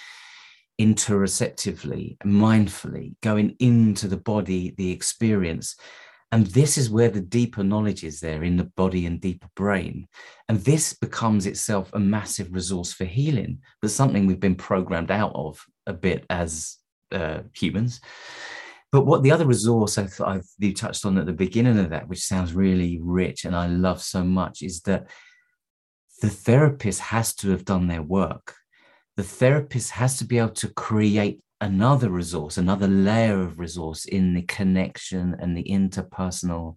interoceptively, 0.81 2.19
mindfully, 2.25 3.15
going 3.23 3.55
into 3.61 4.09
the 4.09 4.17
body, 4.17 4.75
the 4.77 4.91
experience. 4.91 5.77
And 6.33 6.47
this 6.49 6.77
is 6.79 6.91
where 6.91 7.11
the 7.11 7.21
deeper 7.21 7.63
knowledge 7.63 8.03
is 8.03 8.19
there 8.19 8.43
in 8.43 8.57
the 8.57 8.65
body 8.65 9.07
and 9.07 9.21
deeper 9.21 9.47
brain. 9.55 10.09
And 10.49 10.59
this 10.59 10.95
becomes 10.95 11.47
itself 11.47 11.91
a 11.93 12.01
massive 12.01 12.53
resource 12.53 12.93
for 12.93 13.05
healing, 13.05 13.59
but 13.81 13.91
something 13.91 14.27
we've 14.27 14.41
been 14.41 14.57
programmed 14.57 15.13
out 15.13 15.33
of 15.35 15.65
a 15.87 15.93
bit 15.93 16.25
as 16.31 16.79
uh, 17.13 17.41
humans. 17.53 18.01
But 18.95 19.07
what 19.07 19.25
the 19.25 19.33
other 19.33 19.45
resource 19.45 19.99
I 19.99 20.07
thought 20.07 20.29
I've, 20.29 20.47
you 20.61 20.73
touched 20.73 21.05
on 21.05 21.19
at 21.19 21.27
the 21.27 21.33
beginning 21.33 21.81
of 21.81 21.91
that, 21.91 22.07
which 22.07 22.25
sounds 22.25 22.55
really 22.55 23.01
rich 23.03 23.45
and 23.45 23.57
I 23.57 23.67
love 23.67 24.01
so 24.01 24.23
much, 24.23 24.63
is 24.63 24.83
that 24.83 25.09
the 26.23 26.31
therapist 26.31 27.01
has 27.01 27.35
to 27.39 27.51
have 27.51 27.65
done 27.65 27.89
their 27.89 28.05
work. 28.05 28.55
The 29.17 29.25
therapist 29.25 29.91
has 29.91 30.17
to 30.19 30.25
be 30.25 30.39
able 30.39 30.51
to 30.51 30.69
create 30.69 31.41
another 31.61 32.09
resource, 32.09 32.57
another 32.57 32.87
layer 32.87 33.41
of 33.41 33.59
resource 33.59 34.05
in 34.05 34.33
the 34.33 34.43
connection 34.43 35.35
and 35.41 35.57
the 35.57 35.65
interpersonal 35.65 36.77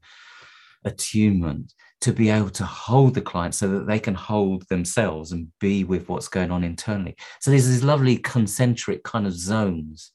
attunement 0.86 1.72
to 2.02 2.14
be 2.14 2.32
able 2.32 2.50
to 2.50 2.66
hold 2.66 3.14
the 3.14 3.22
client 3.22 3.54
so 3.54 3.68
that 3.68 3.86
they 3.86 4.00
can 4.00 4.16
hold 4.16 4.68
themselves 4.70 5.34
and 5.34 5.50
be 5.60 5.84
with 5.84 6.10
what's 6.10 6.30
going 6.30 6.50
on 6.50 6.64
internally. 6.64 7.16
So 7.42 7.52
there's 7.52 7.68
these 7.68 7.84
lovely 7.84 8.18
concentric 8.18 9.04
kind 9.04 9.28
of 9.28 9.34
zones 9.34 10.14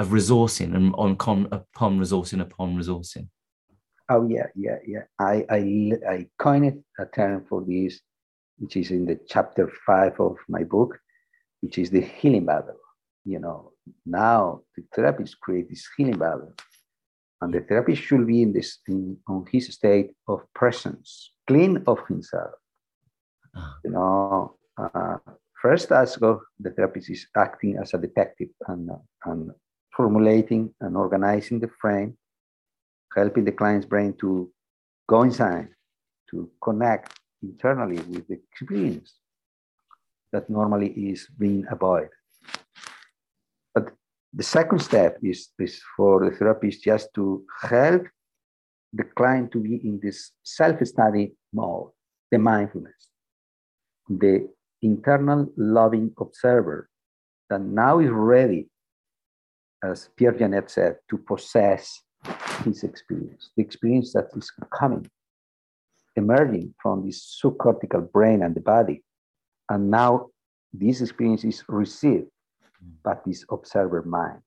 of 0.00 0.08
resourcing 0.08 0.74
and 0.74 0.94
on 0.96 1.14
con, 1.14 1.46
upon 1.52 2.00
resourcing 2.00 2.40
upon 2.40 2.74
resourcing. 2.76 3.28
Oh 4.08 4.26
yeah, 4.28 4.46
yeah, 4.56 4.78
yeah. 4.86 5.04
I 5.20 5.44
I 5.48 5.60
I 6.14 6.26
coined 6.38 6.82
a 6.98 7.06
term 7.06 7.44
for 7.48 7.62
this, 7.62 8.00
which 8.58 8.76
is 8.76 8.90
in 8.90 9.04
the 9.04 9.20
chapter 9.28 9.70
five 9.86 10.18
of 10.18 10.38
my 10.48 10.64
book, 10.64 10.98
which 11.60 11.78
is 11.78 11.90
the 11.90 12.00
healing 12.00 12.46
bubble. 12.46 12.80
You 13.24 13.40
know, 13.40 13.72
now 14.06 14.62
the 14.74 14.82
therapist 14.94 15.38
create 15.40 15.68
this 15.68 15.86
healing 15.96 16.18
bubble, 16.18 16.54
and 17.42 17.52
the 17.52 17.60
therapist 17.60 18.02
should 18.02 18.26
be 18.26 18.42
in 18.42 18.52
this 18.52 18.78
in, 18.88 19.18
on 19.28 19.44
his 19.52 19.66
state 19.68 20.12
of 20.26 20.40
presence, 20.54 21.30
clean 21.46 21.84
of 21.86 21.98
himself. 22.08 22.54
Uh-huh. 23.54 23.74
You 23.84 23.90
know, 23.90 24.56
uh, 24.78 25.18
first 25.60 25.90
task 25.90 26.22
of 26.22 26.40
the 26.58 26.70
therapist 26.70 27.10
is 27.10 27.26
acting 27.36 27.76
as 27.76 27.92
a 27.92 27.98
detective 27.98 28.48
and 28.66 28.90
and 29.26 29.50
formulating 29.96 30.74
and 30.80 30.96
organizing 30.96 31.60
the 31.60 31.70
frame, 31.80 32.16
helping 33.14 33.44
the 33.44 33.52
client's 33.52 33.86
brain 33.86 34.14
to 34.20 34.50
go 35.08 35.22
inside, 35.22 35.68
to 36.30 36.50
connect 36.62 37.18
internally 37.42 37.96
with 37.96 38.26
the 38.28 38.38
experience 38.52 39.14
that 40.32 40.48
normally 40.48 40.88
is 40.88 41.26
being 41.38 41.64
avoided. 41.70 42.10
But 43.74 43.90
the 44.32 44.44
second 44.44 44.78
step 44.80 45.18
is, 45.22 45.48
is 45.58 45.82
for 45.96 46.24
the 46.24 46.36
therapist 46.36 46.84
just 46.84 47.08
to 47.16 47.44
help 47.62 48.06
the 48.92 49.04
client 49.04 49.52
to 49.52 49.60
be 49.60 49.76
in 49.76 50.00
this 50.02 50.32
self-study 50.42 51.34
mode, 51.52 51.90
the 52.30 52.38
mindfulness, 52.38 53.08
the 54.08 54.48
internal 54.82 55.52
loving 55.56 56.12
observer 56.18 56.88
that 57.48 57.60
now 57.60 57.98
is 57.98 58.10
ready, 58.10 58.69
as 59.82 60.10
Pierre 60.16 60.32
Janet 60.32 60.70
said, 60.70 60.96
to 61.08 61.18
possess 61.18 62.02
his 62.64 62.84
experience, 62.84 63.50
the 63.56 63.62
experience 63.62 64.12
that 64.12 64.28
is 64.36 64.50
coming, 64.78 65.08
emerging 66.16 66.74
from 66.82 67.06
this 67.06 67.40
subcortical 67.42 68.10
brain 68.12 68.42
and 68.42 68.54
the 68.54 68.60
body. 68.60 69.02
And 69.68 69.90
now 69.90 70.26
this 70.72 71.00
experience 71.00 71.44
is 71.44 71.64
received 71.68 72.28
by 73.02 73.16
this 73.24 73.44
observer 73.50 74.02
mind. 74.02 74.40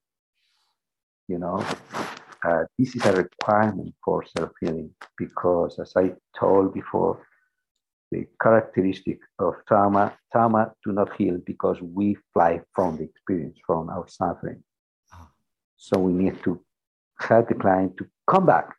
You 1.27 1.39
know, 1.39 1.65
uh, 2.43 2.63
this 2.77 2.95
is 2.95 3.05
a 3.05 3.13
requirement 3.13 3.95
for 4.03 4.23
self-healing 4.37 4.91
because, 5.17 5.79
as 5.79 5.93
I 5.95 6.13
told 6.37 6.73
before, 6.73 7.25
the 8.11 8.27
characteristic 8.41 9.19
of 9.39 9.55
trauma, 9.67 10.15
trauma 10.31 10.73
do 10.85 10.91
not 10.91 11.15
heal 11.15 11.39
because 11.45 11.81
we 11.81 12.15
fly 12.33 12.61
from 12.73 12.97
the 12.97 13.03
experience, 13.03 13.57
from 13.65 13.89
our 13.89 14.07
suffering. 14.07 14.61
So 15.83 15.99
we 15.99 16.13
need 16.13 16.41
to 16.45 16.63
help 17.19 17.49
the 17.49 17.55
client 17.55 17.97
to 17.97 18.07
come 18.25 18.45
back 18.45 18.73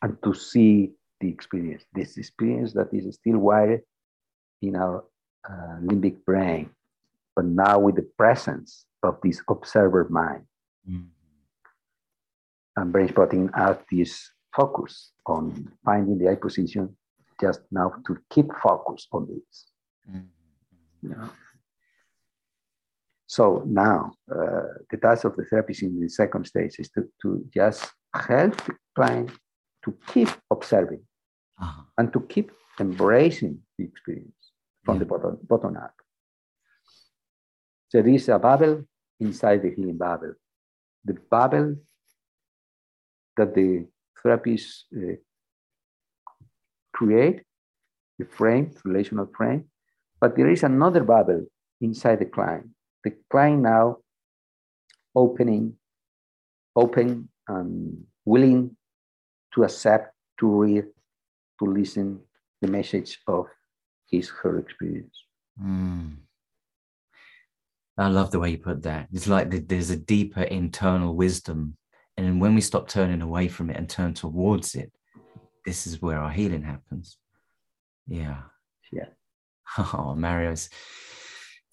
and 0.00 0.16
to 0.24 0.32
see 0.32 0.92
the 1.20 1.28
experience, 1.28 1.84
this 1.92 2.16
experience 2.16 2.72
that 2.72 2.88
is 2.90 3.14
still 3.16 3.36
wired 3.36 3.82
in 4.62 4.76
our 4.76 5.04
uh, 5.46 5.76
limbic 5.82 6.24
brain, 6.24 6.70
but 7.36 7.44
now 7.44 7.78
with 7.80 7.96
the 7.96 8.08
presence 8.16 8.86
of 9.02 9.18
this 9.22 9.42
observer 9.46 10.06
mind. 10.08 10.44
Mm-hmm. 10.88 11.04
And 12.78 12.92
brain 12.92 13.08
spotting 13.08 13.50
has 13.54 13.76
this 13.90 14.30
focus 14.56 15.12
on 15.26 15.70
finding 15.84 16.16
the 16.16 16.30
eye 16.30 16.36
position, 16.36 16.96
just 17.42 17.60
now 17.70 17.92
to 18.06 18.16
keep 18.30 18.46
focus 18.62 19.06
on 19.12 19.28
this. 19.28 19.66
Mm-hmm. 20.10 20.26
You 21.02 21.08
know? 21.10 21.28
So 23.32 23.62
now 23.66 24.12
uh, 24.30 24.84
the 24.90 24.98
task 24.98 25.24
of 25.24 25.36
the 25.36 25.46
therapist 25.46 25.82
in 25.82 25.98
the 25.98 26.10
second 26.10 26.46
stage 26.46 26.78
is 26.78 26.90
to, 26.90 27.08
to 27.22 27.42
just 27.54 27.90
help 28.14 28.54
the 28.66 28.74
client 28.94 29.30
to 29.86 29.96
keep 30.08 30.28
observing 30.50 31.02
uh-huh. 31.58 31.82
and 31.96 32.12
to 32.12 32.20
keep 32.28 32.52
embracing 32.78 33.60
the 33.78 33.84
experience 33.86 34.52
from 34.84 34.96
yeah. 34.96 34.98
the 34.98 35.04
bottom, 35.06 35.38
bottom 35.48 35.78
up. 35.78 35.94
There 37.90 38.06
is 38.06 38.28
a 38.28 38.38
bubble 38.38 38.84
inside 39.18 39.62
the 39.62 39.70
healing 39.70 39.96
bubble. 39.96 40.34
The 41.02 41.16
bubble 41.30 41.76
that 43.38 43.54
the 43.54 43.86
therapist 44.22 44.84
uh, 44.94 45.16
create, 46.92 47.44
the 48.18 48.26
frame, 48.26 48.74
relational 48.84 49.30
frame, 49.34 49.70
but 50.20 50.36
there 50.36 50.50
is 50.50 50.62
another 50.64 51.02
bubble 51.02 51.46
inside 51.80 52.18
the 52.18 52.26
client. 52.26 52.66
The 53.04 53.12
client 53.30 53.62
now 53.62 53.98
opening, 55.14 55.76
open 56.76 57.28
and 57.48 58.04
willing 58.24 58.76
to 59.54 59.64
accept, 59.64 60.14
to 60.40 60.46
read, 60.46 60.84
to 61.58 61.64
listen 61.64 62.20
the 62.60 62.68
message 62.68 63.20
of 63.26 63.46
his 64.10 64.28
her 64.28 64.58
experience. 64.58 65.24
Mm. 65.62 66.16
I 67.98 68.08
love 68.08 68.30
the 68.30 68.38
way 68.38 68.50
you 68.50 68.58
put 68.58 68.82
that. 68.84 69.08
It's 69.12 69.28
like 69.28 69.68
there's 69.68 69.90
a 69.90 69.96
deeper 69.96 70.42
internal 70.42 71.14
wisdom. 71.14 71.76
And 72.16 72.40
when 72.40 72.54
we 72.54 72.60
stop 72.60 72.88
turning 72.88 73.22
away 73.22 73.48
from 73.48 73.70
it 73.70 73.76
and 73.76 73.88
turn 73.88 74.14
towards 74.14 74.74
it, 74.74 74.92
this 75.66 75.86
is 75.86 76.00
where 76.00 76.18
our 76.18 76.30
healing 76.30 76.62
happens. 76.62 77.18
Yeah. 78.06 78.42
Yeah. 78.92 79.06
Oh, 79.78 80.14
Marios, 80.18 80.68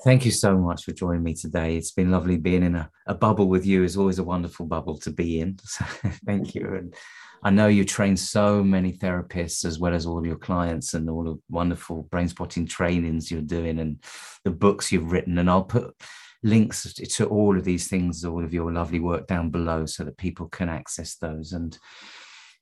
thank 0.04 0.26
you 0.26 0.32
so 0.32 0.58
much 0.58 0.84
for 0.84 0.92
joining 0.92 1.24
me 1.24 1.34
today. 1.34 1.76
It's 1.76 1.92
been 1.92 2.12
lovely 2.12 2.38
being 2.38 2.64
in 2.64 2.76
a, 2.76 2.90
a 3.08 3.16
bubble 3.16 3.48
with 3.48 3.66
you. 3.66 3.84
It's 3.84 3.98
always 3.98 4.20
a 4.20 4.24
wonderful 4.24 4.66
bubble 4.66 4.98
to 5.00 5.12
be 5.12 5.42
in. 5.42 5.60
So 5.66 5.86
thank 6.26 6.56
you. 6.56 6.76
And 6.76 6.96
I 7.44 7.50
know 7.50 7.68
you 7.68 7.86
train 7.86 8.18
so 8.18 8.64
many 8.64 8.92
therapists 8.94 9.66
as 9.66 9.80
well 9.80 9.94
as 9.94 10.06
all 10.06 10.18
of 10.18 10.26
your 10.26 10.38
clients 10.38 10.94
and 10.94 11.10
all 11.10 11.24
the 11.24 11.40
wonderful 11.50 12.04
brain 12.04 12.28
spotting 12.28 12.66
trainings 12.66 13.32
you're 13.32 13.42
doing 13.42 13.80
and 13.80 14.04
the 14.44 14.52
books 14.52 14.92
you've 14.92 15.12
written. 15.12 15.38
And 15.38 15.50
I'll 15.50 15.64
put 15.64 15.96
links 16.44 16.94
to 16.94 17.26
all 17.26 17.58
of 17.58 17.64
these 17.64 17.88
things, 17.88 18.26
all 18.26 18.44
of 18.44 18.54
your 18.54 18.72
lovely 18.72 19.00
work 19.00 19.28
down 19.28 19.50
below 19.50 19.86
so 19.86 20.04
that 20.04 20.18
people 20.18 20.48
can 20.48 20.70
access 20.70 21.16
those 21.16 21.54
and 21.54 21.78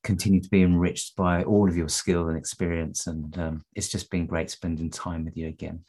continue 0.04 0.42
to 0.42 0.50
be 0.50 0.64
enriched 0.64 1.16
by 1.16 1.44
all 1.44 1.68
of 1.68 1.76
your 1.76 1.90
skill 1.90 2.30
and 2.30 2.38
experience. 2.38 3.08
And 3.08 3.38
um, 3.38 3.66
it's 3.76 3.90
just 3.90 4.10
been 4.12 4.26
great 4.26 4.50
spending 4.52 4.90
time 4.90 5.26
with 5.26 5.38
you 5.38 5.48
again. 5.48 5.84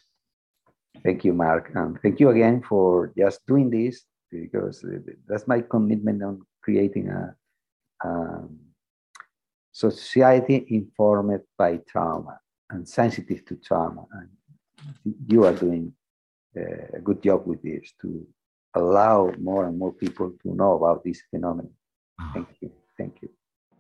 Thank 1.05 1.25
you, 1.25 1.33
Mark. 1.33 1.71
And 1.75 1.99
thank 2.01 2.21
you 2.21 2.31
again 2.31 2.63
for 2.63 3.13
just 3.17 3.41
doing 3.47 3.71
this 3.71 4.05
because 4.31 4.85
that's 5.27 5.47
my 5.47 5.61
commitment 5.61 6.23
on 6.23 6.43
creating 6.63 7.09
a 7.09 7.35
um, 8.05 8.59
society 9.73 10.67
informed 10.69 11.41
by 11.57 11.79
trauma 11.89 12.39
and 12.71 12.87
sensitive 12.89 13.45
to 13.47 13.57
trauma. 13.57 14.05
And 14.13 14.29
you 15.27 15.45
are 15.45 15.55
doing 15.55 15.93
a 16.57 17.01
good 17.01 17.23
job 17.23 17.47
with 17.47 17.63
this 17.63 17.93
to 18.03 18.27
allow 18.75 19.33
more 19.39 19.67
and 19.67 19.79
more 19.79 19.93
people 19.93 20.33
to 20.43 20.55
know 20.55 20.73
about 20.75 21.05
this 21.05 21.23
phenomenon. 21.31 21.73
Ah. 22.21 22.31
Thank 22.35 22.49
you. 22.61 22.73
Thank 22.97 23.23
you. 23.23 23.31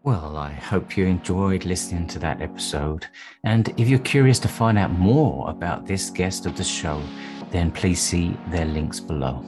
Well, 0.08 0.38
I 0.38 0.52
hope 0.52 0.96
you 0.96 1.04
enjoyed 1.04 1.66
listening 1.66 2.06
to 2.06 2.18
that 2.20 2.40
episode. 2.40 3.06
And 3.44 3.68
if 3.76 3.90
you're 3.90 3.98
curious 3.98 4.38
to 4.38 4.48
find 4.48 4.78
out 4.78 4.90
more 4.90 5.50
about 5.50 5.84
this 5.84 6.08
guest 6.08 6.46
of 6.46 6.56
the 6.56 6.64
show, 6.64 7.02
then 7.50 7.70
please 7.70 8.00
see 8.00 8.34
their 8.46 8.64
links 8.64 9.00
below. 9.00 9.44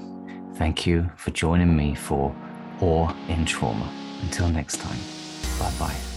Thank 0.56 0.86
you 0.86 1.10
for 1.16 1.30
joining 1.30 1.74
me 1.74 1.94
for 1.94 2.36
Awe 2.82 3.10
in 3.28 3.46
Trauma. 3.46 3.90
Until 4.20 4.50
next 4.50 4.80
time, 4.80 5.00
bye 5.58 5.72
bye. 5.78 6.09